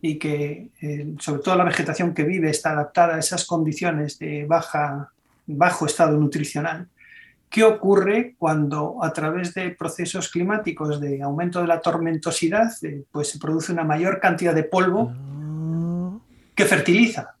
y 0.00 0.18
que 0.18 0.70
eh, 0.80 1.14
sobre 1.20 1.42
todo 1.42 1.56
la 1.56 1.64
vegetación 1.64 2.12
que 2.12 2.24
vive 2.24 2.50
está 2.50 2.70
adaptada 2.70 3.14
a 3.14 3.18
esas 3.20 3.44
condiciones 3.44 4.18
de 4.18 4.44
baja, 4.46 5.12
bajo 5.46 5.86
estado 5.86 6.18
nutricional, 6.18 6.88
¿qué 7.52 7.64
ocurre 7.64 8.34
cuando 8.38 8.96
a 9.02 9.12
través 9.12 9.54
de 9.54 9.70
procesos 9.70 10.30
climáticos 10.30 11.00
de 11.00 11.22
aumento 11.22 11.60
de 11.60 11.66
la 11.66 11.80
tormentosidad 11.80 12.72
eh, 12.82 13.04
pues 13.12 13.28
se 13.28 13.38
produce 13.38 13.72
una 13.72 13.84
mayor 13.84 14.18
cantidad 14.18 14.54
de 14.54 14.64
polvo 14.64 15.12
que 16.54 16.64
fertiliza? 16.64 17.36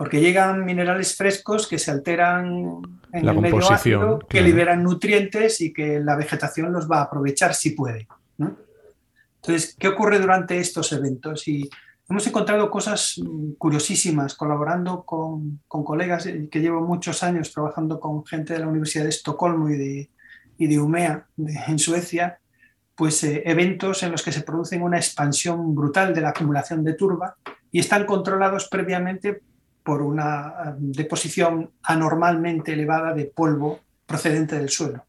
porque 0.00 0.18
llegan 0.18 0.64
minerales 0.64 1.14
frescos 1.14 1.68
que 1.68 1.78
se 1.78 1.90
alteran 1.90 2.80
en 3.12 3.28
el 3.28 3.38
medio 3.38 3.70
ácido, 3.70 4.18
que 4.18 4.40
liberan 4.40 4.82
nutrientes 4.82 5.60
y 5.60 5.74
que 5.74 6.00
la 6.00 6.16
vegetación 6.16 6.72
los 6.72 6.90
va 6.90 7.00
a 7.00 7.02
aprovechar 7.02 7.54
si 7.54 7.72
puede. 7.72 8.08
Entonces, 8.38 9.76
¿qué 9.78 9.88
ocurre 9.88 10.18
durante 10.18 10.58
estos 10.58 10.90
eventos? 10.92 11.46
Y 11.48 11.68
hemos 12.10 12.26
encontrado 12.26 12.70
cosas 12.70 13.20
curiosísimas 13.56 14.34
colaborando 14.34 15.04
con, 15.04 15.60
colegas 15.68 16.28
que 16.50 16.60
llevo 16.60 16.80
muchos 16.80 17.22
años 17.22 17.52
trabajando 17.52 18.00
con 18.00 18.26
gente 18.26 18.52
de 18.52 18.58
la 18.58 18.66
Universidad 18.66 19.04
de 19.04 19.10
Estocolmo 19.10 19.70
y 19.70 19.78
de, 19.78 20.10
y 20.58 20.66
de 20.66 20.80
Umea 20.80 21.26
en 21.38 21.78
Suecia, 21.78 22.40
pues 22.96 23.22
eh, 23.22 23.44
eventos 23.46 24.02
en 24.02 24.10
los 24.10 24.24
que 24.24 24.32
se 24.32 24.42
produce 24.42 24.76
una 24.76 24.98
expansión 24.98 25.72
brutal 25.74 26.12
de 26.12 26.20
la 26.20 26.30
acumulación 26.30 26.82
de 26.82 26.94
turba 26.94 27.36
y 27.70 27.78
están 27.78 28.04
controlados 28.04 28.68
previamente 28.68 29.42
por 29.84 30.02
una 30.02 30.48
eh, 30.48 30.74
deposición 30.78 31.70
anormalmente 31.84 32.72
elevada 32.72 33.14
de 33.14 33.26
polvo 33.26 33.80
procedente 34.04 34.58
del 34.58 34.68
suelo. 34.68 35.04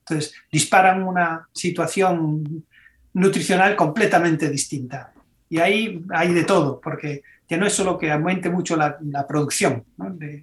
Entonces, 0.00 0.34
disparan 0.50 1.04
una 1.04 1.48
situación 1.52 2.66
nutricional 3.12 3.76
completamente 3.76 4.50
distinta. 4.50 5.13
Y 5.48 5.58
ahí 5.58 6.04
hay 6.10 6.32
de 6.32 6.44
todo, 6.44 6.80
porque 6.80 7.22
ya 7.48 7.56
no 7.56 7.66
es 7.66 7.72
solo 7.72 7.98
que 7.98 8.10
aumente 8.10 8.50
mucho 8.50 8.76
la, 8.76 8.98
producción 9.28 9.84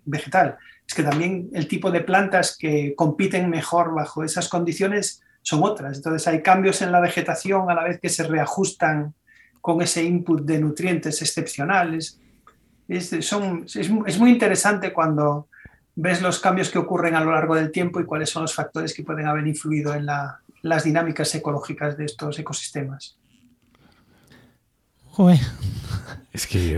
vegetal, 0.06 0.58
es 0.88 0.94
que 0.94 1.04
también 1.04 1.50
el 1.54 1.68
tipo 1.68 1.90
de 1.92 2.02
plantas 2.02 2.56
que 2.58 2.94
compiten 2.96 3.50
mejor 3.50 3.94
bajo 3.94 4.24
esas 4.24 4.48
condiciones 4.50 5.22
son 5.42 5.64
otras. 5.64 5.98
Entonces 5.98 6.28
hay 6.28 6.42
cambios 6.42 6.82
en 6.82 6.92
la 6.92 7.00
vegetación 7.00 7.70
a 7.70 7.74
la 7.74 7.84
vez 7.84 8.00
que 8.00 8.10
se 8.10 8.24
reajustan 8.24 9.14
con 9.60 9.82
ese 9.82 10.04
input 10.04 10.42
de 10.42 10.60
nutrientes 10.60 11.22
excepcionales 11.22 12.20
es, 12.92 14.20
muy 14.20 14.32
interesante 14.32 14.92
cuando 14.92 15.48
ves 15.96 16.22
los 16.22 16.40
cambios 16.40 16.70
que 16.70 16.78
ocurren 16.78 17.16
a 17.16 17.24
lo 17.24 17.32
largo 17.32 17.56
del 17.56 17.72
tiempo 17.72 18.00
y 18.00 18.06
cuáles 18.06 18.30
son 18.30 18.44
los 18.44 18.54
factores 18.54 18.94
que 18.94 19.04
pueden 19.04 19.28
haber 19.28 19.48
influido 19.48 19.94
en 19.94 20.06
las 20.06 20.84
dinámicas 20.84 21.34
ecológicas 21.36 21.98
de 21.98 22.06
estos 22.06 22.38
ecosistemas. 22.40 23.18
Joder. 25.12 25.40
Es 26.34 26.48
que, 26.48 26.78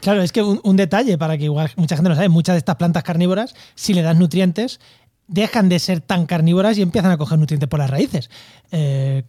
claro, 0.00 0.22
es 0.22 0.32
que 0.32 0.42
un, 0.42 0.76
detalle 0.76 1.16
para 1.16 1.38
que 1.38 1.44
igual 1.44 1.70
mucha 1.76 1.96
gente 1.96 2.10
lo 2.10 2.14
sabe, 2.14 2.28
muchas 2.28 2.54
de 2.54 2.58
estas 2.58 2.76
plantas 2.76 3.02
carnívoras, 3.02 3.54
si 3.74 3.94
le 3.94 4.02
das 4.02 4.16
nutrientes, 4.16 4.80
dejan 5.28 5.70
de 5.70 5.78
ser 5.78 6.00
tan 6.00 6.26
carnívoras 6.26 6.76
y 6.76 6.82
empiezan 6.82 7.10
a 7.10 7.16
coger 7.16 7.38
nutrientes 7.38 7.68
por 7.70 7.78
las 7.78 7.88
raíces. 7.88 8.28
Eh, 8.70 9.24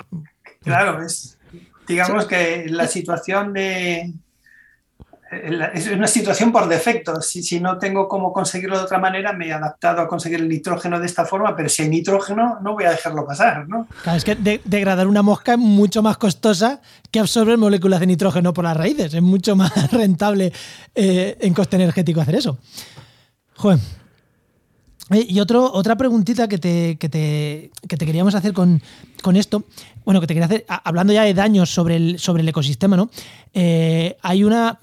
claro, 0.61 1.01
es 1.01 1.39
digamos 1.89 2.25
que 2.27 2.67
la 2.69 2.88
situación 2.88 3.51
de, 3.51 4.13
es 5.32 5.88
una 5.88 6.07
situación 6.07 6.51
por 6.51 6.67
defecto. 6.67 7.21
Si, 7.21 7.43
si, 7.43 7.59
no 7.59 7.77
tengo 7.77 8.07
cómo 8.07 8.34
conseguirlo 8.34 8.77
de 8.77 8.84
otra 8.84 8.97
manera, 8.97 9.34
me 9.34 9.47
he 9.47 9.53
adaptado 9.53 10.01
a 10.01 10.07
conseguir 10.07 10.39
el 10.39 10.49
nitrógeno 10.49 10.99
de 10.99 11.05
esta 11.05 11.25
forma, 11.25 11.55
pero 11.55 11.69
si 11.69 11.84
hay 11.84 11.89
nitrógeno, 11.89 12.59
no 12.61 12.73
voy 12.73 12.86
a 12.86 12.91
dejarlo 12.91 13.25
pasar. 13.25 13.67
¿no? 13.67 13.88
Claro, 14.03 14.17
es 14.17 14.23
que 14.23 14.36
degradar 14.36 15.07
una 15.07 15.21
mosca 15.21 15.53
es 15.53 15.59
mucho 15.59 16.01
más 16.01 16.17
costosa 16.17 16.82
que 17.11 17.19
absorber 17.19 17.57
moléculas 17.57 17.99
de 17.99 18.07
nitrógeno 18.07 18.53
por 18.53 18.63
las 18.63 18.75
raíces. 18.75 19.13
Es 19.13 19.21
mucho 19.21 19.55
más 19.55 19.91
rentable 19.91 20.51
eh, 20.95 21.38
en 21.39 21.53
coste 21.53 21.75
energético 21.75 22.21
hacer 22.21 22.36
eso. 22.36 22.57
Joder. 23.55 23.80
Y 25.11 25.39
otro, 25.39 25.71
otra 25.73 25.97
preguntita 25.97 26.47
que 26.47 26.59
te, 26.59 26.97
que 26.99 27.09
te, 27.09 27.71
que 27.88 27.97
te 27.97 28.05
queríamos 28.05 28.36
hacer 28.36 28.53
con, 28.53 28.80
con, 29.23 29.36
esto, 29.36 29.63
bueno, 30.05 30.21
que 30.21 30.27
te 30.27 30.36
quería 30.36 30.45
hacer, 30.45 30.65
hablando 30.67 31.13
ya 31.13 31.23
de 31.23 31.34
daños 31.34 31.71
sobre 31.71 31.95
el, 31.95 32.19
sobre 32.19 32.43
el 32.43 32.49
ecosistema, 32.49 32.95
¿no? 32.95 33.09
Eh, 33.51 34.17
hay 34.21 34.43
una 34.43 34.77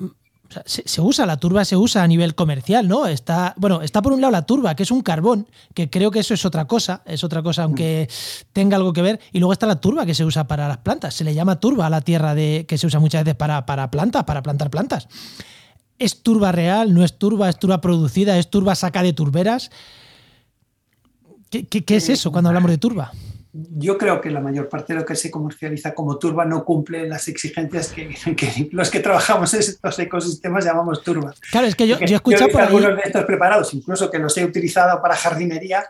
se, 0.65 1.01
usa, 1.01 1.27
la 1.27 1.37
turba 1.37 1.65
se 1.65 1.77
usa 1.77 2.03
a 2.03 2.07
nivel 2.07 2.35
comercial, 2.35 2.89
¿no? 2.89 3.07
Está, 3.07 3.55
bueno, 3.57 3.83
está 3.83 4.03
por 4.03 4.13
un 4.13 4.21
lado 4.21 4.31
la 4.31 4.47
turba, 4.47 4.75
que 4.75 4.83
es 4.83 4.91
un 4.91 5.03
carbón, 5.03 5.49
que 5.75 5.91
creo 5.91 6.11
que 6.11 6.21
eso 6.21 6.35
es 6.35 6.45
otra 6.45 6.67
cosa, 6.67 7.03
es 7.05 7.25
otra 7.25 7.43
cosa, 7.43 7.65
aunque 7.65 8.09
tenga 8.53 8.77
algo 8.77 8.93
que 8.93 9.03
ver. 9.03 9.21
Y 9.33 9.39
luego 9.39 9.53
está 9.53 9.67
la 9.67 9.81
turba 9.81 10.07
que 10.07 10.15
se 10.15 10.25
usa 10.25 10.47
para 10.47 10.69
las 10.69 10.79
plantas. 10.79 11.15
Se 11.15 11.25
le 11.25 11.35
llama 11.35 11.61
turba 11.61 11.87
a 11.87 11.91
la 11.91 12.01
tierra 12.01 12.35
de, 12.35 12.65
que 12.69 12.79
se 12.79 12.87
usa 12.87 13.01
muchas 13.01 13.25
veces 13.25 13.37
para, 13.37 13.67
para 13.67 13.91
plantas, 13.91 14.25
para 14.25 14.43
plantar 14.43 14.71
plantas. 14.71 15.09
¿Es 15.99 16.23
turba 16.23 16.53
real? 16.53 16.95
¿No 16.95 17.05
es 17.05 17.19
turba? 17.19 17.49
¿Es 17.49 17.59
turba 17.59 17.81
producida? 17.81 18.39
¿Es 18.39 18.51
turba 18.51 18.75
saca 18.75 19.03
de 19.03 19.13
turberas? 19.13 19.71
qué 21.49 21.97
es 21.97 22.09
eso 22.11 22.33
cuando 22.33 22.49
hablamos 22.49 22.71
de 22.71 22.79
turba? 22.79 23.13
Yo 23.77 23.97
creo 23.97 24.21
que 24.21 24.31
la 24.31 24.41
mayor 24.41 24.69
parte 24.69 24.93
de 24.93 25.01
lo 25.01 25.07
que 25.07 25.15
se 25.15 25.31
comercializa 25.31 25.95
como 25.95 26.19
turba 26.19 26.45
no 26.45 26.65
cumple 26.65 27.09
las 27.09 27.29
exigencias 27.29 27.93
que, 27.93 28.69
los 28.73 28.91
que 28.91 29.01
trabajamos 29.01 29.53
en 29.55 29.61
estos 29.61 29.99
ecosistemas 29.99 30.65
llamamos 30.65 31.03
turba. 31.03 31.35
Claro, 31.51 31.67
es 31.67 31.75
que 31.75 31.87
yo, 31.87 31.97
he 31.99 32.05
escuchado 32.05 32.49
por 32.49 32.61
algunos 32.61 32.97
de 32.97 33.03
estos 33.05 33.25
preparados, 33.25 33.73
incluso 33.75 34.11
que 34.11 34.19
los 34.19 34.37
he 34.37 34.45
utilizado 34.45 35.01
para 35.01 35.17
jardinería 35.17 35.85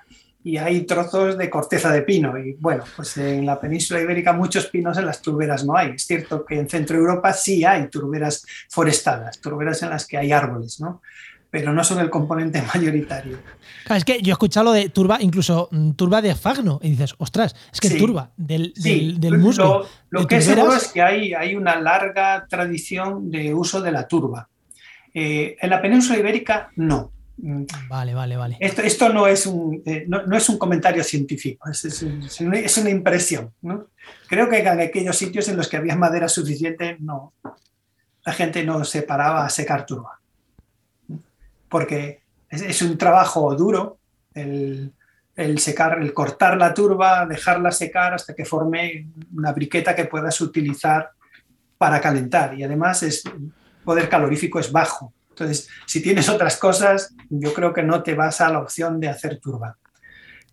y 0.46 0.58
hay 0.58 0.82
trozos 0.82 1.36
de 1.36 1.50
corteza 1.50 1.90
de 1.90 2.02
pino. 2.02 2.38
Y 2.38 2.52
bueno, 2.52 2.84
pues 2.94 3.16
en 3.16 3.44
la 3.44 3.58
península 3.58 4.00
ibérica 4.00 4.32
muchos 4.32 4.66
pinos 4.66 4.96
en 4.96 5.06
las 5.06 5.20
turberas 5.20 5.64
no 5.64 5.76
hay. 5.76 5.90
Es 5.90 6.06
cierto 6.06 6.44
que 6.44 6.58
en 6.58 6.68
Centro 6.68 6.96
Europa 6.96 7.32
sí 7.32 7.64
hay 7.64 7.88
turberas 7.88 8.46
forestadas, 8.68 9.40
turberas 9.40 9.82
en 9.82 9.90
las 9.90 10.06
que 10.06 10.18
hay 10.18 10.30
árboles, 10.30 10.80
¿no? 10.80 11.02
Pero 11.57 11.72
no 11.72 11.82
son 11.82 12.00
el 12.00 12.11
componente 12.11 12.61
mayoritario. 12.74 13.38
es 13.88 14.04
que 14.04 14.20
yo 14.20 14.32
he 14.32 14.32
escuchado 14.32 14.64
lo 14.64 14.72
de 14.72 14.90
turba, 14.90 15.16
incluso 15.22 15.70
mm, 15.72 15.92
turba 15.92 16.20
de 16.20 16.34
fagno, 16.34 16.78
y 16.82 16.90
dices, 16.90 17.14
ostras, 17.16 17.57
es 17.72 17.80
que 17.80 17.88
turba 17.88 18.30
del, 18.36 18.74
del, 18.76 19.38
musgo. 19.38 19.86
Lo, 20.11 20.26
que 20.26 20.36
es 20.36 20.44
seguro 20.44 20.74
es 20.74 20.88
que 20.88 21.00
hay, 21.00 21.32
hay 21.32 21.57
una 21.57 21.80
larga 21.80 22.46
tradición 22.46 23.30
de 23.30 23.54
uso 23.54 23.80
de 23.80 23.90
la 23.90 24.07
turba. 24.07 24.50
Eh, 25.14 25.57
en 25.59 25.70
la 25.70 25.80
península 25.80 26.18
ibérica, 26.18 26.68
no. 26.76 27.12
Vale, 27.88 28.12
vale, 28.12 28.36
vale. 28.36 28.59
Esto, 28.61 28.82
esto 28.82 29.09
no, 29.09 29.26
es 29.26 29.46
un, 29.46 29.82
eh, 29.86 30.04
no, 30.07 30.36
es 30.36 30.48
un 30.50 30.59
comentario 30.59 31.02
científico, 31.02 31.70
es, 31.70 31.86
es, 31.86 32.40
una, 32.42 32.90
impresión. 32.90 33.54
¿no? 33.62 33.86
Creo 34.28 34.50
que 34.50 34.59
en 34.59 34.78
aquellos 34.78 35.16
sitios 35.16 35.48
en 35.48 35.57
los 35.57 35.68
que 35.68 35.78
había 35.78 35.96
madera 35.96 36.28
suficiente, 36.28 36.98
no, 37.00 37.32
la 38.26 38.32
gente 38.34 38.62
no 38.62 38.84
se 38.84 39.00
paraba 39.00 39.46
a 39.46 39.48
secar 39.48 39.86
turba 39.86 40.20
porque 41.68 42.22
es, 42.50 42.82
un 42.82 42.96
trabajo 42.96 43.54
duro 43.54 43.98
el, 44.34 44.92
secar, 45.58 46.00
el 46.00 46.12
cortar 46.12 46.56
la 46.56 46.72
turba, 46.72 47.26
dejarla 47.26 47.70
secar 47.70 48.14
hasta 48.14 48.34
que 48.34 48.44
forme 48.44 49.08
una 49.34 49.52
briqueta 49.52 49.94
que 49.94 50.04
puedas 50.04 50.40
utilizar 50.40 51.10
para 51.78 52.00
calentar. 52.00 52.58
Y 52.58 52.62
además 52.62 53.02
es, 53.02 53.24
el 53.26 53.52
poder 53.84 54.08
calorífico 54.08 54.58
es 54.58 54.70
bajo. 54.72 55.12
Entonces, 55.30 55.68
si 55.86 56.02
tienes 56.02 56.28
otras 56.28 56.56
cosas, 56.56 57.14
yo 57.28 57.52
creo 57.52 57.72
que 57.72 57.82
no 57.82 58.02
te 58.02 58.14
vas 58.14 58.40
a 58.40 58.50
la 58.50 58.60
opción 58.60 59.00
de 59.00 59.08
hacer 59.08 59.38
turba. 59.38 59.76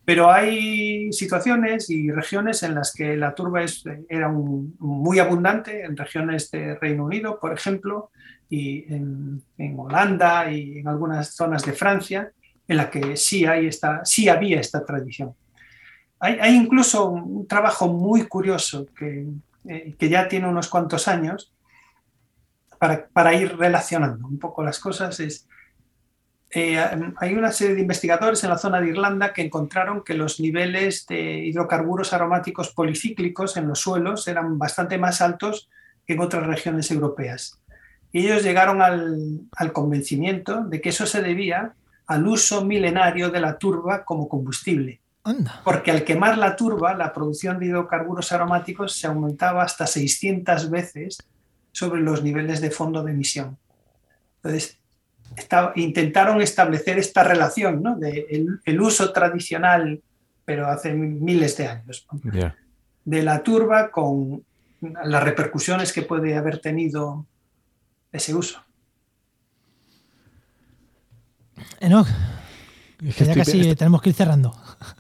Pero 0.06 0.30
hay 0.30 1.14
situaciones 1.14 1.90
y 1.90 2.12
regiones 2.12 2.62
en 2.64 2.76
las 2.76 2.94
que 2.94 3.16
la 3.16 3.34
turba 3.34 3.64
era 4.10 4.28
muy 4.30 5.20
abundante, 5.20 5.86
en 5.86 5.96
regiones 5.96 6.52
de 6.52 6.76
Reino 6.76 7.06
Unido, 7.06 7.40
por 7.40 7.54
ejemplo, 7.54 8.12
y 8.54 8.86
en, 8.88 9.80
Holanda 9.80 10.52
y 10.52 10.78
en 10.78 10.88
algunas 10.88 11.34
zonas 11.34 11.66
de 11.66 11.74
Francia, 11.74 12.32
en 12.68 12.78
la 12.78 12.88
que 12.88 13.18
sí, 13.18 13.48
hay 13.48 13.66
esta, 13.66 14.06
sí 14.06 14.30
había 14.30 14.60
esta 14.60 14.86
tradición. 14.86 15.34
Hay, 16.20 16.56
incluso 16.56 17.10
un, 17.10 17.48
trabajo 17.48 17.88
muy 17.88 18.28
curioso 18.28 18.86
que, 18.96 19.26
eh, 19.68 19.96
que, 19.98 20.08
ya 20.08 20.28
tiene 20.28 20.48
unos 20.48 20.70
cuantos 20.70 21.08
años 21.08 21.52
para, 22.78 23.08
para, 23.08 23.34
ir 23.34 23.58
relacionando 23.58 24.28
un 24.28 24.38
poco 24.38 24.64
las 24.64 24.80
cosas. 24.80 25.20
Es, 25.20 25.48
eh, 26.52 26.78
hay 27.18 27.34
una 27.34 27.52
serie 27.52 27.74
de 27.74 27.82
investigadores 27.82 28.44
en 28.44 28.52
la 28.52 28.60
zona 28.60 28.80
de 28.80 28.90
Irlanda 28.90 29.34
que 29.34 29.42
encontraron 29.42 30.04
que 30.04 30.14
los 30.14 30.40
niveles 30.40 31.08
de 31.08 31.40
hidrocarburos 31.40 32.14
aromáticos 32.14 32.72
policíclicos 32.72 33.58
en 33.58 33.68
los 33.68 33.80
suelos 33.80 34.28
eran 34.28 34.60
bastante 34.60 35.00
más 35.00 35.22
altos 35.22 35.72
que 36.06 36.14
en 36.14 36.20
otras 36.20 36.46
regiones 36.46 36.92
europeas. 36.92 37.60
Y 38.14 38.28
ellos 38.28 38.44
llegaron 38.44 38.82
al, 38.82 39.74
convencimiento 39.74 40.64
de 40.64 40.80
que 40.80 40.90
eso 40.90 41.08
se 41.08 41.22
debía 41.22 41.74
al 42.06 42.28
uso 42.28 42.64
milenario 42.64 43.32
de 43.32 43.42
la 43.42 43.58
turba 43.58 44.06
como 44.06 44.30
combustible. 44.30 45.02
Porque 45.64 45.90
al 45.90 46.04
quemar 46.04 46.38
la 46.38 46.56
turba, 46.56 46.94
la 46.94 47.12
producción 47.12 47.58
de 47.58 47.66
hidrocarburos 47.66 48.32
aromáticos 48.32 48.96
se 48.96 49.08
aumentaba 49.08 49.64
hasta 49.64 49.88
600 49.88 50.70
veces 50.70 51.18
sobre 51.72 52.02
los 52.02 52.22
niveles 52.22 52.62
de 52.62 52.70
fondo 52.70 53.02
de 53.04 53.14
emisión. 53.14 53.58
Entonces, 54.36 54.78
intentaron 55.76 56.40
establecer 56.42 57.00
esta 57.00 57.24
relación 57.24 57.82
¿no? 57.82 57.96
de 57.98 58.28
el, 58.64 58.82
uso 58.82 59.12
tradicional 59.12 60.02
pero 60.46 60.68
hace 60.68 60.94
miles 60.94 61.58
de 61.58 61.68
años. 61.68 62.06
De 63.06 63.24
la 63.24 63.42
turba 63.42 63.90
con 63.90 64.44
las 64.82 65.24
repercusiones 65.24 65.94
que 65.94 66.02
puede 66.02 66.36
haber 66.36 66.60
tenido 66.60 67.26
ese 68.14 68.34
uso. 68.34 68.64
Enoch, 71.80 72.08
ya 73.02 73.34
casi 73.34 73.76
tenemos 73.76 74.02
que 74.02 74.10
ir 74.10 74.16
cerrando. 74.16 74.56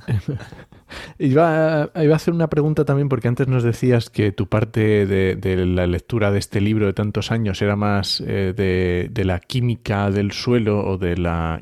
Iba, 1.18 1.92
iba, 1.96 2.14
a 2.14 2.16
hacer 2.16 2.34
una 2.34 2.50
pregunta 2.50 2.86
también 2.86 3.10
porque 3.10 3.28
antes 3.28 3.48
nos 3.48 3.64
decías 3.64 4.10
que 4.10 4.32
tu 4.32 4.48
parte 4.48 5.06
de, 5.06 5.66
la 5.66 5.88
lectura 5.88 6.32
de 6.32 6.40
este 6.40 6.62
libro 6.62 6.86
de 6.86 6.94
tantos 6.94 7.32
años 7.32 7.62
era 7.62 7.76
más 7.76 8.22
eh, 8.26 8.54
de, 8.56 9.24
la 9.26 9.40
química 9.40 10.12
del 10.12 10.32
suelo 10.32 10.86
o 10.86 10.98
de 10.98 11.18
la... 11.18 11.62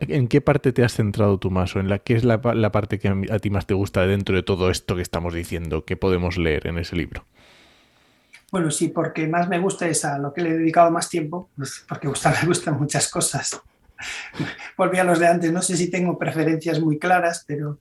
¿En 0.00 0.28
qué 0.28 0.40
parte 0.40 0.72
te 0.72 0.84
has 0.84 0.94
centrado 0.94 1.38
tú 1.38 1.50
más 1.50 1.74
o 1.76 1.80
en 1.80 1.88
la 1.88 1.98
qué 1.98 2.14
es 2.14 2.24
la, 2.24 2.40
parte 2.40 2.98
que 2.98 3.08
a, 3.08 3.38
ti 3.38 3.50
más 3.50 3.66
te 3.66 3.74
gusta 3.74 4.06
dentro 4.06 4.36
de 4.36 4.42
todo 4.42 4.70
esto 4.70 4.96
que 4.96 5.02
estamos 5.02 5.34
diciendo 5.34 5.84
que 5.84 5.96
podemos 5.96 6.38
leer 6.38 6.66
en 6.66 6.78
ese 6.78 6.96
libro? 6.96 7.24
Bueno, 8.52 8.70
sí, 8.70 8.88
porque 8.88 9.26
más 9.26 9.48
me 9.48 9.58
gusta 9.58 9.88
es 9.88 10.04
a 10.04 10.18
lo 10.18 10.32
que 10.32 10.42
le 10.42 10.50
he 10.50 10.58
dedicado 10.58 10.90
más 10.90 11.08
tiempo, 11.08 11.50
pues 11.56 11.84
porque 11.88 12.06
me 12.42 12.46
gustan 12.46 12.78
muchas 12.78 13.08
cosas. 13.08 13.60
Volví 14.76 14.98
a 14.98 15.04
los 15.04 15.18
de 15.18 15.26
antes, 15.26 15.50
no 15.50 15.62
sé 15.62 15.76
si 15.76 15.90
tengo 15.90 16.18
preferencias 16.18 16.78
muy 16.78 16.98
claras, 16.98 17.44
pero 17.46 17.78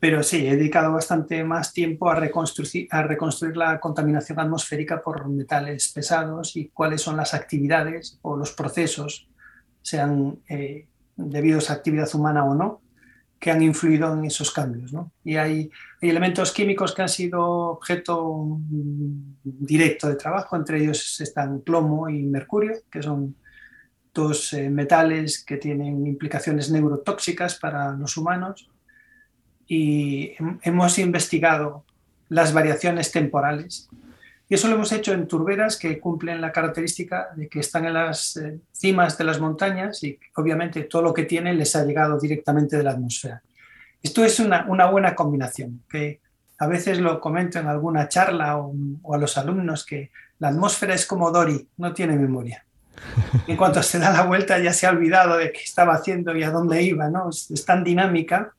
pero 0.00 0.22
sí, 0.22 0.46
he 0.46 0.56
dedicado 0.56 0.94
bastante 0.94 1.44
más 1.44 1.74
tiempo 1.74 2.10
a 2.10 2.14
reconstruir, 2.14 2.88
a 2.90 3.02
reconstruir 3.02 3.54
la 3.58 3.78
contaminación 3.78 4.40
atmosférica 4.40 5.02
por 5.02 5.28
metales 5.28 5.92
pesados 5.92 6.56
y 6.56 6.68
cuáles 6.68 7.02
son 7.02 7.18
las 7.18 7.34
actividades 7.34 8.18
o 8.22 8.34
los 8.34 8.52
procesos, 8.52 9.28
sean 9.82 10.38
eh, 10.48 10.86
debidos 11.16 11.68
a 11.68 11.74
actividad 11.74 12.08
humana 12.14 12.44
o 12.46 12.54
no, 12.54 12.80
que 13.40 13.50
han 13.50 13.62
influido 13.62 14.12
en 14.12 14.26
esos 14.26 14.52
cambios. 14.52 14.92
Y 15.24 15.36
hay, 15.36 15.70
elementos 16.00 16.52
químicos 16.52 16.94
que 16.94 17.02
han 17.02 17.08
sido 17.08 17.42
objeto 17.42 18.58
directo 19.42 20.08
de 20.08 20.16
trabajo, 20.16 20.56
entre 20.56 20.82
ellos 20.82 21.20
están 21.20 21.62
plomo 21.62 22.08
y 22.08 22.22
mercurio, 22.22 22.76
que 22.90 23.02
son 23.02 23.34
dos 24.12 24.52
eh, 24.52 24.68
metales 24.68 25.42
que 25.42 25.56
tienen 25.56 26.06
implicaciones 26.06 26.70
neurotóxicas 26.70 27.54
para 27.56 27.92
los 27.92 28.16
humanos 28.16 28.68
y 29.66 30.32
hemos 30.62 30.98
investigado 30.98 31.84
las 32.28 32.52
variaciones 32.52 33.12
temporales. 33.12 33.88
Y 34.50 34.54
eso 34.54 34.66
lo 34.66 34.74
hemos 34.74 34.90
hecho 34.90 35.12
en 35.12 35.28
turberas 35.28 35.76
que 35.76 36.00
cumplen 36.00 36.40
la 36.40 36.50
característica 36.50 37.28
de 37.36 37.48
que 37.48 37.60
están 37.60 37.86
en 37.86 37.94
las 37.94 38.36
eh, 38.36 38.58
cimas 38.72 39.16
de 39.16 39.22
las 39.22 39.38
montañas 39.38 40.02
y 40.02 40.18
obviamente 40.34 40.82
todo 40.82 41.02
lo 41.02 41.14
que 41.14 41.22
tienen 41.22 41.56
les 41.56 41.76
ha 41.76 41.84
llegado 41.84 42.18
directamente 42.18 42.76
de 42.76 42.82
la 42.82 42.90
atmósfera. 42.90 43.40
Esto 44.02 44.24
es 44.24 44.40
una, 44.40 44.66
una 44.68 44.86
buena 44.86 45.14
combinación, 45.14 45.84
que 45.88 46.20
a 46.58 46.66
veces 46.66 46.98
lo 46.98 47.20
comento 47.20 47.60
en 47.60 47.68
alguna 47.68 48.08
charla 48.08 48.58
o, 48.58 48.74
o, 49.02 49.14
a 49.14 49.18
los 49.18 49.38
alumnos 49.38 49.86
que 49.86 50.10
la 50.40 50.48
atmósfera 50.48 50.94
es 50.94 51.06
como 51.06 51.30
Dory, 51.30 51.68
no 51.76 51.94
tiene 51.94 52.16
memoria. 52.16 52.64
En 53.46 53.56
cuanto 53.56 53.82
se 53.82 54.00
da 54.00 54.12
la 54.12 54.24
vuelta 54.24 54.58
ya 54.58 54.72
se 54.72 54.86
ha 54.86 54.90
olvidado 54.90 55.36
de 55.36 55.52
qué 55.52 55.60
estaba 55.60 55.94
haciendo 55.94 56.36
y 56.36 56.42
a 56.42 56.50
dónde 56.50 56.82
iba, 56.82 57.08
¿no? 57.08 57.30
es 57.30 57.64
tan 57.64 57.84
dinámica 57.84 58.52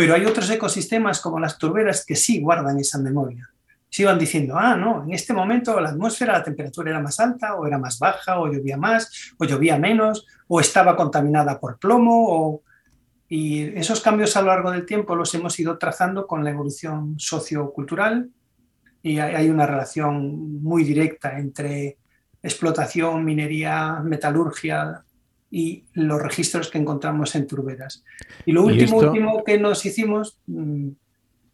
pero 0.00 0.14
hay 0.14 0.24
otros 0.24 0.48
ecosistemas 0.48 1.20
como 1.20 1.38
las 1.38 1.58
turberas 1.58 2.06
que 2.06 2.16
sí 2.16 2.40
guardan 2.40 2.78
esa 2.78 2.96
memoria. 2.96 3.50
Se 3.90 4.02
iban 4.02 4.18
diciendo, 4.18 4.56
ah, 4.56 4.76
no, 4.76 5.02
en 5.04 5.12
este 5.12 5.32
momento 5.32 5.78
la 5.80 5.90
atmósfera, 5.90 6.34
la 6.34 6.44
temperatura 6.44 6.90
era 6.90 7.00
más 7.00 7.18
alta, 7.20 7.56
o 7.56 7.66
era 7.66 7.76
más 7.76 7.98
baja, 7.98 8.40
o 8.40 8.50
llovía 8.50 8.76
más, 8.76 9.34
o 9.36 9.44
llovía 9.44 9.78
menos, 9.78 10.26
o 10.48 10.60
estaba 10.60 10.96
contaminada 10.96 11.58
por 11.58 11.78
plomo, 11.78 12.62
y 13.28 13.62
esos 13.78 14.00
cambios 14.00 14.36
a 14.36 14.42
lo 14.42 14.48
largo 14.48 14.70
del 14.70 14.86
tiempo 14.86 15.14
los 15.14 15.34
hemos 15.34 15.58
ido 15.60 15.78
trazando 15.78 16.26
con 16.26 16.42
la 16.42 16.50
evolución 16.50 17.14
sociocultural 17.18 18.28
y 19.02 19.18
hay 19.18 19.48
una 19.48 19.66
relación 19.66 20.60
muy 20.62 20.82
directa 20.82 21.38
entre 21.38 21.96
explotación, 22.42 23.24
minería, 23.24 24.00
metalurgia, 24.02 25.04
y 25.50 25.84
los 25.94 26.22
registros 26.22 26.70
que 26.70 26.78
encontramos 26.78 27.34
en 27.34 27.46
turberas. 27.46 28.04
Y 28.46 28.52
lo 28.52 28.64
último, 28.64 28.98
último 28.98 29.42
que 29.44 29.58
nos 29.58 29.84
hicimos 29.84 30.38
mm, 30.46 30.90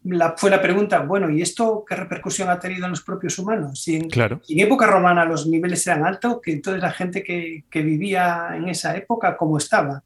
la, 0.09 0.35
fue 0.37 0.49
la 0.49 0.61
pregunta, 0.61 0.99
bueno, 0.99 1.29
¿y 1.29 1.41
esto 1.41 1.83
qué 1.87 1.95
repercusión 1.95 2.49
ha 2.49 2.59
tenido 2.59 2.85
en 2.85 2.91
los 2.91 3.01
propios 3.01 3.37
humanos? 3.39 3.81
Si 3.81 3.95
en, 3.95 4.09
claro. 4.09 4.41
en 4.47 4.59
época 4.59 4.87
romana 4.87 5.25
los 5.25 5.47
niveles 5.47 5.85
eran 5.87 6.05
altos, 6.05 6.39
que 6.41 6.53
entonces 6.53 6.81
la 6.81 6.91
gente 6.91 7.23
que, 7.23 7.65
que, 7.69 7.81
vivía 7.81 8.51
en 8.55 8.69
esa 8.69 8.95
época, 8.95 9.37
¿cómo 9.37 9.57
estaba? 9.57 10.03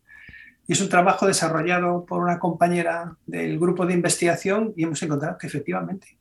Y 0.68 0.74
es 0.74 0.82
un 0.82 0.90
trabajo 0.90 1.28
desarrollado 1.28 2.06
por 2.06 2.22
una 2.22 2.40
compañera 2.40 3.16
del 3.26 3.60
grupo 3.60 3.86
de 3.86 3.94
investigación 3.94 4.74
y 4.76 4.84
hemos 4.84 5.02
encontrado 5.04 5.38
que 5.38 5.48
efectivamente, 5.48 6.18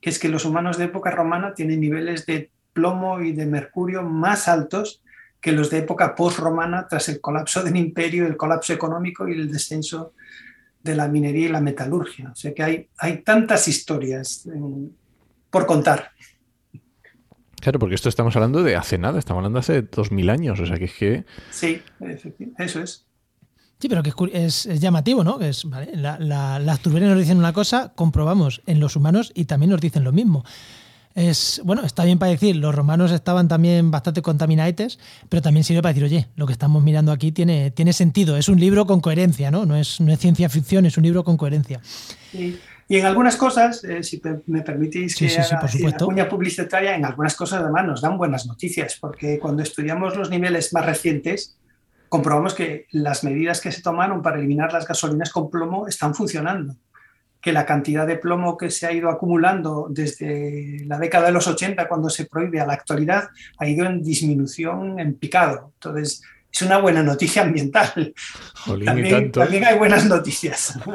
que 0.00 0.10
es 0.10 0.18
que 0.18 0.28
los 0.28 0.44
humanos 0.44 0.78
de 0.78 0.84
época 0.84 1.10
romana 1.10 1.54
tienen 1.54 1.80
niveles 1.80 2.26
de 2.26 2.50
plomo 2.72 3.20
y 3.20 3.32
de 3.32 3.46
mercurio 3.46 4.02
más 4.02 4.48
altos 4.48 5.02
que 5.40 5.52
los 5.52 5.70
de 5.70 5.78
época 5.78 6.14
post-romana 6.14 6.86
tras 6.88 7.08
el 7.08 7.20
colapso 7.20 7.62
del 7.62 7.76
imperio, 7.76 8.26
el 8.26 8.36
colapso 8.36 8.72
económico 8.72 9.28
y 9.28 9.32
el 9.32 9.50
descenso 9.50 10.12
de 10.86 10.96
la 10.96 11.08
minería 11.08 11.46
y 11.46 11.50
la 11.50 11.60
metalurgia. 11.60 12.30
O 12.30 12.34
sea 12.34 12.54
que 12.54 12.62
hay, 12.62 12.88
hay 12.96 13.18
tantas 13.18 13.68
historias 13.68 14.48
por 15.50 15.66
contar. 15.66 16.12
Claro, 17.60 17.78
porque 17.78 17.94
esto 17.94 18.08
estamos 18.08 18.34
hablando 18.36 18.62
de 18.62 18.76
hace 18.76 18.96
nada, 18.96 19.18
estamos 19.18 19.40
hablando 19.40 19.56
de 19.56 19.60
hace 19.60 19.82
dos 19.82 20.12
mil 20.12 20.30
años, 20.30 20.60
o 20.60 20.66
sea 20.66 20.78
que 20.78 20.84
es 20.84 20.94
que... 20.94 21.24
Sí, 21.50 21.82
eso 22.58 22.80
es. 22.80 23.06
Sí, 23.78 23.88
pero 23.88 24.02
que 24.02 24.12
es, 24.32 24.64
llamativo, 24.80 25.22
¿no? 25.22 25.40
es, 25.40 25.66
las 25.94 26.80
turberas 26.80 27.10
nos 27.10 27.18
dicen 27.18 27.36
una 27.36 27.52
cosa, 27.52 27.92
comprobamos 27.94 28.62
en 28.66 28.80
los 28.80 28.96
humanos 28.96 29.32
y 29.34 29.44
también 29.44 29.70
nos 29.70 29.80
dicen 29.80 30.04
lo 30.04 30.12
mismo 30.12 30.44
es, 31.16 31.62
bueno, 31.64 31.82
está 31.82 32.04
bien 32.04 32.18
para 32.18 32.30
decir, 32.30 32.56
los 32.56 32.74
romanos 32.74 33.10
estaban 33.10 33.48
también 33.48 33.90
bastante 33.90 34.20
contaminados, 34.20 34.98
pero 35.30 35.40
también 35.40 35.64
sirve 35.64 35.80
para 35.80 35.94
decir, 35.94 36.04
oye, 36.04 36.28
lo 36.36 36.46
que 36.46 36.52
estamos 36.52 36.82
mirando 36.84 37.10
aquí 37.10 37.32
tiene, 37.32 37.70
tiene 37.70 37.94
sentido, 37.94 38.36
es 38.36 38.50
un 38.50 38.60
libro 38.60 38.86
con 38.86 39.00
coherencia, 39.00 39.50
¿no? 39.50 39.64
No 39.64 39.76
es, 39.76 39.98
no 39.98 40.12
es 40.12 40.18
ciencia 40.18 40.50
ficción, 40.50 40.84
es 40.84 40.98
un 40.98 41.04
libro 41.04 41.24
con 41.24 41.38
coherencia. 41.38 41.80
Y 42.34 42.58
en 42.88 43.06
algunas 43.06 43.36
cosas, 43.36 43.82
eh, 43.84 44.02
si 44.02 44.20
me 44.46 44.60
permitís 44.60 45.16
que 45.16 45.34
una 46.06 46.28
publicitaria, 46.28 46.94
en 46.94 47.06
algunas 47.06 47.34
cosas 47.34 47.62
además 47.62 47.86
nos 47.86 48.02
dan 48.02 48.18
buenas 48.18 48.46
noticias, 48.46 48.98
porque 49.00 49.38
cuando 49.38 49.62
estudiamos 49.62 50.16
los 50.16 50.28
niveles 50.28 50.74
más 50.74 50.84
recientes, 50.84 51.56
comprobamos 52.10 52.52
que 52.52 52.86
las 52.90 53.24
medidas 53.24 53.62
que 53.62 53.72
se 53.72 53.80
tomaron 53.80 54.20
para 54.20 54.38
eliminar 54.38 54.70
las 54.70 54.86
gasolinas 54.86 55.30
con 55.30 55.50
plomo 55.50 55.88
están 55.88 56.14
funcionando 56.14 56.76
que 57.40 57.52
la 57.52 57.64
cantidad 57.64 58.06
de 58.06 58.16
plomo 58.16 58.56
que 58.56 58.70
se 58.70 58.86
ha 58.86 58.92
ido 58.92 59.08
acumulando 59.08 59.86
desde 59.90 60.84
la 60.86 60.98
década 60.98 61.26
de 61.26 61.32
los 61.32 61.46
80, 61.46 61.86
cuando 61.88 62.10
se 62.10 62.26
prohíbe 62.26 62.60
a 62.60 62.66
la 62.66 62.72
actualidad, 62.72 63.28
ha 63.58 63.68
ido 63.68 63.86
en 63.86 64.02
disminución, 64.02 64.98
en 64.98 65.14
picado. 65.14 65.72
Entonces, 65.74 66.22
es 66.52 66.62
una 66.62 66.78
buena 66.78 67.02
noticia 67.02 67.42
ambiental. 67.42 68.14
también, 68.84 69.30
también, 69.30 69.64
hay 69.64 69.78
buenas 69.78 70.06
noticias. 70.06 70.78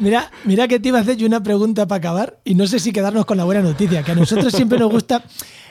Mira, 0.00 0.28
mira 0.44 0.66
que 0.66 0.80
te 0.80 0.88
iba 0.88 0.98
a 0.98 1.02
hacer 1.02 1.16
yo 1.16 1.24
una 1.24 1.40
pregunta 1.40 1.86
para 1.86 1.98
acabar 1.98 2.40
y 2.42 2.56
no 2.56 2.66
sé 2.66 2.80
si 2.80 2.92
quedarnos 2.92 3.24
con 3.26 3.36
la 3.36 3.44
buena 3.44 3.62
noticia, 3.62 4.02
que 4.02 4.10
a 4.10 4.16
nosotros 4.16 4.52
siempre 4.56 4.76
nos 4.76 4.90
gusta... 4.90 5.22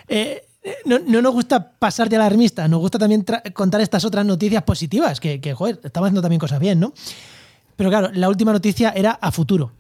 Eh, 0.07 0.45
no, 0.85 0.99
nos 0.99 1.33
gusta 1.33 1.71
pasar 1.71 2.07
de 2.07 2.15
alarmista, 2.15 2.65
nos 2.69 2.79
gusta 2.79 2.97
también 2.97 3.25
contar 3.53 3.81
estas 3.81 4.05
otras 4.05 4.25
noticias 4.25 4.63
positivas, 4.63 5.19
que, 5.19 5.41
que 5.41 5.53
joder, 5.53 5.81
estamos 5.83 6.07
haciendo 6.07 6.21
también 6.21 6.39
cosas 6.39 6.61
bien, 6.61 6.79
¿no? 6.79 6.93
Pero 7.75 7.89
claro, 7.89 8.09
la 8.13 8.29
última 8.29 8.51
noticia 8.51 8.91
era 8.95 9.11
a 9.11 9.31
futuro. 9.31 9.71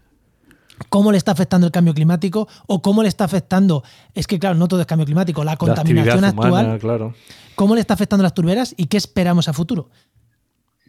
¿Cómo 0.89 1.11
le 1.11 1.17
está 1.17 1.31
afectando 1.31 1.67
el 1.67 1.71
cambio 1.71 1.93
climático 1.93 2.47
o 2.67 2.81
cómo 2.81 3.03
le 3.03 3.09
está 3.09 3.25
afectando? 3.25 3.83
Es 4.13 4.27
que, 4.27 4.39
claro, 4.39 4.55
no 4.55 4.67
todo 4.67 4.81
es 4.81 4.87
cambio 4.87 5.05
climático, 5.05 5.43
la 5.43 5.55
contaminación 5.57 6.25
actual. 6.25 6.79
claro. 6.79 7.13
¿Cómo 7.55 7.75
le 7.75 7.81
está 7.81 7.93
afectando 7.93 8.23
las 8.23 8.33
turberas 8.33 8.73
y 8.77 8.87
qué 8.87 8.97
esperamos 8.97 9.47
a 9.47 9.53
futuro? 9.53 9.89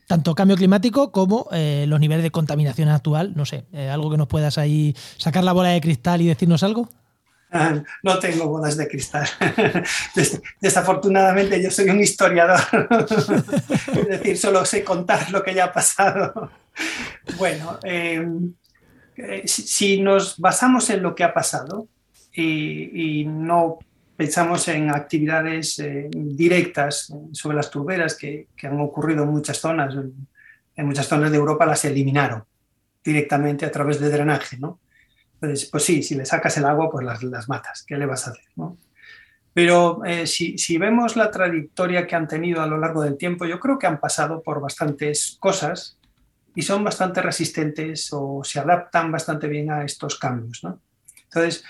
Tanto 0.06 0.34
cambio 0.34 0.56
climático 0.56 1.12
como 1.12 1.48
eh, 1.52 1.84
los 1.88 2.00
niveles 2.00 2.22
de 2.22 2.30
contaminación 2.30 2.88
actual. 2.88 3.32
No 3.36 3.44
sé, 3.44 3.66
eh, 3.72 3.88
algo 3.88 4.10
que 4.10 4.16
nos 4.16 4.28
puedas 4.28 4.58
ahí 4.58 4.96
sacar 5.18 5.44
la 5.44 5.52
bola 5.52 5.70
de 5.70 5.80
cristal 5.80 6.20
y 6.22 6.26
decirnos 6.26 6.62
algo. 6.62 6.88
no 8.02 8.18
tengo 8.18 8.46
bolas 8.48 8.76
de 8.76 8.88
cristal. 8.88 9.28
Desafortunadamente 10.60 11.62
yo 11.62 11.70
soy 11.70 11.88
un 11.90 12.00
historiador. 12.00 12.60
es 13.96 14.08
decir, 14.08 14.38
solo 14.38 14.64
sé 14.64 14.84
contar 14.84 15.30
lo 15.30 15.42
que 15.42 15.54
ya 15.54 15.66
ha 15.66 15.72
pasado. 15.72 16.50
Bueno, 17.38 17.78
eh, 17.82 18.26
eh, 19.16 19.42
si 19.46 20.00
nos 20.00 20.38
basamos 20.38 20.90
en 20.90 21.02
lo 21.02 21.14
que 21.14 21.24
ha 21.24 21.34
pasado 21.34 21.88
y, 22.32 23.24
no 23.26 23.78
pensamos 24.16 24.68
en 24.68 24.90
actividades 24.90 25.78
eh, 25.78 26.08
directas 26.12 27.12
sobre 27.32 27.56
las 27.56 27.70
turberas 27.70 28.16
que, 28.16 28.48
han 28.62 28.80
ocurrido 28.80 29.24
en 29.24 29.30
muchas 29.30 29.58
zonas, 29.58 29.94
en 29.94 30.86
muchas 30.86 31.06
zonas 31.06 31.30
de 31.30 31.36
Europa 31.36 31.66
las 31.66 31.84
eliminaron 31.84 32.44
directamente 33.04 33.66
a 33.66 33.70
través 33.70 34.00
de 34.00 34.10
drenaje, 34.10 34.56
¿no? 34.58 34.80
Pues 35.38 35.68
sí, 35.80 36.02
si 36.02 36.14
le 36.14 36.24
sacas 36.24 36.56
el 36.56 36.64
agua, 36.64 36.90
pues 36.90 37.04
las, 37.22 37.48
matas, 37.48 37.84
¿qué 37.86 37.96
le 37.96 38.06
vas 38.06 38.26
a 38.26 38.30
hacer? 38.30 38.44
Pero 39.52 40.00
si, 40.24 40.56
si, 40.56 40.78
vemos 40.78 41.16
la 41.16 41.30
trayectoria 41.30 42.06
que 42.06 42.16
han 42.16 42.26
tenido 42.26 42.62
a 42.62 42.66
lo 42.66 42.78
largo 42.78 43.02
del 43.02 43.18
tiempo, 43.18 43.44
yo 43.44 43.60
creo 43.60 43.78
que 43.78 43.86
han 43.86 44.00
pasado 44.00 44.42
por 44.42 44.60
bastantes 44.60 45.36
cosas 45.38 45.98
y 46.54 46.62
son 46.62 46.84
bastante 46.84 47.20
resistentes 47.20 48.08
o 48.12 48.42
se 48.44 48.60
adaptan 48.60 49.10
bastante 49.10 49.48
bien 49.48 49.70
a 49.70 49.84
estos 49.84 50.18
cambios. 50.18 50.62
¿no? 50.62 50.80
Entonces, 51.24 51.64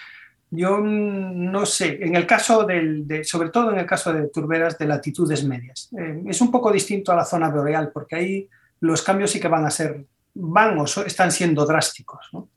yo 0.51 0.79
no 0.79 1.67
sé, 1.67 1.99
en 2.03 2.15
el 2.15 2.27
caso 2.27 2.65
del, 2.65 3.09
de, 3.09 3.25
sobre 3.25 3.49
todo 3.49 3.73
en 3.73 3.79
el 3.79 3.87
caso 3.87 4.13
de 4.13 4.29
turberas 4.29 4.79
de 4.79 4.87
latitudes 4.87 5.45
medias, 5.45 5.89
eh, 5.99 6.23
es 6.27 6.41
un 6.41 6.51
poco 6.51 6.71
distinto 6.71 7.13
a 7.13 7.17
la 7.17 7.25
zona 7.25 7.49
boreal 7.49 7.91
porque 7.93 8.17
ahí 8.17 8.49
los 8.81 9.03
cambios 9.03 9.31
sí 9.31 9.41
que 9.41 9.49
van 9.49 9.65
a 9.65 9.71
ser, 9.71 10.05
van 10.35 10.79
o 10.79 10.85
están 10.85 11.33
siendo 11.33 11.65
drásticos. 11.65 12.29
¿no? 12.33 12.49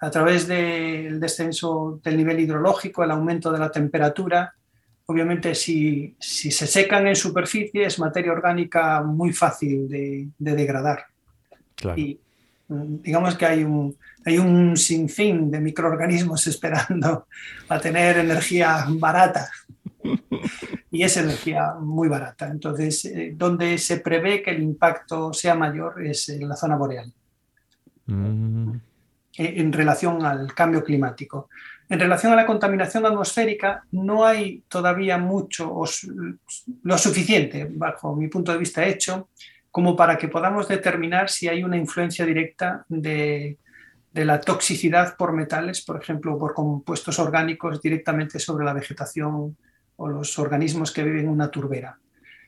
A 0.00 0.10
través 0.10 0.48
del 0.48 1.20
descenso 1.20 2.00
del 2.02 2.16
nivel 2.16 2.40
hidrológico, 2.40 3.04
el 3.04 3.12
aumento 3.12 3.52
de 3.52 3.60
la 3.60 3.70
temperatura, 3.70 4.52
obviamente 5.06 5.54
si, 5.54 6.16
se 6.18 6.66
secan 6.66 7.06
en 7.06 7.16
superficie 7.16 7.86
es 7.86 7.98
materia 7.98 8.32
orgánica 8.32 9.02
muy 9.02 9.32
fácil 9.32 9.88
de 9.88 10.28
degradar. 10.36 11.13
Claro. 11.74 12.00
Y 12.00 12.18
mm, 12.68 13.02
digamos 13.02 13.36
que 13.36 13.46
hay 13.46 13.64
un, 13.64 13.96
hay 14.24 14.38
un 14.38 14.76
sinfín 14.76 15.50
de 15.50 15.60
microorganismos 15.60 16.46
esperando 16.46 17.26
a 17.68 17.80
tener 17.80 18.18
energía 18.18 18.86
barata. 18.88 19.50
Y 20.90 21.02
es 21.02 21.16
energía 21.16 21.74
muy 21.80 22.08
barata. 22.08 22.48
Entonces, 22.48 23.04
eh, 23.06 23.32
donde 23.36 23.78
se 23.78 23.98
prevé 23.98 24.42
que 24.42 24.50
el 24.50 24.62
impacto 24.62 25.32
sea 25.32 25.54
mayor 25.54 26.06
es 26.06 26.28
en 26.28 26.48
la 26.48 26.56
zona 26.56 26.76
boreal. 26.76 27.12
Mm. 28.06 28.72
En 29.36 29.72
relación 29.72 30.24
al 30.24 30.54
cambio 30.54 30.84
climático. 30.84 31.48
En 31.88 31.98
relación 31.98 32.32
a 32.32 32.36
la 32.36 32.46
contaminación 32.46 33.04
atmosférica, 33.04 33.84
no 33.92 34.24
hay 34.24 34.62
todavía 34.68 35.18
mucho, 35.18 35.70
o 35.74 35.86
lo 36.82 36.98
suficiente, 36.98 37.68
bajo 37.70 38.14
mi 38.14 38.28
punto 38.28 38.52
de 38.52 38.58
vista, 38.58 38.86
hecho 38.86 39.28
como 39.74 39.96
para 39.96 40.16
que 40.16 40.28
podamos 40.28 40.68
determinar 40.68 41.28
si 41.28 41.48
hay 41.48 41.64
una 41.64 41.76
influencia 41.76 42.24
directa 42.24 42.86
de, 42.88 43.58
de 44.12 44.24
la 44.24 44.40
toxicidad 44.40 45.16
por 45.16 45.32
metales, 45.32 45.84
por 45.84 46.00
ejemplo, 46.00 46.38
por 46.38 46.54
compuestos 46.54 47.18
orgánicos 47.18 47.82
directamente 47.82 48.38
sobre 48.38 48.64
la 48.64 48.72
vegetación 48.72 49.56
o 49.96 50.08
los 50.08 50.38
organismos 50.38 50.92
que 50.92 51.02
viven 51.02 51.24
en 51.24 51.30
una 51.30 51.50
turbera. 51.50 51.98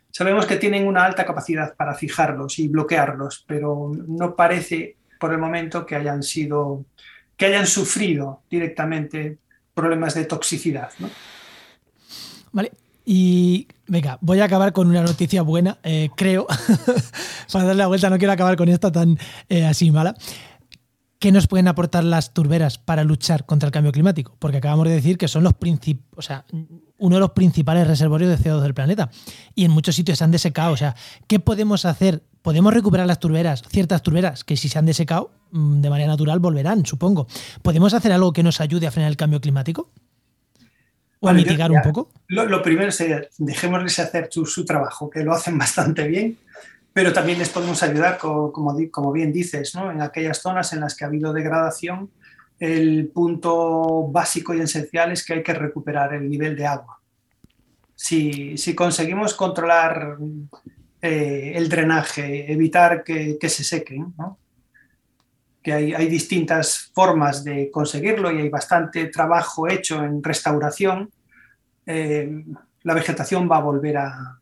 Sabemos 0.08 0.46
que 0.46 0.54
tienen 0.54 0.86
una 0.86 1.04
alta 1.04 1.26
capacidad 1.26 1.74
para 1.74 1.94
fijarlos 1.94 2.60
y 2.60 2.68
bloquearlos, 2.68 3.44
pero 3.44 3.90
no 4.06 4.36
parece 4.36 4.96
por 5.18 5.32
el 5.32 5.38
momento 5.38 5.84
que 5.84 5.96
hayan 5.96 6.22
sido 6.22 6.84
que 7.36 7.46
hayan 7.46 7.66
sufrido 7.66 8.42
directamente 8.48 9.38
problemas 9.74 10.14
de 10.14 10.26
toxicidad. 10.26 10.92
Vale, 12.52 12.70
y 13.08 13.68
venga, 13.86 14.18
voy 14.20 14.40
a 14.40 14.46
acabar 14.46 14.72
con 14.72 14.88
una 14.88 15.00
noticia 15.00 15.42
buena, 15.42 15.78
eh, 15.84 16.10
creo. 16.16 16.44
Para 17.52 17.66
darle 17.66 17.82
la 17.82 17.86
vuelta, 17.86 18.10
no 18.10 18.18
quiero 18.18 18.32
acabar 18.32 18.56
con 18.56 18.68
esta 18.68 18.90
tan 18.90 19.16
eh, 19.48 19.64
así 19.64 19.92
mala. 19.92 20.16
¿Qué 21.20 21.30
nos 21.30 21.46
pueden 21.46 21.68
aportar 21.68 22.02
las 22.02 22.34
turberas 22.34 22.78
para 22.78 23.04
luchar 23.04 23.46
contra 23.46 23.68
el 23.68 23.72
cambio 23.72 23.92
climático? 23.92 24.36
Porque 24.38 24.58
acabamos 24.58 24.88
de 24.88 24.94
decir 24.94 25.16
que 25.16 25.28
son 25.28 25.44
los 25.44 25.54
o 26.14 26.22
sea, 26.22 26.44
uno 26.98 27.16
de 27.16 27.20
los 27.20 27.30
principales 27.30 27.86
reservorios 27.86 28.28
de 28.28 28.38
CO2 28.38 28.60
del 28.60 28.74
planeta. 28.74 29.08
Y 29.54 29.64
en 29.64 29.70
muchos 29.70 29.94
sitios 29.94 30.18
se 30.18 30.24
han 30.24 30.30
desecado. 30.30 30.72
O 30.72 30.76
sea, 30.76 30.94
¿qué 31.26 31.38
podemos 31.38 31.84
hacer? 31.84 32.24
¿Podemos 32.42 32.74
recuperar 32.74 33.06
las 33.06 33.18
turberas, 33.18 33.62
ciertas 33.70 34.02
turberas, 34.02 34.44
que 34.44 34.56
si 34.56 34.68
se 34.68 34.78
han 34.78 34.84
desecado, 34.84 35.30
mm, 35.52 35.80
de 35.80 35.90
manera 35.90 36.08
natural 36.08 36.38
volverán, 36.38 36.84
supongo? 36.84 37.28
¿Podemos 37.62 37.94
hacer 37.94 38.12
algo 38.12 38.32
que 38.32 38.42
nos 38.42 38.60
ayude 38.60 38.86
a 38.86 38.90
frenar 38.90 39.10
el 39.10 39.16
cambio 39.16 39.40
climático? 39.40 39.92
¿O 41.26 41.30
a 41.30 41.32
mitigar 41.32 41.70
un 41.70 41.82
poco? 41.82 42.10
Lo, 42.28 42.62
primero 42.62 42.90
sería, 42.90 43.22
dejémosles 43.38 43.98
hacer 43.98 44.28
su 44.30 44.64
trabajo, 44.64 45.10
que 45.10 45.22
lo 45.22 45.32
hacen 45.32 45.58
bastante 45.64 46.06
bien 46.06 46.38
pero 46.96 47.12
también 47.12 47.38
les 47.38 47.50
podemos 47.50 47.82
ayudar, 47.82 48.16
como, 48.16 48.74
como 48.90 49.12
bien 49.12 49.30
dices, 49.30 49.74
¿no? 49.74 49.90
en 49.90 50.00
aquellas 50.00 50.40
zonas 50.40 50.72
en 50.72 50.80
las 50.80 50.96
que 50.96 51.04
ha 51.04 51.08
habido 51.08 51.34
degradación, 51.34 52.10
el 52.58 53.08
punto 53.08 54.08
básico 54.08 54.54
y 54.54 54.60
esencial 54.60 55.12
es 55.12 55.22
que 55.22 55.34
hay 55.34 55.42
que 55.42 55.52
recuperar 55.52 56.14
el 56.14 56.26
nivel 56.26 56.56
de 56.56 56.66
agua. 56.66 56.98
Si, 57.94 58.56
si 58.56 58.74
conseguimos 58.74 59.34
controlar 59.34 60.16
eh, 61.02 61.52
el 61.54 61.68
drenaje, 61.68 62.50
evitar 62.50 63.04
que, 63.04 63.36
que 63.38 63.50
se 63.50 63.62
sequen, 63.62 64.14
¿no? 64.16 64.38
que 65.62 65.74
hay, 65.74 65.92
hay, 65.92 66.08
distintas 66.08 66.92
formas 66.94 67.44
de 67.44 67.70
conseguirlo 67.70 68.30
y 68.30 68.40
hay 68.40 68.48
bastante 68.48 69.08
trabajo 69.08 69.68
hecho 69.68 70.02
en 70.02 70.22
restauración, 70.22 71.10
eh, 71.86 72.44
la 72.82 72.94
vegetación 72.94 73.48
va 73.50 73.56
a 73.56 73.62
volver 73.62 73.96
a, 73.96 74.40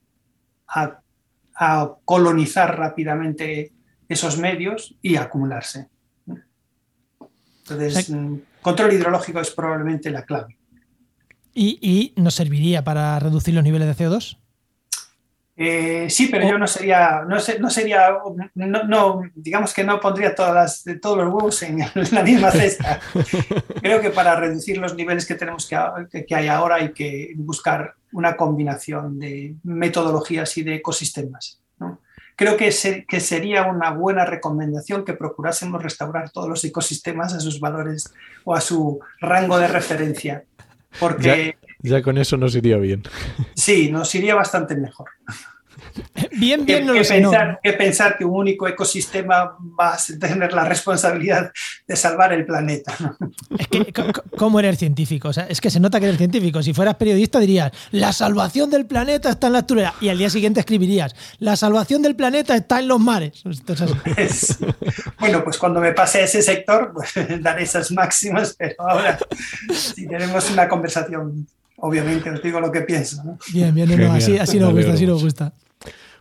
a 0.68 1.04
a 1.54 1.94
colonizar 2.04 2.76
rápidamente 2.76 3.72
esos 4.08 4.38
medios 4.38 4.94
y 5.00 5.16
acumularse. 5.16 5.88
Entonces, 7.58 8.10
mm, 8.10 8.36
control 8.60 8.92
hidrológico 8.92 9.40
es 9.40 9.50
probablemente 9.50 10.10
la 10.10 10.24
clave. 10.24 10.58
¿Y, 11.56 12.12
nos 12.16 12.34
serviría 12.34 12.82
para 12.82 13.18
reducir 13.20 13.54
los 13.54 13.62
niveles 13.62 13.86
de 13.86 14.04
CO2? 14.04 14.38
Eh, 15.56 16.08
sí, 16.10 16.28
pero 16.28 16.48
yo 16.48 16.58
no 16.58 16.66
sería, 16.66 17.22
no, 17.28 17.36
no 17.60 17.70
sería, 17.70 18.18
no, 18.54 19.22
digamos 19.36 19.72
que 19.72 19.84
no 19.84 20.00
pondría 20.00 20.34
todas 20.34 20.84
todos 21.00 21.18
los 21.18 21.32
huevos 21.32 21.62
en, 21.62 21.78
la 22.12 22.22
misma 22.22 22.50
cesta. 22.50 23.00
Creo 23.80 24.00
que 24.00 24.10
para 24.10 24.34
reducir 24.34 24.78
los 24.78 24.96
niveles 24.96 25.26
que 25.26 25.36
tenemos 25.36 25.68
que, 25.68 26.26
que 26.26 26.34
hay 26.34 26.48
ahora 26.48 26.76
hay 26.76 26.92
que 26.92 27.34
buscar 27.36 27.94
una 28.12 28.36
combinación 28.36 29.18
de 29.20 29.54
metodologías 29.62 30.56
y 30.58 30.64
de 30.64 30.76
ecosistemas. 30.76 31.60
Creo 32.36 32.56
que, 32.56 32.74
que 33.08 33.20
sería 33.20 33.64
una 33.66 33.90
buena 33.90 34.24
recomendación 34.24 35.04
que 35.04 35.12
procurásemos 35.12 35.80
restaurar 35.80 36.30
todos 36.30 36.48
los 36.48 36.64
ecosistemas 36.64 37.32
a 37.32 37.38
sus 37.38 37.60
valores 37.60 38.12
o 38.42 38.56
a 38.56 38.60
su 38.60 38.98
rango 39.20 39.56
de 39.58 39.68
referencia. 39.68 40.42
Porque, 40.98 41.56
ya, 41.62 41.73
ya 41.90 42.02
con 42.02 42.18
eso 42.18 42.36
nos 42.36 42.54
iría 42.56 42.76
bien. 42.78 43.02
Sí, 43.54 43.90
nos 43.90 44.14
iría 44.14 44.34
bastante 44.34 44.74
mejor. 44.76 45.08
Bien, 46.32 46.64
bien, 46.64 46.86
no 46.86 46.92
que, 46.92 47.02
pensar, 47.02 47.60
que 47.62 47.72
pensar 47.72 48.18
que 48.18 48.24
un 48.24 48.34
único 48.34 48.66
ecosistema 48.66 49.56
va 49.78 49.94
a 49.94 49.98
tener 50.18 50.52
la 50.52 50.64
responsabilidad 50.64 51.52
de 51.86 51.96
salvar 51.96 52.32
el 52.32 52.44
planeta. 52.44 52.94
Es 53.58 53.68
que, 53.68 53.92
¿cómo 54.36 54.58
eres 54.58 54.78
científico? 54.78 55.28
O 55.28 55.32
sea, 55.32 55.46
es 55.48 55.60
que 55.60 55.70
se 55.70 55.80
nota 55.80 56.00
que 56.00 56.06
eres 56.06 56.18
científico. 56.18 56.62
Si 56.62 56.74
fueras 56.74 56.96
periodista 56.96 57.38
dirías, 57.38 57.72
la 57.92 58.12
salvación 58.12 58.70
del 58.70 58.86
planeta 58.86 59.30
está 59.30 59.48
en 59.48 59.52
la 59.52 59.66
turera. 59.66 59.94
Y 60.00 60.08
al 60.08 60.18
día 60.18 60.30
siguiente 60.30 60.60
escribirías, 60.60 61.14
la 61.38 61.56
salvación 61.56 62.02
del 62.02 62.16
planeta 62.16 62.56
está 62.56 62.80
en 62.80 62.88
los 62.88 63.00
mares. 63.00 63.42
bueno, 65.20 65.44
pues 65.44 65.58
cuando 65.58 65.80
me 65.80 65.92
pase 65.92 66.20
a 66.20 66.24
ese 66.24 66.42
sector, 66.42 66.92
pues 66.92 67.12
daré 67.40 67.62
esas 67.62 67.90
máximas, 67.92 68.54
pero 68.58 68.74
ahora 68.78 69.18
si 69.72 70.06
tenemos 70.06 70.50
una 70.50 70.68
conversación 70.68 71.46
obviamente 71.76 72.30
os 72.30 72.42
digo 72.42 72.60
lo 72.60 72.70
que 72.70 72.82
pienso. 72.82 73.22
Bien, 73.52 73.74
bien, 73.74 73.90
así, 74.04 74.38
así 74.38 74.58
nos 74.58 74.72
gusta, 74.72 74.92
así 74.92 75.06
nos 75.06 75.22
gusta. 75.22 75.52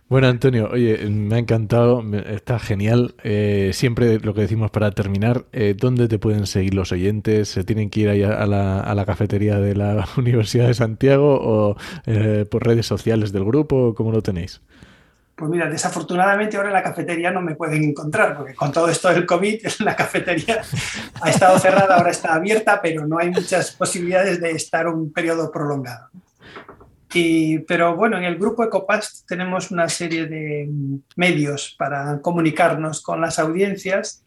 Bueno, 0.06 0.28
Antonio, 0.28 0.68
oye, 0.70 1.08
me 1.08 1.36
ha 1.36 1.38
encantado, 1.38 2.04
está 2.26 2.58
genial. 2.58 3.14
Eh, 3.24 3.70
siempre 3.72 4.20
lo 4.20 4.34
que 4.34 4.42
decimos 4.42 4.70
para 4.70 4.90
terminar, 4.90 5.46
eh, 5.52 5.74
¿dónde 5.76 6.08
te 6.08 6.18
pueden 6.18 6.46
seguir 6.46 6.74
los 6.74 6.92
oyentes? 6.92 7.48
¿Se 7.48 7.64
tienen 7.64 7.88
que 7.88 8.00
ir 8.00 8.08
ahí 8.10 8.22
a 8.22 8.46
la, 8.46 8.80
a 8.80 8.94
la 8.94 9.06
cafetería 9.06 9.58
de 9.58 9.74
la 9.74 10.06
Universidad 10.18 10.66
de 10.66 10.74
Santiago 10.74 11.40
o 11.40 11.76
eh, 12.04 12.44
por 12.50 12.66
redes 12.66 12.86
sociales 12.86 13.32
del 13.32 13.44
grupo? 13.44 13.94
¿Cómo 13.94 14.12
lo 14.12 14.22
tenéis? 14.22 14.60
Pues 15.36 15.50
mira, 15.50 15.68
desafortunadamente 15.68 16.56
ahora 16.56 16.68
en 16.68 16.74
la 16.74 16.82
cafetería 16.82 17.30
no 17.30 17.40
me 17.40 17.56
pueden 17.56 17.82
encontrar, 17.82 18.36
porque 18.36 18.54
con 18.54 18.70
todo 18.70 18.88
esto 18.88 19.08
del 19.08 19.26
COVID, 19.26 19.66
la 19.80 19.96
cafetería 19.96 20.62
ha 21.20 21.30
estado 21.30 21.58
cerrada, 21.58 21.96
ahora 21.96 22.10
está 22.10 22.34
abierta, 22.34 22.80
pero 22.80 23.06
no 23.06 23.18
hay 23.18 23.30
muchas 23.30 23.72
posibilidades 23.72 24.40
de 24.40 24.52
estar 24.52 24.86
un 24.86 25.12
periodo 25.12 25.50
prolongado 25.50 26.10
pero 27.66 27.94
bueno, 27.96 28.18
en 28.18 28.24
el 28.24 28.36
grupo 28.36 28.64
Ecopast 28.64 29.26
tenemos 29.26 29.70
una 29.70 29.88
serie 29.88 30.26
de 30.26 30.68
medios 31.16 31.74
para 31.78 32.20
comunicarnos 32.20 33.02
con 33.02 33.20
las 33.20 33.38
audiencias. 33.38 34.24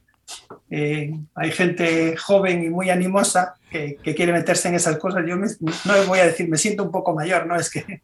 Eh, 0.69 1.13
hay 1.35 1.51
gente 1.51 2.15
joven 2.15 2.63
y 2.63 2.69
muy 2.69 2.89
animosa 2.89 3.55
que, 3.69 3.97
quiere 4.15 4.31
meterse 4.31 4.69
en 4.69 4.75
esas 4.75 4.97
cosas. 4.97 5.25
Yo 5.27 5.35
no 5.35 6.05
voy 6.07 6.19
a 6.19 6.27
decir, 6.27 6.47
me 6.47 6.57
siento 6.57 6.83
un 6.83 6.91
poco 6.91 7.13
mayor, 7.13 7.45
no 7.45 7.57
es 7.57 7.69
que 7.69 8.01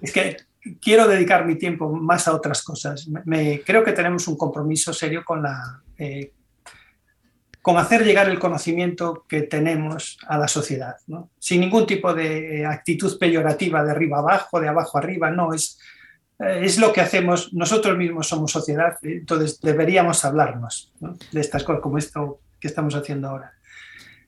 es 0.00 0.12
que 0.12 0.36
quiero 0.80 1.06
dedicar 1.08 1.46
mi 1.46 1.56
tiempo 1.56 1.90
más 1.90 2.28
a 2.28 2.34
otras 2.34 2.62
cosas. 2.62 3.08
Creo 3.64 3.84
que 3.84 3.92
tenemos 3.92 4.26
un 4.28 4.36
compromiso 4.36 4.92
serio 4.92 5.24
con 5.24 5.44
eh, 5.98 6.32
con 7.64 7.78
hacer 7.78 8.04
llegar 8.04 8.28
el 8.28 8.38
conocimiento 8.38 9.24
que 9.26 9.40
tenemos 9.40 10.18
a 10.28 10.36
la 10.36 10.48
sociedad, 10.48 10.96
sin 11.38 11.62
ningún 11.62 11.86
tipo 11.86 12.12
de 12.12 12.60
eh, 12.60 12.66
actitud 12.66 13.18
peyorativa 13.18 13.82
de 13.82 13.90
arriba 13.90 14.18
abajo, 14.18 14.60
de 14.60 14.68
abajo 14.68 14.98
arriba, 14.98 15.30
no, 15.30 15.54
es, 15.54 15.80
eh, 16.40 16.60
es 16.62 16.76
lo 16.76 16.92
que 16.92 17.00
hacemos, 17.00 17.54
nosotros 17.54 17.96
mismos 17.96 18.28
somos 18.28 18.52
sociedad, 18.52 18.98
entonces 19.00 19.58
deberíamos 19.62 20.22
hablarnos 20.26 20.92
de 21.32 21.40
estas 21.40 21.64
cosas 21.64 21.80
como 21.80 21.96
esto 21.96 22.40
que 22.60 22.68
estamos 22.68 22.94
haciendo 22.94 23.30
ahora. 23.30 23.54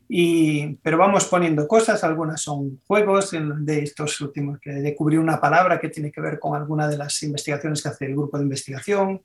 Pero 0.09 0.99
vamos 0.99 1.25
poniendo 1.27 1.67
cosas, 1.67 2.05
algunas 2.05 2.41
son 2.41 2.81
juegos 2.87 3.33
de 3.33 3.83
estos 3.83 4.21
últimos, 4.21 4.61
que 4.61 4.71
descubrí 4.71 5.17
una 5.17 5.41
palabra 5.41 5.81
que 5.81 5.89
tiene 5.89 6.13
que 6.13 6.21
ver 6.21 6.39
con 6.39 6.55
alguna 6.55 6.87
de 6.87 6.97
las 6.97 7.23
investigaciones 7.23 7.83
que 7.83 7.89
hace 7.89 8.07
el 8.07 8.13
grupo 8.13 8.39
de 8.39 8.45
investigación, 8.45 9.23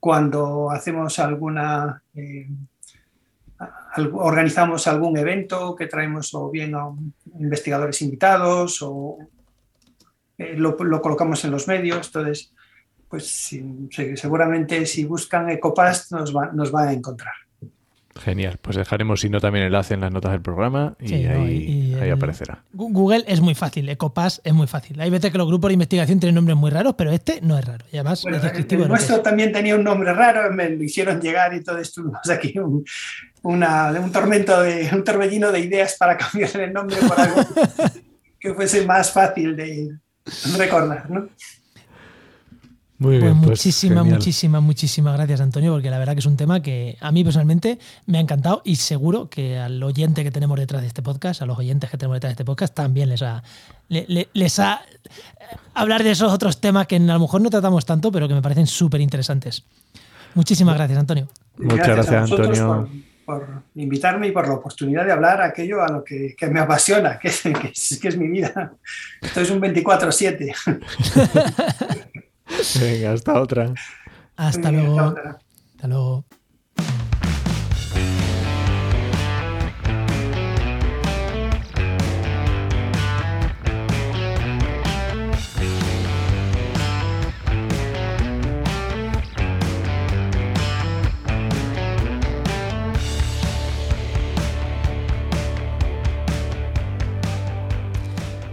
cuando 0.00 0.70
hacemos 0.70 1.18
alguna, 1.18 2.02
eh, 2.14 2.48
organizamos 4.12 4.86
algún 4.86 5.16
evento 5.18 5.74
que 5.74 5.86
traemos 5.86 6.32
o 6.34 6.50
bien 6.50 6.74
a 6.74 6.90
investigadores 7.38 8.00
invitados 8.02 8.78
o 8.82 9.18
eh, 10.38 10.54
lo, 10.56 10.76
colocamos 10.76 11.44
en 11.44 11.50
los 11.50 11.66
medios. 11.66 12.06
Entonces, 12.06 12.52
pues 13.08 13.50
seguramente 14.14 14.84
si 14.86 15.04
buscan 15.04 15.50
Ecopast 15.50 16.12
nos, 16.12 16.32
nos 16.32 16.70
van 16.70 16.88
a 16.88 16.92
encontrar. 16.92 17.34
Genial, 18.22 18.58
pues 18.60 18.76
dejaremos, 18.76 19.20
si 19.20 19.28
no, 19.28 19.40
también 19.40 19.66
enlace 19.66 19.94
en 19.94 20.00
las 20.00 20.12
notas 20.12 20.32
del 20.32 20.40
programa 20.40 20.96
y 21.00 21.26
ahí, 21.26 22.10
aparecerá. 22.10 22.62
Google 22.72 23.24
es 23.26 23.40
muy 23.40 23.54
fácil, 23.54 23.88
Ecopass 23.88 24.40
es 24.44 24.52
muy 24.52 24.66
fácil. 24.66 25.00
Hay 25.00 25.10
veces 25.10 25.30
que 25.30 25.38
los 25.38 25.46
grupos 25.46 25.68
de 25.68 25.74
investigación 25.74 26.18
tienen 26.20 26.34
nombres 26.34 26.56
muy 26.56 26.70
raros, 26.70 26.94
pero 26.96 27.12
este 27.12 27.40
no 27.42 27.58
es 27.58 27.64
raro. 27.64 27.84
Y 27.92 27.96
además 27.96 28.24
es 28.26 28.42
descriptivo. 28.42 28.84
El, 28.84 28.88
nuestro 28.88 29.20
también 29.20 29.52
tenía 29.52 29.74
un 29.74 29.84
nombre 29.84 30.12
raro, 30.12 30.52
me 30.52 30.70
lo 30.70 30.82
hicieron 30.82 31.20
llegar 31.20 31.54
y 31.54 31.62
todo 31.62 31.78
esto. 31.78 32.02
aquí 32.32 32.58
un, 32.58 32.84
un 33.42 34.12
tormento, 34.12 34.62
de, 34.62 34.88
un 34.92 35.04
torbellino 35.04 35.52
de 35.52 35.60
ideas 35.60 35.96
para 35.98 36.16
cambiar 36.18 36.56
el 36.60 36.72
nombre 36.72 36.96
por 37.06 37.20
algo 37.20 37.42
que 38.40 38.54
fuese 38.54 38.84
más 38.86 39.12
fácil 39.12 39.56
de 39.56 39.96
recordar, 40.56 41.10
¿no? 41.10 41.28
Muy 42.98 43.18
bien, 43.18 43.38
pues 43.40 43.50
muchísimas, 43.50 44.06
muchísimas, 44.06 44.62
muchísimas 44.62 45.16
gracias, 45.16 45.42
Antonio, 45.42 45.72
porque 45.72 45.90
la 45.90 45.98
verdad 45.98 46.14
que 46.14 46.20
es 46.20 46.26
un 46.26 46.36
tema 46.36 46.62
que 46.62 46.96
a 47.00 47.12
mí 47.12 47.24
personalmente 47.24 47.78
me 48.06 48.16
ha 48.16 48.22
encantado 48.22 48.62
y 48.64 48.76
seguro 48.76 49.28
que 49.28 49.58
al 49.58 49.82
oyente 49.82 50.24
que 50.24 50.30
tenemos 50.30 50.58
detrás 50.58 50.80
de 50.80 50.88
este 50.88 51.02
podcast, 51.02 51.42
a 51.42 51.46
los 51.46 51.58
oyentes 51.58 51.90
que 51.90 51.98
tenemos 51.98 52.16
detrás 52.16 52.30
de 52.30 52.32
este 52.32 52.44
podcast, 52.46 52.74
también 52.74 53.10
les 53.10 53.20
ha, 53.20 53.42
les 53.88 54.58
ha 54.58 54.80
hablar 55.74 56.02
de 56.02 56.12
esos 56.12 56.32
otros 56.32 56.58
temas 56.58 56.86
que 56.86 56.96
a 56.96 57.00
lo 57.00 57.20
mejor 57.20 57.42
no 57.42 57.50
tratamos 57.50 57.84
tanto, 57.84 58.10
pero 58.10 58.28
que 58.28 58.34
me 58.34 58.40
parecen 58.40 58.66
súper 58.66 59.02
interesantes. 59.02 59.62
Muchísimas 60.34 60.76
gracias, 60.76 60.98
Antonio. 60.98 61.28
Muchas 61.58 61.88
gracias, 61.88 62.30
Antonio. 62.30 62.88
Por, 63.26 63.62
invitarme 63.74 64.28
y 64.28 64.30
por 64.30 64.46
la 64.46 64.54
oportunidad 64.54 65.04
de 65.04 65.10
hablar 65.10 65.42
aquello 65.42 65.82
a 65.82 65.90
lo 65.90 66.04
que, 66.04 66.36
me 66.50 66.60
apasiona, 66.60 67.18
que, 67.18 67.28
que, 67.60 67.72
es, 67.74 67.98
que 68.00 68.08
es 68.08 68.16
mi 68.16 68.28
vida. 68.28 68.72
Esto 69.20 69.40
es 69.40 69.50
un 69.50 69.60
24-7. 69.60 72.04
Venga, 72.80 73.12
hasta 73.12 73.40
otra. 73.40 73.74
Hasta 74.36 74.72
luego. 74.72 75.14
Hasta 75.74 75.88
luego. 75.88 76.24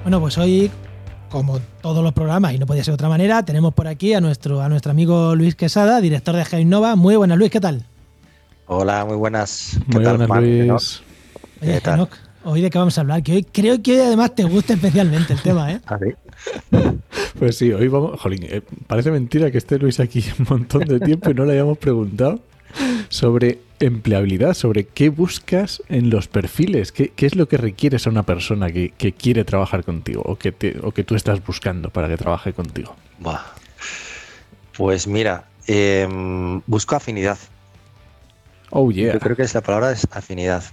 Bueno, 0.04 0.20
pues 0.20 0.38
hoy 0.38 0.70
como 1.30 1.60
todos 1.84 2.02
los 2.02 2.14
programas, 2.14 2.54
y 2.54 2.60
no 2.60 2.66
podía 2.66 2.82
ser 2.82 2.94
de 2.94 2.96
otra 2.96 3.10
manera, 3.10 3.44
tenemos 3.44 3.74
por 3.74 3.90
aquí 3.90 4.14
a 4.14 4.22
nuestro, 4.22 4.62
a 4.62 4.70
nuestro 4.70 4.92
amigo 4.92 5.36
Luis 5.36 5.54
Quesada, 5.54 6.00
director 6.00 6.34
de 6.34 6.46
GeoInnova. 6.46 6.96
Muy 6.96 7.18
buenas, 7.18 7.38
Luis, 7.38 7.52
¿qué 7.52 7.60
tal? 7.60 7.84
Hola, 8.68 9.04
muy 9.04 9.18
buenas. 9.18 9.78
¿Qué 9.90 9.98
muy 9.98 10.04
tal, 10.06 10.18
buenas, 10.18 10.40
Luis. 10.40 11.04
Oye, 11.62 11.82
hoy 12.46 12.62
de 12.62 12.70
qué 12.70 12.78
vamos 12.78 12.98
a 12.98 13.02
hablar, 13.02 13.22
que 13.22 13.34
hoy 13.34 13.44
creo 13.44 13.84
que 13.84 14.00
hoy 14.00 14.08
además 14.08 14.34
te 14.34 14.46
gusta 14.46 14.76
especialmente 14.76 15.34
el 15.34 15.42
tema, 15.42 15.74
¿eh? 15.74 15.82
¿Ah, 15.88 16.00
Pues 17.38 17.58
sí, 17.58 17.74
hoy 17.74 17.90
vamos. 17.90 18.18
Jolín, 18.22 18.44
eh, 18.44 18.62
parece 18.88 19.12
mentira 19.12 19.52
que 19.52 19.58
esté 19.58 19.78
Luis 19.78 20.00
aquí 20.00 20.24
un 20.40 20.46
montón 20.50 20.86
de 20.86 21.02
tiempo 21.02 21.32
y 21.32 21.34
no 21.34 21.44
le 21.44 21.52
hayamos 21.52 21.78
preguntado 21.78 22.40
sobre 23.10 23.60
empleabilidad, 23.86 24.54
sobre 24.54 24.86
qué 24.86 25.10
buscas 25.10 25.82
en 25.90 26.10
los 26.10 26.28
perfiles, 26.28 26.92
qué, 26.92 27.12
es 27.18 27.36
lo 27.36 27.48
que 27.48 27.58
requieres 27.58 28.08
a 28.08 28.10
una 28.10 28.24
persona 28.24 28.72
que, 28.72 28.92
quiere 29.18 29.44
trabajar 29.44 29.84
contigo 29.84 30.22
o 30.26 30.38
que, 30.38 30.54
o 30.82 30.92
que 30.92 31.04
tú 31.04 31.16
estás 31.16 31.44
buscando 31.46 31.90
para 31.90 32.08
que 32.08 32.18
trabaje 32.18 32.54
contigo. 32.54 32.96
Pues 34.78 35.08
mira, 35.08 35.46
em, 35.68 36.62
busco 36.66 36.96
afinidad. 36.96 37.38
Oh, 38.70 38.92
yeah. 38.92 39.14
Yo 39.14 39.20
creo 39.20 39.36
que 39.36 39.44
es 39.44 39.54
la 39.54 39.62
palabra 39.62 39.92
es 39.92 40.08
afinidad. 40.12 40.64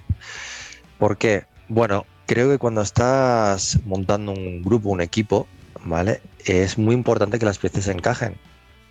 ¿Por 0.98 1.18
qué? 1.18 1.44
Bueno, 1.68 2.06
creo 2.26 2.48
que 2.48 2.58
cuando 2.58 2.80
estás 2.80 3.78
montando 3.84 4.32
un 4.32 4.62
grupo, 4.62 4.88
un 4.88 5.00
equipo, 5.00 5.46
¿vale? 5.84 6.22
Es 6.44 6.78
muy 6.78 6.94
importante 6.94 7.38
que 7.38 7.44
las 7.44 7.58
piezas 7.58 7.88
encajen 7.88 8.36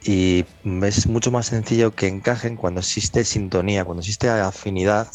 y 0.04 0.45
es 0.84 1.08
mucho 1.08 1.32
más 1.32 1.47
sencillo 1.47 1.91
que 1.91 2.08
encajen 2.08 2.56
cuando 2.56 2.80
existe 2.80 3.24
sintonía, 3.26 3.86
cuando 3.86 4.02
existe 4.02 4.30
afinidad 4.30 5.08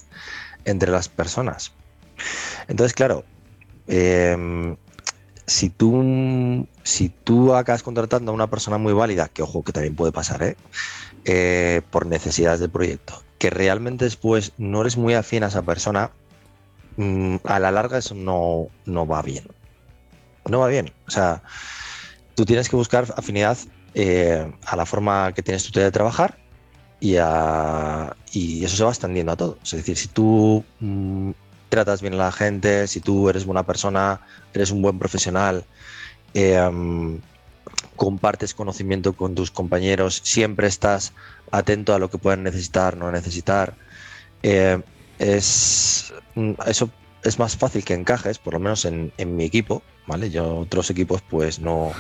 entre 0.64 0.90
las 0.90 1.08
personas. 1.08 1.72
Entonces, 2.68 2.94
claro, 2.94 3.24
em, 3.86 4.76
si, 5.46 5.70
tú, 5.70 6.66
si 6.82 7.08
tú 7.08 7.54
acabas 7.54 7.82
contratando 7.82 8.30
a 8.32 8.34
una 8.34 8.48
persona 8.48 8.78
muy 8.78 8.92
válida, 8.92 9.28
que 9.28 9.42
ojo 9.42 9.62
que 9.62 9.72
también 9.72 9.96
puede 9.96 10.12
pasar, 10.12 10.42
¿eh? 10.42 10.56
Eh, 11.24 11.82
por 11.90 12.06
necesidades 12.06 12.60
del 12.60 12.70
proyecto, 12.70 13.22
que 13.38 13.50
realmente 13.50 14.04
después 14.04 14.52
no 14.58 14.82
eres 14.82 14.96
muy 14.96 15.14
afín 15.14 15.42
a 15.44 15.48
esa 15.48 15.62
persona, 15.62 16.10
mm, 16.96 17.36
a 17.44 17.58
la 17.58 17.70
larga 17.70 17.98
eso 17.98 18.14
no, 18.14 18.68
no 18.84 19.06
va 19.06 19.22
bien. 19.22 19.44
No 20.46 20.60
va 20.60 20.68
bien. 20.68 20.92
O 21.06 21.10
sea, 21.10 21.42
tú 22.34 22.44
tienes 22.44 22.68
que 22.68 22.76
buscar 22.76 23.06
afinidad 23.16 23.56
eh, 23.94 24.52
a 24.66 24.76
la 24.76 24.86
forma 24.86 25.32
que 25.32 25.42
tienes 25.42 25.64
tu 25.64 25.78
de 25.78 25.90
trabajar 25.90 26.36
y, 27.00 27.16
y, 28.32 28.64
eso 28.64 28.76
se 28.76 28.84
va 28.84 28.90
extendiendo 28.90 29.32
a 29.32 29.36
todo. 29.36 29.58
Es 29.62 29.72
decir, 29.72 29.96
si 29.96 30.08
tú 30.08 30.64
mm, 30.80 31.30
tratas 31.68 32.00
bien 32.02 32.14
a 32.14 32.16
la 32.16 32.32
gente, 32.32 32.86
si 32.88 33.00
tú 33.00 33.28
eres 33.28 33.44
buena 33.44 33.64
persona, 33.64 34.20
eres 34.52 34.70
un 34.70 34.82
buen 34.82 34.98
profesional, 34.98 35.64
em, 36.34 37.20
compartes 37.96 38.54
conocimiento 38.54 39.12
con 39.12 39.34
tus 39.34 39.50
compañeros, 39.50 40.20
siempre 40.24 40.66
estás 40.66 41.12
atento 41.50 41.94
a 41.94 41.98
lo 41.98 42.10
que 42.10 42.18
pueden 42.18 42.42
necesitar, 42.42 42.96
no 42.96 43.10
necesitar, 43.12 43.74
eh, 44.42 44.80
es, 45.18 46.12
mm, 46.34 46.52
eso 46.66 46.90
es 47.22 47.38
más 47.38 47.56
fácil 47.56 47.84
que 47.84 47.94
encajes, 47.94 48.38
por 48.38 48.54
lo 48.54 48.60
menos 48.60 48.84
en, 48.84 49.12
en 49.18 49.36
mi 49.36 49.44
equipo, 49.44 49.82
¿vale? 50.06 50.30
Yo 50.30 50.58
otros 50.58 50.90
equipos 50.90 51.22
pues 51.22 51.60
no, 51.60 51.92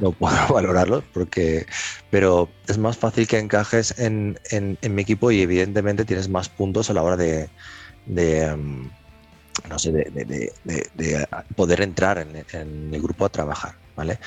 no 0.00 0.12
puedo 0.18 0.36
valorarlos 0.48 1.04
porque, 1.12 1.66
pero 2.10 2.48
es 2.66 2.78
más 2.78 2.96
fácil 2.96 3.26
que 3.26 3.38
encajes 3.38 3.94
en, 3.98 4.38
mi 4.82 5.02
equipo 5.02 5.30
y 5.30 5.42
evidentemente 5.42 6.04
tienes 6.04 6.28
más 6.28 6.48
puntos 6.48 6.90
a 6.90 6.94
la 6.94 7.02
hora 7.02 7.16
de, 7.16 7.48
em, 8.06 8.88
no 9.68 9.78
sé, 9.78 9.92
de, 9.92 11.28
poder 11.54 11.82
entrar 11.82 12.18
en, 12.18 12.94
el 12.94 13.02
grupo 13.02 13.24
a 13.24 13.28
trabajar, 13.28 13.74
¿vale? 13.94 14.18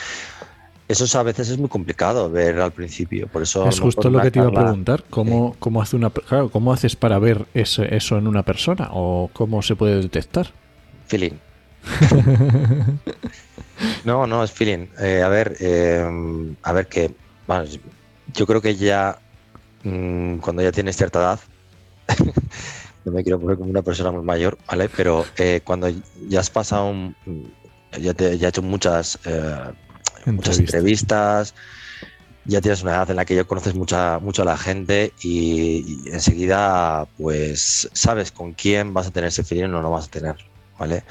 Eso 0.88 1.20
a 1.20 1.24
veces 1.24 1.50
es 1.50 1.60
muy 1.60 1.70
complicado 1.70 2.32
ver 2.32 2.60
al 2.60 2.72
principio, 2.72 3.28
por 3.28 3.44
eso... 3.44 3.68
Es 3.68 3.80
justo 3.80 4.10
lo 4.10 4.20
que 4.22 4.32
te 4.32 4.40
iba 4.40 4.48
a 4.48 4.52
preguntar, 4.52 5.04
¿cómo, 5.08 5.56
cómo, 5.60 5.84
hace 5.84 5.96
una, 5.96 6.12
¿cómo 6.52 6.74
haces 6.74 6.96
para 6.96 7.20
ver 7.20 7.46
eso, 7.54 7.84
eso 7.84 8.18
en 8.18 8.26
una 8.26 8.42
persona 8.42 8.90
o 8.92 9.30
cómo 9.32 9.62
se 9.62 9.76
puede 9.76 10.02
detectar? 10.02 10.52
Feeling. 11.06 11.49
no, 14.06 14.28
no, 14.28 14.44
es 14.44 14.52
feeling. 14.52 14.88
Eh, 15.00 15.22
a 15.22 15.30
ver, 15.30 15.56
eh, 15.60 16.56
a 16.64 16.74
ver 16.74 16.88
que, 16.88 17.14
yo 18.34 18.46
creo 18.46 18.62
que 18.62 18.76
ya 18.76 19.20
mm, 19.84 20.38
cuando 20.38 20.62
ya 20.62 20.72
tienes 20.72 20.98
cierta 20.98 21.20
edad, 21.20 21.40
no 23.06 23.12
me 23.12 23.24
quiero 23.24 23.40
poner 23.40 23.58
como 23.58 23.70
una 23.70 23.82
persona 23.82 24.12
muy 24.12 24.24
mayor, 24.24 24.58
¿vale? 24.68 24.90
Pero 24.90 25.26
eh, 25.38 25.62
cuando 25.64 25.90
ya 26.28 26.40
has 26.40 26.50
pasado, 26.50 26.90
un, 26.90 27.16
ya, 28.00 28.14
te, 28.14 28.38
ya 28.38 28.50
hecho 28.50 28.62
muchas, 28.62 29.20
muchas 30.26 30.60
entrevistas, 30.60 31.56
ya 32.46 32.62
tienes 32.62 32.82
una 32.82 32.94
edad 32.94 33.10
en 33.10 33.18
la 33.18 33.26
que 33.26 33.36
ya 33.36 33.44
conoces 33.44 33.76
mucha, 33.76 34.20
mucho 34.20 34.42
a 34.42 34.46
la 34.46 34.58
gente 34.58 35.14
y, 35.22 36.04
y, 36.08 36.12
enseguida 36.12 37.08
pues 37.18 37.90
sabes 37.94 38.32
con 38.32 38.54
quién 38.54 38.94
vas 38.94 39.08
a 39.08 39.12
tener 39.12 39.28
ese 39.28 39.44
feeling 39.44 39.66
o 39.66 39.68
no 39.68 39.82
lo 39.82 39.92
vas 39.92 40.08
a 40.08 40.12
tener, 40.12 40.36
¿vale? 40.78 41.04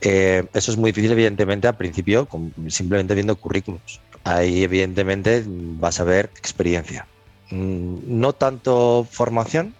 Eh, 0.00 0.44
eso 0.52 0.70
es 0.70 0.76
muy 0.76 0.90
difícil, 0.92 1.12
evidentemente, 1.12 1.68
al 1.68 1.76
principio, 1.76 2.28
simplemente 2.68 3.14
viendo 3.14 3.36
currículums. 3.36 4.00
Ahí, 4.24 4.62
evidentemente, 4.62 5.44
vas 5.46 6.00
a 6.00 6.04
ver 6.04 6.30
experiencia. 6.36 7.06
Mm, 7.50 7.98
no 8.06 8.32
tanto 8.32 9.06
formación, 9.10 9.74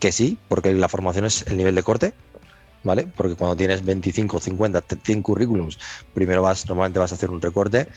que 0.00 0.12
sí, 0.12 0.38
porque 0.48 0.72
la 0.74 0.88
formación 0.88 1.24
es 1.24 1.46
el 1.46 1.56
nivel 1.56 1.74
de 1.74 1.82
corte, 1.82 2.12
¿vale? 2.86 3.06
Porque 3.14 3.34
cuando 3.34 3.56
tienes 3.56 3.84
25, 3.84 4.40
50, 4.40 4.82
100 5.02 5.22
currículums, 5.22 5.78
primero 6.14 6.40
vas, 6.40 6.66
normalmente 6.66 6.98
vas 6.98 7.12
a 7.12 7.16
hacer 7.16 7.30
un 7.30 7.42
recorte, 7.42 7.88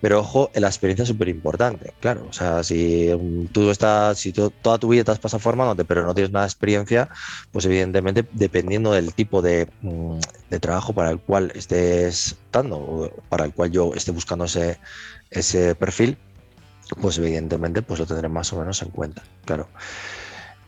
pero 0.00 0.20
ojo, 0.20 0.50
la 0.54 0.66
experiencia 0.66 1.04
es 1.04 1.08
súper 1.08 1.28
importante, 1.28 1.94
claro. 2.00 2.26
O 2.28 2.32
sea, 2.32 2.62
si 2.62 3.10
tú 3.52 3.70
estás, 3.70 4.18
si 4.18 4.32
toda 4.32 4.78
tu 4.78 4.88
vida 4.88 5.04
te 5.04 5.12
has 5.12 5.42
formándote, 5.42 5.84
pero 5.84 6.04
no 6.04 6.14
tienes 6.14 6.32
nada 6.32 6.44
de 6.44 6.48
experiencia, 6.48 7.08
pues 7.52 7.64
evidentemente, 7.64 8.26
dependiendo 8.32 8.92
del 8.92 9.14
tipo 9.14 9.40
de, 9.40 9.68
mm, 9.80 10.18
de 10.50 10.60
trabajo 10.60 10.92
para 10.92 11.10
el 11.10 11.20
cual 11.20 11.52
estés 11.54 12.36
dando, 12.52 12.76
o 12.76 13.10
para 13.28 13.44
el 13.44 13.54
cual 13.54 13.70
yo 13.70 13.94
esté 13.94 14.10
buscando 14.10 14.44
ese, 14.46 14.78
ese 15.30 15.74
perfil, 15.76 16.18
pues 17.00 17.18
evidentemente 17.18 17.82
pues 17.82 18.00
lo 18.00 18.06
tendré 18.06 18.28
más 18.28 18.52
o 18.52 18.58
menos 18.58 18.82
en 18.82 18.90
cuenta, 18.90 19.22
claro. 19.44 19.68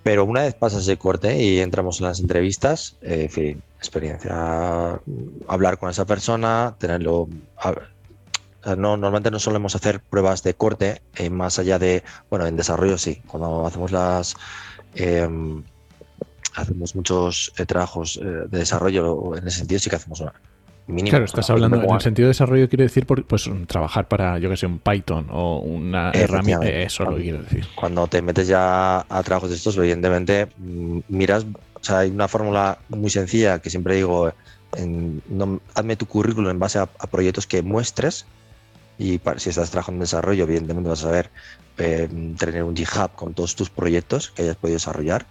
Pero 0.06 0.24
una 0.24 0.42
vez 0.42 0.54
pasas 0.54 0.82
ese 0.82 0.98
corte 0.98 1.42
y 1.42 1.58
entramos 1.58 1.98
en 1.98 2.06
las 2.06 2.20
entrevistas, 2.20 2.96
eh, 3.02 3.22
en 3.24 3.28
fin, 3.28 3.62
experiencia, 3.76 5.00
hablar 5.48 5.78
con 5.78 5.90
esa 5.90 6.04
persona, 6.04 6.76
tenerlo... 6.78 7.28
no, 8.64 8.96
normalmente 8.96 9.32
no 9.32 9.40
solemos 9.40 9.74
hacer 9.74 9.98
pruebas 9.98 10.44
de 10.44 10.54
corte, 10.54 11.02
eh, 11.16 11.28
más 11.28 11.58
allá 11.58 11.80
de, 11.80 12.04
bueno, 12.30 12.46
en 12.46 12.56
desarrollo 12.56 12.98
sí, 12.98 13.20
cuando 13.26 13.66
hacemos 13.66 13.90
las... 13.90 14.36
Em, 14.94 15.64
hacemos 16.54 16.94
muchos 16.94 17.52
eh, 17.58 17.66
trabajos 17.66 18.20
de 18.22 18.58
desarrollo, 18.58 19.34
en 19.36 19.48
ese 19.48 19.58
sentido 19.58 19.80
sí 19.80 19.90
que 19.90 19.96
hacemos 19.96 20.20
una, 20.20 20.34
claro, 20.86 21.24
estás 21.24 21.50
hablando 21.50 21.82
en 21.82 21.90
el 21.90 22.00
sentido 22.00 22.26
de 22.26 22.30
desarrollo, 22.30 22.68
quiere 22.68 22.84
decir 22.84 23.06
pues 23.06 23.50
trabajar 23.66 24.06
para, 24.08 24.38
yo 24.38 24.48
que 24.48 24.56
sé, 24.56 24.66
un 24.66 24.78
Python 24.78 25.26
o 25.30 25.58
una 25.58 26.12
herramienta. 26.12 26.68
Eso 26.68 27.04
lo 27.04 27.16
quiero 27.16 27.42
decir. 27.42 27.66
Cuando 27.74 28.06
te 28.06 28.22
metes 28.22 28.46
ya 28.48 29.00
a 29.00 29.22
trabajos 29.22 29.50
de 29.50 29.56
estos, 29.56 29.76
evidentemente 29.76 30.48
mm, 30.56 31.00
miras, 31.08 31.44
o 31.74 31.84
sea, 31.84 32.00
hay 32.00 32.10
una 32.10 32.28
fórmula 32.28 32.78
muy 32.88 33.10
sencilla 33.10 33.58
que 33.58 33.70
siempre 33.70 33.96
digo, 33.96 34.32
hazme 35.74 35.96
tu 35.96 36.06
currículum 36.06 36.50
en 36.50 36.58
base 36.58 36.78
a, 36.78 36.86
proyectos 36.86 37.46
que 37.46 37.62
muestres 37.62 38.26
y 38.98 39.20
si 39.36 39.50
estás 39.50 39.70
trabajando 39.70 39.98
en 39.98 40.00
desarrollo, 40.00 40.44
evidentemente 40.44 40.88
vas 40.88 41.04
a 41.04 41.10
ver 41.10 41.30
eh, 41.78 42.08
tener 42.38 42.62
un 42.62 42.76
GitHub 42.76 43.12
con 43.14 43.34
todos 43.34 43.54
tus 43.56 43.70
proyectos 43.70 44.30
que 44.30 44.42
hayas 44.42 44.56
podido 44.56 44.76
desarrollar 44.76 45.26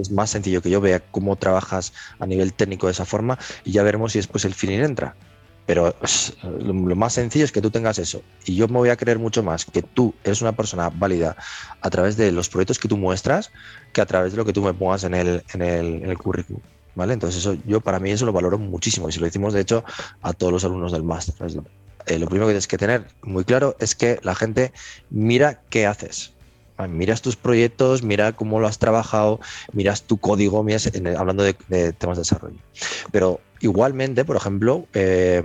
es 0.00 0.10
más 0.10 0.30
sencillo 0.30 0.62
que 0.62 0.70
yo 0.70 0.80
vea 0.80 1.00
cómo 1.00 1.36
trabajas 1.36 1.92
a 2.18 2.26
nivel 2.26 2.52
técnico 2.52 2.86
de 2.86 2.92
esa 2.92 3.04
forma 3.04 3.38
y 3.64 3.72
ya 3.72 3.82
veremos 3.82 4.12
si 4.12 4.18
después 4.18 4.44
el 4.44 4.54
feeling 4.54 4.80
entra. 4.80 5.14
Pero 5.64 5.94
lo, 6.60 6.74
más 6.96 7.12
sencillo 7.12 7.44
es 7.44 7.52
que 7.52 7.62
tú 7.62 7.70
tengas 7.70 7.98
eso. 7.98 8.22
Y 8.44 8.56
yo 8.56 8.66
me 8.66 8.78
voy 8.78 8.88
a 8.88 8.96
creer 8.96 9.18
mucho 9.18 9.42
más 9.42 9.64
que 9.64 9.82
tú 9.82 10.12
eres 10.24 10.42
una 10.42 10.52
persona 10.52 10.90
válida 10.90 11.36
a 11.80 11.90
través 11.90 12.16
de 12.16 12.32
los 12.32 12.48
proyectos 12.48 12.78
que 12.78 12.88
tú 12.88 12.96
muestras 12.96 13.52
que 13.92 14.00
a 14.00 14.06
través 14.06 14.32
de 14.32 14.38
lo 14.38 14.44
que 14.44 14.52
tú 14.52 14.62
me 14.62 14.74
pongas 14.74 15.04
en 15.04 15.14
el, 15.14 15.44
en 15.54 15.62
el, 15.62 16.18
currículum. 16.18 16.60
¿Vale? 16.94 17.14
Entonces, 17.14 17.40
eso, 17.40 17.56
yo 17.64 17.80
para 17.80 18.00
mí 18.00 18.10
eso 18.10 18.26
lo 18.26 18.32
valoro 18.32 18.58
muchísimo. 18.58 19.08
Y 19.08 19.12
si 19.12 19.20
lo 19.20 19.26
decimos, 19.26 19.54
de 19.54 19.60
hecho, 19.60 19.84
a 20.20 20.32
todos 20.32 20.52
los 20.52 20.64
alumnos 20.64 20.92
del 20.92 21.04
máster. 21.04 21.34
Eh, 22.06 22.18
lo 22.18 22.26
primero 22.26 22.46
que 22.46 22.52
tienes 22.52 22.66
que 22.66 22.78
tener 22.78 23.06
muy 23.22 23.44
claro 23.44 23.76
es 23.78 23.94
que 23.94 24.18
la 24.22 24.34
gente 24.34 24.72
mira 25.10 25.62
qué 25.70 25.86
haces. 25.86 26.32
Miras 26.88 27.22
tus 27.22 27.36
proyectos, 27.36 28.02
mira 28.02 28.32
cómo 28.32 28.58
lo 28.58 28.66
has 28.66 28.78
trabajado, 28.78 29.40
miras 29.72 30.02
tu 30.02 30.18
código, 30.18 30.62
miras 30.64 30.90
hablando 31.16 31.44
de, 31.44 31.54
temas 31.92 32.16
de 32.16 32.22
desarrollo. 32.22 32.58
Pero 33.10 33.40
igualmente, 33.60 34.24
por 34.24 34.36
ejemplo, 34.36 34.86
eh, 34.94 35.42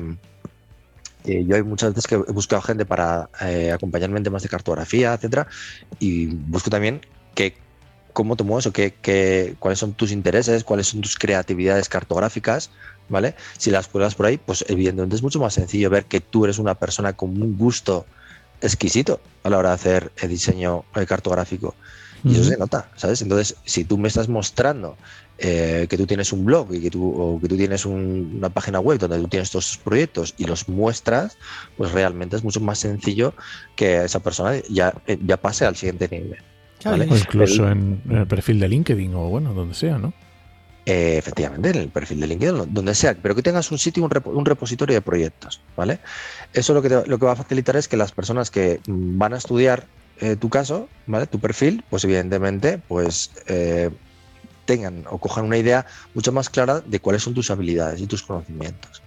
eh, 1.26 1.46
yo 1.46 1.56
hay 1.56 1.64
muchas 1.64 1.90
veces 1.94 2.08
que 2.08 2.16
he 2.16 2.32
buscado 2.32 2.62
gente 2.62 2.86
para 2.86 3.30
eh, 3.42 3.72
acompañarme 3.72 4.18
en 4.18 4.24
temas 4.24 4.44
de 4.44 4.50
cartografía, 4.50 5.14
etcétera, 5.14 5.48
y 6.00 6.28
busco 6.28 6.70
también 6.70 7.02
que, 7.36 7.56
cómo 8.14 8.36
te 8.36 8.44
mueves 8.44 8.66
o 8.66 8.74
qué, 8.74 9.56
cuáles 9.60 9.80
son 9.80 9.94
tus 9.94 10.12
intereses, 10.12 10.64
cuáles 10.64 10.88
son 10.88 11.02
tus 11.02 11.18
creatividades 11.18 11.90
cartográficas, 11.90 12.72
¿vale? 13.10 13.36
Si 13.58 13.70
las 13.70 13.88
pruebas 13.88 14.16
por 14.16 14.26
ahí, 14.26 14.38
pues 14.38 14.66
evidentemente 14.68 15.16
es 15.16 15.22
mucho 15.22 15.40
más 15.40 15.54
sencillo 15.54 15.90
ver 15.90 16.06
que 16.06 16.20
tú 16.22 16.46
eres 16.46 16.58
una 16.58 16.76
persona 16.76 17.14
con 17.14 17.42
un 17.42 17.58
gusto 17.58 18.06
exquisito 18.62 19.20
a 19.44 19.50
la 19.50 19.58
hora 19.58 19.70
de 19.70 19.76
hacer 19.76 20.12
el 20.18 20.30
diseño 20.30 20.84
cartográfico. 21.08 21.76
Y 22.24 22.34
eso 22.34 22.44
se 22.44 22.58
nota, 22.58 22.90
¿sabes? 22.96 23.22
Entonces, 23.22 23.56
si 23.64 23.86
tú 23.86 23.98
me 23.98 24.08
estás 24.08 24.28
mostrando 24.28 24.98
eh, 25.38 25.86
que 25.88 25.98
tú 25.98 26.08
tienes 26.08 26.34
un 26.34 26.46
blog 26.46 26.74
y 26.74 26.82
que 26.82 26.90
tú, 26.90 27.10
o 27.10 27.40
que 27.40 27.48
tú 27.48 27.56
tienes 27.56 27.86
una 27.86 28.50
página 28.50 28.80
web 28.80 28.98
donde 28.98 29.20
tú 29.20 29.28
tienes 29.28 29.52
todos 29.52 29.68
tus 29.68 29.78
proyectos 29.78 30.34
y 30.38 30.46
los 30.46 30.68
muestras, 30.68 31.38
pues 31.78 31.92
realmente 31.92 32.36
es 32.36 32.44
mucho 32.44 32.60
más 32.60 32.80
sencillo 32.80 33.34
que 33.76 34.04
esa 34.04 34.20
persona 34.20 34.56
ya, 34.68 34.94
eh, 35.06 35.18
ya 35.24 35.38
pase 35.38 35.66
al 35.66 35.76
siguiente 35.76 36.10
nivel. 36.10 36.42
O 36.86 37.16
incluso 37.16 37.70
en 37.70 38.02
el 38.10 38.28
perfil 38.28 38.60
de 38.60 38.68
LinkedIn 38.68 39.14
o 39.14 39.30
bueno, 39.30 39.54
donde 39.54 39.76
sea, 39.76 39.98
¿no? 39.98 40.14
Eh, 40.90 41.18
efectivamente, 41.18 41.70
en 41.72 41.76
el 41.76 41.90
perfil 41.90 42.22
de 42.22 42.28
LinkedIn, 42.28 42.74
donde 42.74 42.96
sea, 42.96 43.14
pero 43.22 43.36
que 43.36 43.44
tengas 43.44 43.70
un 43.72 43.78
sitio, 43.78 44.06
un, 44.06 44.46
repositorio 44.46 44.96
de 44.96 45.02
proyectos, 45.02 45.60
¿vale? 45.76 46.00
Eso 46.54 46.74
lo 46.74 46.82
que, 46.82 46.88
lo 46.88 47.20
que 47.20 47.26
va 47.26 47.34
a 47.34 47.36
facilitar 47.36 47.76
es 47.76 47.90
que 47.90 47.98
las 47.98 48.14
personas 48.14 48.50
que 48.50 48.80
van 48.88 49.34
a 49.34 49.38
estudiar 49.38 49.86
eh, 50.22 50.38
tu 50.38 50.50
caso, 50.50 50.88
¿vale? 51.06 51.28
Tu 51.28 51.42
perfil, 51.42 51.84
pues 51.90 52.06
evidentemente, 52.06 52.78
pues 52.78 53.32
eh, 53.48 53.90
tengan 54.64 55.04
o 55.10 55.18
cojan 55.18 55.44
una 55.44 55.58
idea 55.58 55.86
mucho 56.14 56.32
más 56.32 56.50
clara 56.50 56.80
de 56.80 57.02
cuáles 57.02 57.22
son 57.22 57.34
tus 57.34 57.52
habilidades 57.52 58.00
y 58.00 58.08
tus 58.08 58.24
conocimientos. 58.24 59.04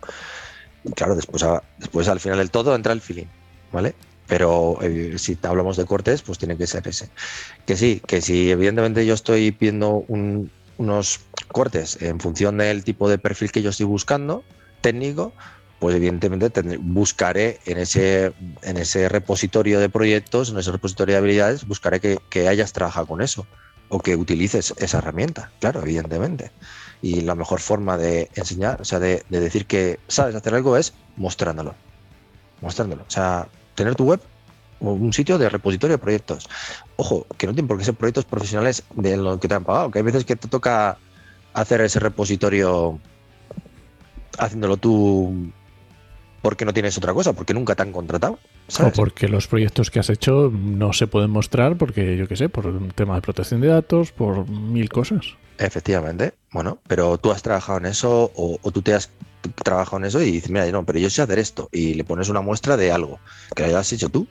Y 0.84 0.92
claro, 0.92 1.16
después, 1.16 1.42
después 1.78 2.08
al 2.08 2.20
final 2.20 2.36
del 2.36 2.50
todo 2.50 2.74
entra 2.74 2.92
el 2.92 3.00
feeling, 3.00 3.28
¿vale? 3.72 3.94
pero 4.26 4.78
si 5.16 5.36
hablamos 5.42 5.76
de 5.76 5.86
cortes, 5.86 6.22
pues 6.22 6.38
tiene 6.38 6.56
que 6.56 6.66
ser 6.68 6.86
ese. 6.86 7.08
Que 7.66 7.76
sí, 7.76 8.00
que 8.06 8.20
si 8.20 8.50
evidentemente 8.50 9.04
yo 9.04 9.14
estoy 9.14 9.50
pidiendo 9.50 10.04
un, 10.06 10.52
unos 10.80 11.20
cortes 11.50 12.00
en 12.00 12.20
función 12.20 12.58
del 12.58 12.84
tipo 12.84 13.08
de 13.08 13.18
perfil 13.18 13.52
que 13.52 13.62
yo 13.62 13.70
estoy 13.70 13.86
buscando, 13.86 14.44
técnico, 14.80 15.32
pues 15.78 15.96
evidentemente 15.96 16.50
buscaré 16.78 17.58
en 17.64 17.78
ese, 17.78 18.32
en 18.62 18.76
ese 18.76 19.08
repositorio 19.08 19.80
de 19.80 19.88
proyectos, 19.88 20.50
en 20.50 20.58
ese 20.58 20.70
repositorio 20.72 21.14
de 21.14 21.18
habilidades, 21.18 21.66
buscaré 21.66 22.00
que, 22.00 22.48
hayas 22.48 22.72
trabajado 22.72 23.06
con 23.06 23.22
eso 23.22 23.46
o 23.88 23.98
que 23.98 24.14
utilices 24.14 24.74
esa 24.76 24.98
herramienta, 24.98 25.50
claro, 25.58 25.82
evidentemente. 25.82 26.52
Y 27.02 27.22
la 27.22 27.34
mejor 27.34 27.60
forma 27.60 27.96
de 27.96 28.30
enseñar, 28.34 28.80
o 28.80 28.84
sea, 28.84 29.00
de, 29.00 29.24
de 29.30 29.40
decir 29.40 29.66
que 29.66 29.98
sabes 30.06 30.34
hacer 30.34 30.54
algo 30.54 30.76
es 30.76 30.92
mostrándolo. 31.16 31.74
Mostrándolo. 32.60 33.02
O 33.02 33.10
sea, 33.10 33.48
tener 33.74 33.96
tu 33.96 34.04
web 34.04 34.20
un 34.80 35.12
sitio 35.12 35.38
de 35.38 35.48
repositorio 35.48 35.96
de 35.96 36.02
proyectos. 36.02 36.48
Ojo, 36.96 37.26
que 37.36 37.46
no 37.46 37.52
tienen 37.52 37.68
por 37.68 37.78
qué 37.78 37.84
ser 37.84 37.94
proyectos 37.94 38.24
profesionales 38.24 38.82
de 38.94 39.16
lo 39.16 39.38
que 39.38 39.48
te 39.48 39.54
han 39.54 39.64
pagado, 39.64 39.90
que 39.90 39.98
hay 39.98 40.04
veces 40.04 40.24
que 40.24 40.36
te 40.36 40.48
toca 40.48 40.98
hacer 41.54 41.80
ese 41.80 42.00
repositorio 42.00 42.98
haciéndolo 44.38 44.76
tú 44.76 45.52
porque 46.42 46.64
no 46.64 46.72
tienes 46.72 46.96
otra 46.96 47.12
cosa, 47.12 47.32
porque 47.32 47.54
nunca 47.54 47.74
te 47.74 47.82
han 47.82 47.92
contratado. 47.92 48.38
O 48.80 48.90
porque 48.92 49.28
los 49.28 49.46
proyectos 49.46 49.90
que 49.90 49.98
has 49.98 50.08
hecho 50.10 50.50
no 50.50 50.92
se 50.92 51.06
pueden 51.06 51.30
mostrar 51.30 51.76
porque, 51.76 52.16
yo 52.16 52.28
qué 52.28 52.36
sé, 52.36 52.48
por 52.48 52.66
un 52.66 52.90
tema 52.92 53.16
de 53.16 53.20
protección 53.20 53.60
de 53.60 53.68
datos, 53.68 54.12
por 54.12 54.48
mil 54.48 54.88
cosas. 54.88 55.36
Efectivamente, 55.58 56.32
bueno, 56.52 56.78
pero 56.86 57.18
tú 57.18 57.32
has 57.32 57.42
trabajado 57.42 57.78
en 57.78 57.86
eso 57.86 58.30
o, 58.34 58.58
o 58.62 58.70
tú 58.70 58.80
te 58.80 58.94
has 58.94 59.10
trabajado 59.62 59.98
en 59.98 60.04
eso 60.06 60.22
y 60.22 60.30
dices, 60.30 60.50
mira, 60.50 60.70
no, 60.70 60.86
pero 60.86 60.98
yo 60.98 61.10
sé 61.10 61.20
hacer 61.20 61.38
esto 61.38 61.68
y 61.72 61.94
le 61.94 62.04
pones 62.04 62.28
una 62.28 62.40
muestra 62.40 62.76
de 62.76 62.92
algo 62.92 63.18
que 63.54 63.64
hayas 63.64 63.92
hecho 63.92 64.08
tú 64.08 64.26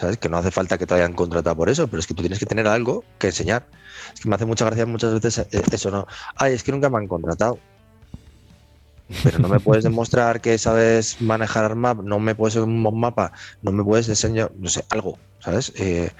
¿sabes? 0.00 0.16
Que 0.16 0.28
no 0.30 0.38
hace 0.38 0.50
falta 0.50 0.78
que 0.78 0.86
te 0.86 0.94
hayan 0.94 1.12
contratado 1.12 1.54
por 1.56 1.68
eso, 1.68 1.86
pero 1.86 2.00
es 2.00 2.06
que 2.06 2.14
tú 2.14 2.22
tienes 2.22 2.38
que 2.38 2.46
tener 2.46 2.66
algo 2.66 3.04
que 3.18 3.28
enseñar. 3.28 3.66
Es 4.14 4.20
que 4.20 4.28
me 4.28 4.34
hace 4.34 4.46
mucha 4.46 4.64
gracia 4.64 4.86
muchas 4.86 5.12
veces 5.12 5.46
eh, 5.52 5.62
eso, 5.70 5.90
¿no? 5.90 6.06
Ay, 6.36 6.54
es 6.54 6.62
que 6.62 6.72
nunca 6.72 6.88
me 6.88 6.98
han 6.98 7.06
contratado. 7.06 7.58
Pero 9.22 9.38
no 9.40 9.48
me 9.48 9.60
puedes 9.60 9.84
demostrar 9.84 10.40
que 10.40 10.56
sabes 10.56 11.20
manejar 11.20 11.74
map, 11.74 12.02
no 12.02 12.18
me 12.18 12.34
puedes 12.34 12.56
un 12.56 12.82
mapa, 12.82 13.32
no 13.60 13.72
me 13.72 13.84
puedes 13.84 14.08
enseñar, 14.08 14.50
no 14.56 14.70
sé, 14.70 14.84
algo, 14.88 15.18
¿sabes? 15.40 15.72
Eh, 15.76 16.10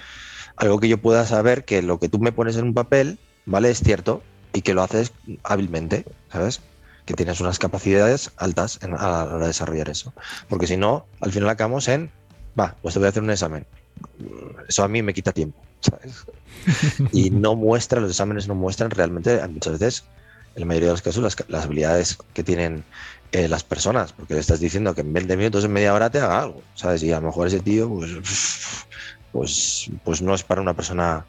algo 0.57 0.79
que 0.79 0.87
yo 0.87 0.99
pueda 0.99 1.25
saber 1.25 1.65
que 1.65 1.81
lo 1.81 1.99
que 1.99 2.07
tú 2.07 2.19
me 2.19 2.31
pones 2.31 2.57
en 2.57 2.65
un 2.65 2.73
papel, 2.75 3.17
¿vale? 3.45 3.71
Es 3.71 3.79
cierto 3.79 4.21
y 4.53 4.61
que 4.61 4.75
lo 4.75 4.83
haces 4.83 5.11
hábilmente, 5.43 6.05
¿sabes? 6.31 6.61
Que 7.05 7.15
tienes 7.15 7.41
unas 7.41 7.57
capacidades 7.57 8.31
altas 8.37 8.79
a 8.83 8.87
la 8.87 9.23
hora 9.23 9.39
de 9.39 9.47
desarrollar 9.47 9.89
eso. 9.89 10.13
Porque 10.49 10.67
si 10.67 10.77
no, 10.77 11.07
al 11.21 11.31
final 11.31 11.49
acabamos 11.49 11.87
en 11.87 12.11
va, 12.59 12.75
pues 12.81 12.93
te 12.93 12.99
voy 12.99 13.07
a 13.07 13.09
hacer 13.09 13.23
un 13.23 13.31
examen. 13.31 13.65
Eso 14.67 14.83
a 14.83 14.87
mí 14.87 15.01
me 15.01 15.13
quita 15.13 15.31
tiempo, 15.31 15.59
¿sabes? 15.81 16.25
y 17.11 17.29
no 17.29 17.55
muestra, 17.55 18.01
los 18.01 18.11
exámenes 18.11 18.47
no 18.47 18.55
muestran 18.55 18.91
realmente, 18.91 19.45
muchas 19.47 19.79
veces, 19.79 20.03
en 20.55 20.61
la 20.61 20.65
mayoría 20.65 20.89
de 20.89 20.93
los 20.93 21.01
casos, 21.01 21.23
las, 21.47 21.65
habilidades 21.65 22.17
que 22.33 22.43
tienen 22.43 22.83
eh, 23.31 23.47
las 23.47 23.63
personas, 23.63 24.13
porque 24.13 24.33
le 24.33 24.39
estás 24.39 24.59
diciendo 24.59 24.93
que 24.93 25.01
en 25.01 25.13
20 25.13 25.37
minutos, 25.37 25.65
en 25.65 25.73
media 25.73 25.93
hora 25.93 26.09
te 26.09 26.19
haga 26.19 26.41
algo, 26.41 26.61
¿sabes? 26.75 27.03
Y 27.03 27.11
a 27.11 27.19
lo 27.19 27.27
mejor 27.27 27.47
ese 27.47 27.59
tío, 27.59 27.89
pues, 27.89 28.11
pues, 29.31 29.91
pues 30.03 30.21
no 30.21 30.33
es 30.35 30.43
para 30.43 30.61
una 30.61 30.73
persona 30.73 31.25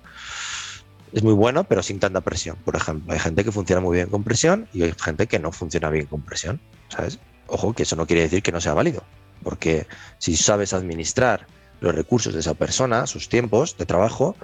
es 1.13 1.23
muy 1.23 1.35
bueno, 1.35 1.65
pero 1.65 1.83
sin 1.83 2.01
tanta 2.01 2.23
presión. 2.23 2.57
Por 2.65 2.75
ejemplo, 2.75 3.13
hay 3.13 3.19
gente 3.19 3.45
que 3.45 3.53
funciona 3.53 3.83
muy 3.83 3.97
bien 3.97 4.09
con 4.09 4.25
presión 4.25 4.67
y 4.73 4.83
hay 4.83 4.95
gente 4.99 5.27
que 5.27 5.39
no 5.39 5.53
funciona 5.53 5.91
bien 5.91 6.07
con 6.07 6.23
presión, 6.23 6.59
¿sabes? 6.89 7.19
Ojo, 7.49 7.75
que 7.75 7.83
eso 7.83 7.97
no 7.97 8.07
quiere 8.07 8.23
decir 8.23 8.43
que 8.43 8.51
no 8.51 8.63
sea 8.63 8.73
válido 8.73 9.05
porque 9.43 9.87
si 10.19 10.37
sabes 10.37 10.73
administrar 10.73 11.47
los 11.81 11.95
recursos 11.95 12.33
de 12.33 12.41
esa 12.41 12.55
persona, 12.55 13.07
sus 13.07 13.29
tiempos 13.29 13.77
de 13.77 13.87
trabajo, 13.87 14.37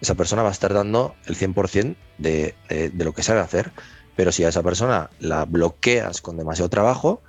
esa 0.00 0.14
persona 0.14 0.42
va 0.42 0.50
a 0.50 0.52
estar 0.52 0.72
dando 0.72 1.14
el 1.26 1.36
100% 1.36 1.96
de, 2.18 2.54
de, 2.68 2.90
de 2.90 3.04
lo 3.04 3.12
que 3.12 3.22
sabe 3.22 3.40
hacer. 3.40 3.72
Pero 4.14 4.32
si 4.32 4.44
a 4.44 4.48
esa 4.48 4.62
persona 4.62 5.10
la 5.20 5.44
bloqueas 5.44 6.20
con 6.22 6.36
demasiado 6.36 6.70
trabajo, 6.70 7.22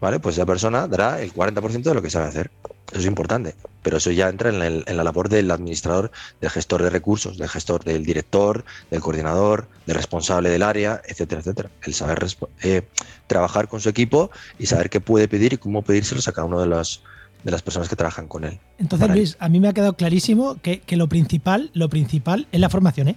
¿vale? 0.00 0.20
Pues 0.20 0.36
esa 0.36 0.46
persona 0.46 0.86
dará 0.88 1.22
el 1.22 1.32
40% 1.32 1.82
de 1.82 1.94
lo 1.94 2.02
que 2.02 2.10
sabe 2.10 2.26
hacer. 2.26 2.50
Eso 2.90 3.00
es 3.00 3.06
importante, 3.06 3.54
pero 3.82 3.96
eso 3.96 4.10
ya 4.10 4.28
entra 4.28 4.50
en, 4.50 4.84
la 4.96 5.04
labor 5.04 5.28
del 5.28 5.50
administrador, 5.50 6.12
del 6.40 6.50
gestor 6.50 6.82
de 6.82 6.90
recursos, 6.90 7.38
del 7.38 7.48
gestor 7.48 7.82
del 7.82 8.04
director, 8.04 8.64
del 8.90 9.00
coordinador, 9.00 9.66
del 9.86 9.96
responsable 9.96 10.50
del 10.50 10.62
área, 10.62 11.00
etcétera, 11.06 11.40
etcétera. 11.40 11.70
El 11.82 11.94
saber 11.94 12.24
eh, 12.62 12.82
trabajar 13.26 13.68
con 13.68 13.80
su 13.80 13.88
equipo 13.88 14.30
y 14.58 14.66
saber 14.66 14.90
qué 14.90 15.00
puede 15.00 15.28
pedir 15.28 15.54
y 15.54 15.56
cómo 15.56 15.82
pedírselos 15.82 16.28
a 16.28 16.32
cada 16.32 16.46
uno 16.46 16.60
de 16.60 16.66
los, 16.66 17.02
de 17.42 17.50
las 17.50 17.62
personas 17.62 17.88
que 17.88 17.96
trabajan 17.96 18.28
con 18.28 18.44
él. 18.44 18.60
Entonces, 18.78 19.08
Luis, 19.10 19.36
a 19.40 19.48
mí 19.48 19.60
me 19.60 19.68
ha 19.68 19.72
quedado 19.72 19.94
clarísimo 19.94 20.56
que, 20.62 20.80
que 20.80 20.96
lo 20.96 21.08
principal, 21.08 21.70
lo 21.72 21.88
principal 21.88 22.46
es 22.52 22.60
la 22.60 22.68
formación, 22.68 23.08
¿eh? 23.08 23.16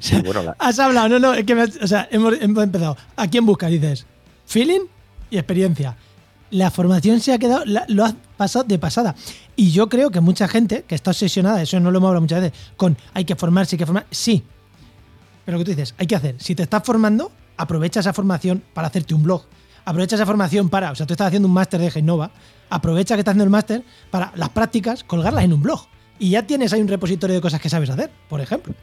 Sí, 0.00 0.20
bueno, 0.24 0.42
la- 0.42 0.56
Has 0.58 0.78
hablado, 0.78 1.08
no, 1.08 1.18
no, 1.18 1.34
es 1.34 1.44
que 1.44 1.54
me 1.54 1.62
has- 1.62 1.76
o 1.82 1.86
sea, 1.86 2.08
hemos, 2.10 2.34
hemos 2.40 2.62
empezado. 2.62 2.96
¿A 3.16 3.28
quién 3.28 3.44
buscas? 3.44 3.70
Dices, 3.70 4.06
feeling 4.46 4.82
y 5.30 5.36
experiencia. 5.38 5.96
La 6.50 6.70
formación 6.70 7.20
se 7.20 7.32
ha 7.32 7.38
quedado, 7.38 7.64
lo 7.64 8.04
has 8.04 8.14
pasado 8.36 8.64
de 8.64 8.78
pasada. 8.78 9.14
Y 9.54 9.70
yo 9.70 9.88
creo 9.88 10.10
que 10.10 10.20
mucha 10.20 10.48
gente 10.48 10.84
que 10.86 10.94
está 10.94 11.10
obsesionada, 11.10 11.62
eso 11.62 11.78
no 11.78 11.90
lo 11.90 11.98
hemos 11.98 12.08
hablado 12.08 12.22
muchas 12.22 12.40
veces, 12.40 12.58
con 12.76 12.96
hay 13.14 13.24
que 13.24 13.36
formarse, 13.36 13.76
hay 13.76 13.78
que 13.78 13.86
formar. 13.86 14.06
Sí. 14.10 14.42
Pero 15.44 15.58
lo 15.58 15.64
que 15.64 15.70
tú 15.70 15.76
dices, 15.76 15.94
hay 15.98 16.06
que 16.06 16.16
hacer. 16.16 16.36
Si 16.38 16.54
te 16.54 16.62
estás 16.62 16.82
formando, 16.84 17.30
aprovecha 17.56 18.00
esa 18.00 18.12
formación 18.12 18.62
para 18.74 18.88
hacerte 18.88 19.14
un 19.14 19.22
blog. 19.22 19.44
Aprovecha 19.84 20.16
esa 20.16 20.26
formación 20.26 20.68
para, 20.68 20.90
o 20.90 20.94
sea, 20.94 21.06
tú 21.06 21.14
estás 21.14 21.28
haciendo 21.28 21.48
un 21.48 21.54
máster 21.54 21.80
de 21.80 21.90
Genova, 21.90 22.30
aprovecha 22.68 23.14
que 23.14 23.20
estás 23.20 23.32
haciendo 23.32 23.44
el 23.44 23.50
máster 23.50 23.82
para 24.10 24.32
las 24.34 24.50
prácticas, 24.50 25.04
colgarlas 25.04 25.44
en 25.44 25.52
un 25.52 25.62
blog. 25.62 25.86
Y 26.18 26.30
ya 26.30 26.46
tienes 26.46 26.72
ahí 26.72 26.80
un 26.80 26.88
repositorio 26.88 27.36
de 27.36 27.42
cosas 27.42 27.60
que 27.60 27.70
sabes 27.70 27.90
hacer, 27.90 28.10
por 28.28 28.40
ejemplo. 28.40 28.74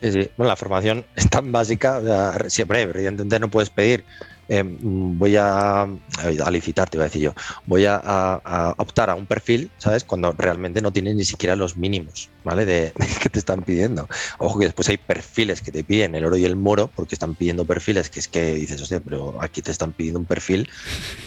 Sí, 0.00 0.10
sí. 0.10 0.30
Bueno, 0.36 0.48
la 0.48 0.56
formación 0.56 1.04
es 1.14 1.28
tan 1.28 1.52
básica, 1.52 1.98
o 1.98 2.02
sea, 2.02 2.50
siempre, 2.50 2.82
evidentemente 2.82 3.38
no 3.38 3.50
puedes 3.50 3.70
pedir, 3.70 4.04
eh, 4.48 4.62
voy 4.64 5.36
a, 5.36 5.82
a 5.82 6.50
licitar, 6.50 6.88
te 6.90 6.96
iba 6.96 7.04
a 7.04 7.08
decir 7.08 7.22
yo, 7.22 7.34
voy 7.66 7.86
a, 7.86 8.74
optar 8.78 9.08
a 9.10 9.14
un 9.14 9.26
perfil, 9.26 9.70
¿sabes? 9.78 10.04
Cuando 10.04 10.32
realmente 10.32 10.80
no 10.82 10.92
tienes 10.92 11.14
ni 11.14 11.24
siquiera 11.24 11.56
los 11.56 11.76
mínimos, 11.76 12.28
¿vale? 12.44 12.64
De, 12.66 12.92
de 12.98 13.06
que 13.22 13.28
te 13.28 13.38
están 13.38 13.62
pidiendo. 13.62 14.08
Ojo 14.38 14.58
que 14.58 14.66
después 14.66 14.88
hay 14.88 14.96
perfiles 14.98 15.62
que 15.62 15.72
te 15.72 15.84
piden 15.84 16.14
el 16.14 16.24
oro 16.24 16.36
y 16.36 16.44
el 16.44 16.56
moro, 16.56 16.90
porque 16.94 17.14
están 17.14 17.34
pidiendo 17.34 17.64
perfiles 17.64 18.10
que 18.10 18.20
es 18.20 18.28
que 18.28 18.54
dices, 18.54 18.80
hostia, 18.82 19.00
pero 19.00 19.40
aquí 19.42 19.62
te 19.62 19.70
están 19.70 19.92
pidiendo 19.92 20.20
un 20.20 20.26
perfil, 20.26 20.68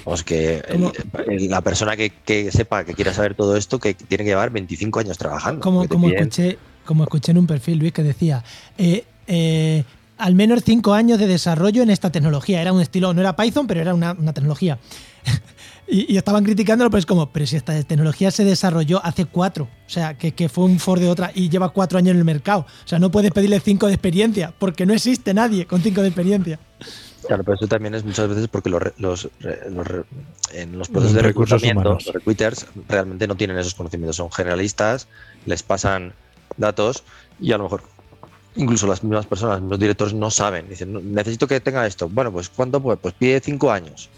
vamos, 0.06 0.24
que 0.24 0.58
el- 0.58 0.64
¿Cómo? 0.72 0.92
el- 1.28 1.50
la 1.50 1.62
persona 1.62 1.96
que, 1.98 2.10
que 2.12 2.52
sepa, 2.52 2.84
que 2.84 2.94
quiera 2.94 3.14
saber 3.14 3.36
todo 3.36 3.56
esto, 3.58 3.80
que 3.80 3.94
tiene 3.94 4.24
que 4.24 4.30
llevar 4.32 4.50
25 4.52 5.00
años 5.00 5.18
trabajando. 5.18 5.62
como, 5.62 5.84
piden- 5.88 6.20
escuché, 6.20 6.58
como 6.86 7.04
escuché 7.04 7.32
en 7.32 7.40
un 7.40 7.48
perfil, 7.48 7.80
Luis, 7.80 7.94
que 7.94 8.04
decía, 8.04 8.44
eh, 8.78 9.06
eh, 9.28 9.84
al 10.18 10.36
menos 10.36 10.64
cinco 10.64 10.94
años 10.94 11.20
de 11.20 11.28
desarrollo 11.28 11.84
en 11.84 11.90
esta 11.90 12.12
tecnología. 12.12 12.62
Era 12.62 12.74
un 12.74 12.82
estilo, 12.82 13.14
no 13.14 13.22
era 13.22 13.36
Python, 13.36 13.68
pero 13.68 13.82
era 13.82 13.94
una, 13.94 14.14
una 14.14 14.34
tecnología. 14.34 14.80
y, 15.88 16.14
y 16.14 16.18
estaban 16.18 16.44
criticándolo, 16.44 16.90
pero 16.90 17.00
es 17.00 17.06
como, 17.06 17.32
pero 17.32 17.46
si 17.46 17.56
esta 17.56 17.82
tecnología 17.84 18.32
se 18.32 18.44
desarrolló 18.44 19.04
hace 19.04 19.26
cuatro, 19.26 19.66
o 19.66 19.90
sea, 19.90 20.18
que, 20.18 20.34
que 20.34 20.50
fue 20.50 20.66
un 20.66 20.80
Ford 20.80 21.00
de 21.02 21.10
otra 21.10 21.32
y 21.34 21.50
lleva 21.50 21.70
cuatro 21.70 21.98
años 21.98 22.12
en 22.12 22.18
el 22.18 22.26
mercado. 22.26 22.62
O 22.62 22.88
sea, 22.88 23.00
no 23.00 23.12
puedes 23.12 23.32
pedirle 23.32 23.60
cinco 23.60 23.88
de 23.88 23.94
experiencia, 23.94 24.54
porque 24.58 24.86
no 24.86 24.94
existe 24.94 25.34
nadie 25.34 25.66
con 25.66 25.82
cinco 25.82 26.02
de 26.02 26.08
experiencia. 26.08 26.60
Claro, 27.28 27.44
pero 27.44 27.56
eso 27.56 27.68
también 27.68 27.96
es 27.96 28.06
muchas 28.06 28.30
veces 28.30 28.48
porque 28.48 28.70
los, 28.70 28.84
los, 28.98 29.30
los 29.70 29.88
en 30.54 30.78
los 30.78 30.88
procesos 30.90 31.14
Los 31.14 31.14
de 31.14 31.22
recursos 31.22 31.62
reclutamiento, 31.62 31.90
humanos. 31.90 32.06
los 32.06 32.14
recruiters 32.14 32.68
realmente 32.88 33.28
no 33.28 33.36
tienen 33.36 33.58
esos 33.58 33.74
conocimientos, 33.74 34.18
son 34.18 34.32
generalistas, 34.32 35.08
les 35.48 35.64
pasan 35.64 36.14
datos 36.58 37.04
y 37.40 37.52
a 37.52 37.58
lo 37.58 37.64
mejor 37.64 37.84
incluso 38.56 38.88
las 38.88 39.04
mismas 39.04 39.26
personas, 39.26 39.62
los 39.62 39.80
directores 39.80 40.14
no 40.14 40.32
saben, 40.32 40.70
dicen, 40.70 40.94
"No, 40.94 41.02
necesito 41.02 41.48
que 41.48 41.60
tenga 41.60 41.86
esto. 41.86 42.10
Bueno, 42.10 42.32
pues 42.32 42.50
¿cuánto? 42.50 42.82
Pues, 42.82 42.98
pues 43.02 43.14
pide 43.14 43.40
cinco 43.40 43.72
años, 43.72 44.10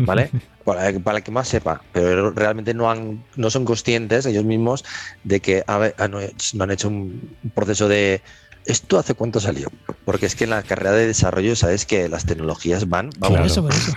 ¿vale? 0.00 0.30
para, 0.64 0.92
para 1.00 1.20
que 1.20 1.30
más 1.30 1.48
sepa, 1.48 1.82
pero 1.92 2.30
realmente 2.30 2.74
no, 2.74 2.90
han, 2.90 3.24
no 3.36 3.50
son 3.50 3.64
conscientes 3.64 4.26
ellos 4.26 4.44
mismos 4.44 4.84
de 5.24 5.40
que 5.40 5.64
a 5.66 5.78
ver, 5.78 5.94
no, 6.10 6.18
no 6.54 6.64
han 6.64 6.70
hecho 6.70 6.88
un 6.88 7.36
proceso 7.54 7.88
de 7.88 8.20
¿esto 8.68 8.98
hace 8.98 9.14
cuánto 9.14 9.40
salió? 9.40 9.68
Porque 10.04 10.26
es 10.26 10.36
que 10.36 10.44
en 10.44 10.50
la 10.50 10.62
carrera 10.62 10.92
de 10.92 11.06
desarrollo 11.06 11.56
sabes 11.56 11.86
que 11.86 12.08
las 12.08 12.26
tecnologías 12.26 12.88
van, 12.88 13.10
vamos, 13.18 13.38
Por 13.38 13.46
eso, 13.46 13.62
por 13.62 13.72
eso. 13.72 13.92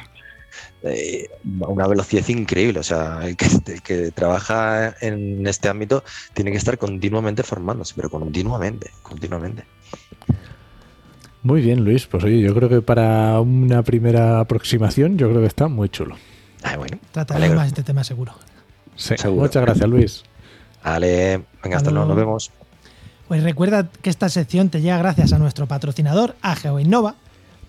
Eh, 0.83 1.29
a 1.61 1.67
una 1.67 1.87
velocidad 1.87 2.27
increíble. 2.27 2.79
O 2.79 2.83
sea, 2.83 3.19
el 3.23 3.35
que, 3.35 3.45
el 3.67 3.81
que 3.81 4.11
trabaja 4.11 4.95
en 5.01 5.45
este 5.47 5.69
ámbito 5.69 6.03
tiene 6.33 6.51
que 6.51 6.57
estar 6.57 6.77
continuamente 6.77 7.43
formándose, 7.43 7.93
pero 7.95 8.09
continuamente, 8.09 8.91
continuamente. 9.01 9.65
Muy 11.43 11.61
bien, 11.61 11.83
Luis. 11.83 12.05
Pues 12.05 12.23
oye, 12.23 12.39
yo 12.39 12.53
creo 12.53 12.69
que 12.69 12.81
para 12.81 13.39
una 13.39 13.83
primera 13.83 14.39
aproximación, 14.39 15.17
yo 15.17 15.29
creo 15.29 15.41
que 15.41 15.47
está 15.47 15.67
muy 15.67 15.89
chulo. 15.89 16.15
Ah, 16.63 16.77
bueno, 16.77 16.99
Trataremos 17.11 17.55
más 17.55 17.67
este 17.67 17.83
tema 17.83 18.03
seguro. 18.03 18.33
Sí. 18.95 19.15
Seguro. 19.17 19.41
Muchas 19.41 19.63
gracias, 19.63 19.89
Luis. 19.89 20.23
Ale, 20.83 21.43
venga, 21.63 21.77
hasta 21.77 21.91
luego, 21.91 22.07
nos 22.07 22.17
vemos. 22.17 22.51
Pues 23.27 23.43
recuerda 23.43 23.89
que 24.01 24.09
esta 24.09 24.29
sección 24.29 24.69
te 24.69 24.81
llega 24.81 24.97
gracias 24.97 25.31
a 25.33 25.39
nuestro 25.39 25.65
patrocinador, 25.65 26.35
a 26.41 26.55
GeoInnova, 26.55 27.15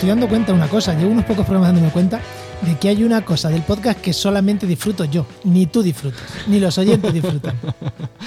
estoy 0.00 0.08
dando 0.08 0.30
cuenta 0.30 0.52
de 0.52 0.56
una 0.56 0.66
cosa, 0.66 0.94
llevo 0.94 1.10
unos 1.10 1.26
pocos 1.26 1.44
programas 1.44 1.74
dándome 1.74 1.92
cuenta 1.92 2.22
de 2.62 2.78
que 2.78 2.88
hay 2.88 3.04
una 3.04 3.22
cosa 3.22 3.50
del 3.50 3.60
podcast 3.60 4.00
que 4.00 4.14
solamente 4.14 4.66
disfruto 4.66 5.04
yo, 5.04 5.26
ni 5.44 5.66
tú 5.66 5.82
disfrutas, 5.82 6.22
ni 6.46 6.58
los 6.58 6.78
oyentes 6.78 7.12
disfrutan. 7.12 7.54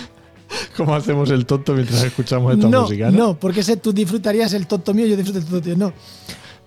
¿Cómo 0.78 0.94
hacemos 0.94 1.32
el 1.32 1.48
tonto 1.48 1.74
mientras 1.74 2.04
escuchamos 2.04 2.54
esta 2.54 2.70
no, 2.70 2.84
música? 2.84 3.10
no, 3.10 3.40
porque 3.40 3.62
ese 3.62 3.78
tú 3.78 3.92
disfrutarías 3.92 4.54
el 4.54 4.68
tonto 4.68 4.94
mío, 4.94 5.08
yo 5.08 5.18
disfruto 5.18 5.40
el 5.40 5.46
tonto 5.46 5.62
tuyo. 5.62 5.76
No. 5.76 5.94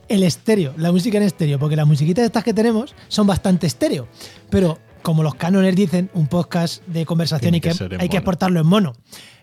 El 0.09 0.25
estéreo, 0.25 0.75
la 0.77 0.91
música 0.91 1.19
en 1.19 1.23
estéreo, 1.23 1.61
porque 1.61 1.77
las 1.77 1.87
musiquitas 1.87 2.25
estas 2.25 2.43
que 2.43 2.53
tenemos 2.53 2.93
son 3.07 3.29
bastante 3.29 3.69
estéreo. 3.69 4.09
Pero 4.51 4.81
como 5.03 5.23
los 5.23 5.37
cánones 5.37 5.77
dicen, 5.77 6.11
un 6.15 6.27
podcast 6.27 6.85
de 6.89 7.07
conversación 7.07 7.53
Tiene 7.53 7.59
y 7.59 7.61
que 7.61 7.97
hay 8.01 8.09
que 8.09 8.17
exportarlo 8.17 8.59
en 8.59 8.67
mono. 8.67 8.95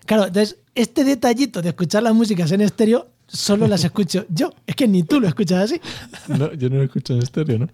Claro, 0.04 0.26
entonces, 0.26 0.58
este 0.74 1.04
detallito 1.04 1.62
de 1.62 1.70
escuchar 1.70 2.02
las 2.02 2.14
músicas 2.14 2.52
en 2.52 2.60
estéreo 2.60 3.13
solo 3.26 3.66
las 3.66 3.84
escucho 3.84 4.26
yo. 4.28 4.52
Es 4.66 4.76
que 4.76 4.88
ni 4.88 5.02
tú 5.02 5.20
lo 5.20 5.28
escuchas 5.28 5.64
así. 5.64 5.80
No, 6.28 6.52
yo 6.54 6.70
no 6.70 6.76
lo 6.76 6.84
escucho 6.84 7.14
en 7.14 7.22
estéreo, 7.22 7.58
¿no? 7.58 7.68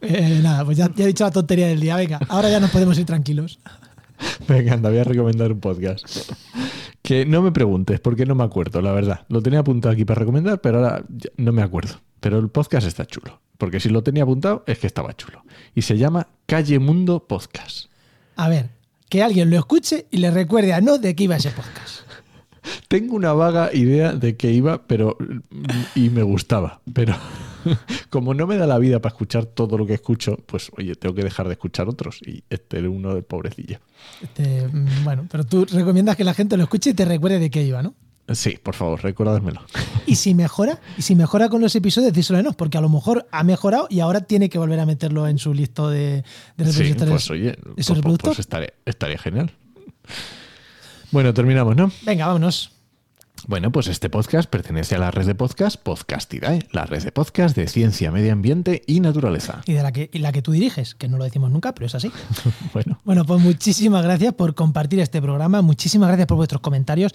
Eh, 0.00 0.40
nada, 0.42 0.64
pues 0.64 0.76
ya, 0.76 0.90
ya 0.94 1.04
he 1.04 1.06
dicho 1.08 1.24
la 1.24 1.30
tontería 1.30 1.66
del 1.68 1.80
día. 1.80 1.96
Venga, 1.96 2.20
ahora 2.28 2.50
ya 2.50 2.60
nos 2.60 2.70
podemos 2.70 2.98
ir 2.98 3.06
tranquilos. 3.06 3.58
Venga, 4.46 4.74
anda, 4.74 4.90
voy 4.90 4.98
a 4.98 5.04
recomendar 5.04 5.52
un 5.52 5.60
podcast. 5.60 6.30
Que 7.02 7.26
no 7.26 7.42
me 7.42 7.52
preguntes, 7.52 8.00
porque 8.00 8.26
no 8.26 8.34
me 8.34 8.44
acuerdo, 8.44 8.80
la 8.80 8.92
verdad. 8.92 9.24
Lo 9.28 9.42
tenía 9.42 9.60
apuntado 9.60 9.92
aquí 9.92 10.04
para 10.04 10.20
recomendar, 10.20 10.60
pero 10.60 10.78
ahora 10.78 11.04
no 11.36 11.52
me 11.52 11.62
acuerdo. 11.62 12.00
Pero 12.20 12.38
el 12.38 12.48
podcast 12.48 12.86
está 12.86 13.06
chulo. 13.06 13.40
Porque 13.58 13.80
si 13.80 13.88
lo 13.88 14.02
tenía 14.02 14.22
apuntado, 14.24 14.64
es 14.66 14.78
que 14.78 14.86
estaba 14.86 15.14
chulo. 15.14 15.42
Y 15.74 15.82
se 15.82 15.96
llama 15.96 16.28
Calle 16.46 16.78
Mundo 16.78 17.26
Podcast. 17.26 17.86
A 18.36 18.48
ver, 18.48 18.70
que 19.08 19.22
alguien 19.22 19.50
lo 19.50 19.58
escuche 19.58 20.06
y 20.10 20.18
le 20.18 20.30
recuerde 20.30 20.72
a 20.72 20.80
no 20.80 20.98
de 20.98 21.14
qué 21.14 21.24
iba 21.24 21.36
ese 21.36 21.50
podcast. 21.50 22.00
Tengo 22.88 23.16
una 23.16 23.32
vaga 23.32 23.70
idea 23.74 24.12
de 24.12 24.36
que 24.36 24.52
iba, 24.52 24.86
pero. 24.86 25.16
y 25.94 26.10
me 26.10 26.22
gustaba. 26.22 26.80
Pero 26.92 27.14
como 28.10 28.34
no 28.34 28.46
me 28.46 28.56
da 28.56 28.66
la 28.66 28.78
vida 28.78 29.00
para 29.00 29.12
escuchar 29.12 29.46
todo 29.46 29.78
lo 29.78 29.86
que 29.86 29.94
escucho, 29.94 30.38
pues 30.46 30.70
oye, 30.76 30.94
tengo 30.94 31.14
que 31.14 31.22
dejar 31.22 31.46
de 31.46 31.54
escuchar 31.54 31.88
otros. 31.88 32.20
Y 32.26 32.44
este 32.50 32.78
era 32.78 32.90
uno 32.90 33.14
del 33.14 33.24
pobrecillo. 33.24 33.78
Este, 34.22 34.68
mm, 34.68 35.04
bueno, 35.04 35.26
pero 35.30 35.44
tú 35.44 35.64
recomiendas 35.64 36.16
que 36.16 36.24
la 36.24 36.34
gente 36.34 36.56
lo 36.56 36.64
escuche 36.64 36.90
y 36.90 36.94
te 36.94 37.04
recuerde 37.04 37.38
de 37.38 37.50
qué 37.50 37.62
iba, 37.62 37.82
¿no? 37.82 37.94
Sí, 38.32 38.58
por 38.62 38.74
favor, 38.74 39.02
recordádmelo. 39.02 39.60
Y 40.06 40.16
si 40.16 40.34
mejora, 40.34 40.80
y 40.98 41.02
si 41.02 41.14
mejora 41.14 41.48
con 41.48 41.62
los 41.62 41.74
episodios, 41.74 42.12
díselo 42.12 42.52
porque 42.52 42.76
a 42.76 42.82
lo 42.82 42.90
mejor 42.90 43.26
ha 43.30 43.42
mejorado 43.42 43.86
y 43.88 44.00
ahora 44.00 44.20
tiene 44.20 44.50
que 44.50 44.58
volver 44.58 44.78
a 44.78 44.84
meterlo 44.84 45.26
en 45.26 45.38
su 45.38 45.54
listo 45.54 45.88
de, 45.88 46.24
de 46.58 46.72
Sí, 46.72 46.94
pues 46.94 47.30
oye, 47.30 47.56
¿Eso 47.78 47.94
pues, 48.02 48.18
pues 48.18 48.38
estaría, 48.38 48.74
estaría 48.84 49.16
genial. 49.16 49.50
Bueno, 51.14 51.32
terminamos, 51.32 51.76
¿no? 51.76 51.92
Venga, 52.04 52.26
vámonos. 52.26 52.72
Bueno, 53.46 53.70
pues 53.70 53.86
este 53.86 54.10
podcast 54.10 54.50
pertenece 54.50 54.96
a 54.96 54.98
la 54.98 55.12
red 55.12 55.26
de 55.26 55.36
podcast 55.36 55.80
Podcastidae, 55.80 56.66
la 56.72 56.86
red 56.86 57.04
de 57.04 57.12
podcast 57.12 57.54
de 57.54 57.68
ciencia, 57.68 58.10
medio 58.10 58.32
ambiente 58.32 58.82
y 58.88 58.98
naturaleza. 58.98 59.62
Y 59.64 59.74
de 59.74 59.84
la 59.84 59.92
que, 59.92 60.10
y 60.12 60.18
la 60.18 60.32
que 60.32 60.42
tú 60.42 60.50
diriges, 60.50 60.96
que 60.96 61.06
no 61.06 61.16
lo 61.16 61.22
decimos 61.22 61.52
nunca, 61.52 61.72
pero 61.72 61.86
es 61.86 61.94
así. 61.94 62.10
Bueno, 62.72 62.98
Bueno, 63.04 63.24
pues 63.24 63.40
muchísimas 63.40 64.02
gracias 64.02 64.34
por 64.34 64.56
compartir 64.56 64.98
este 64.98 65.22
programa, 65.22 65.62
muchísimas 65.62 66.08
gracias 66.08 66.26
por 66.26 66.36
vuestros 66.36 66.60
comentarios. 66.60 67.12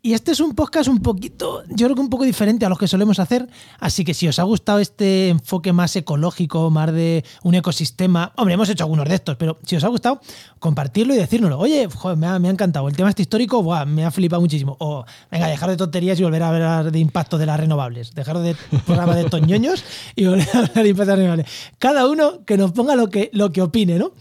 Y 0.00 0.12
este 0.12 0.30
es 0.30 0.38
un 0.38 0.54
podcast 0.54 0.88
un 0.88 1.00
poquito, 1.00 1.64
yo 1.70 1.86
creo 1.86 1.96
que 1.96 2.00
un 2.00 2.08
poco 2.08 2.22
diferente 2.22 2.64
a 2.64 2.68
los 2.68 2.78
que 2.78 2.86
solemos 2.86 3.18
hacer, 3.18 3.48
así 3.80 4.04
que 4.04 4.14
si 4.14 4.28
os 4.28 4.38
ha 4.38 4.44
gustado 4.44 4.78
este 4.78 5.28
enfoque 5.28 5.72
más 5.72 5.96
ecológico, 5.96 6.70
más 6.70 6.92
de 6.92 7.24
un 7.42 7.56
ecosistema, 7.56 8.32
hombre, 8.36 8.54
hemos 8.54 8.68
hecho 8.68 8.84
algunos 8.84 9.08
de 9.08 9.16
estos, 9.16 9.34
pero 9.34 9.58
si 9.64 9.74
os 9.74 9.82
ha 9.82 9.88
gustado, 9.88 10.20
compartirlo 10.60 11.14
y 11.14 11.16
decírnoslo. 11.16 11.58
Oye, 11.58 11.88
joder, 11.92 12.16
me, 12.16 12.28
ha, 12.28 12.36
encantado, 12.36 12.86
el 12.86 12.94
tema 12.94 13.08
este 13.08 13.22
histórico, 13.22 13.60
buah, 13.60 13.86
me 13.86 14.04
ha 14.04 14.12
flipado 14.12 14.40
muchísimo. 14.40 14.76
O, 14.78 15.04
venga, 15.32 15.48
dejar 15.48 15.70
de 15.70 15.76
tonterías 15.76 16.20
y 16.20 16.22
volver 16.22 16.44
a 16.44 16.48
hablar 16.50 16.92
de 16.92 16.98
impacto 17.00 17.36
de 17.36 17.46
las 17.46 17.58
renovables, 17.58 18.14
dejar 18.14 18.38
de 18.38 18.54
programa 18.86 19.16
de 19.16 19.24
toñoños 19.24 19.82
y 20.14 20.26
volver 20.26 20.48
a 20.54 20.58
hablar 20.58 20.74
de 20.74 20.88
impacto 20.88 21.10
de 21.10 21.16
las 21.16 21.18
renovables. 21.18 21.46
Cada 21.80 22.06
uno 22.06 22.44
que 22.44 22.56
nos 22.56 22.70
ponga 22.70 22.94
lo 22.94 23.10
que, 23.10 23.30
lo 23.32 23.50
que 23.50 23.62
opine, 23.62 23.98
¿no? 23.98 24.12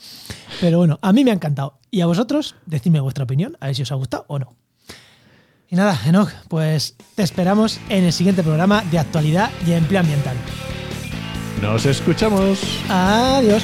Pero 0.60 0.80
bueno, 0.80 0.98
a 1.04 1.14
mí 1.14 1.24
me 1.24 1.30
ha 1.30 1.36
encantado. 1.36 1.78
Y 1.92 2.02
a 2.02 2.08
vosotros, 2.08 2.56
decidme 2.66 3.00
vuestra 3.00 3.26
opinión, 3.26 3.58
a 3.60 3.68
ver 3.68 3.76
si 3.76 3.84
os 3.84 3.92
ha 3.92 3.96
gustado 3.96 4.26
o 4.28 4.40
no. 4.40 4.56
Y 5.70 5.76
nada, 5.76 6.00
Enoch, 6.06 6.32
pues 6.48 6.96
te 7.16 7.24
esperamos 7.24 7.80
en 7.90 8.06
el 8.06 8.14
siguiente 8.14 8.42
programa 8.42 8.84
de 8.90 9.00
actualidad 9.00 9.50
y 9.66 9.74
empleo 9.74 10.00
ambiental. 10.00 10.38
Nos 11.62 11.86
escuchamos. 11.86 12.60
Adiós. 12.90 13.64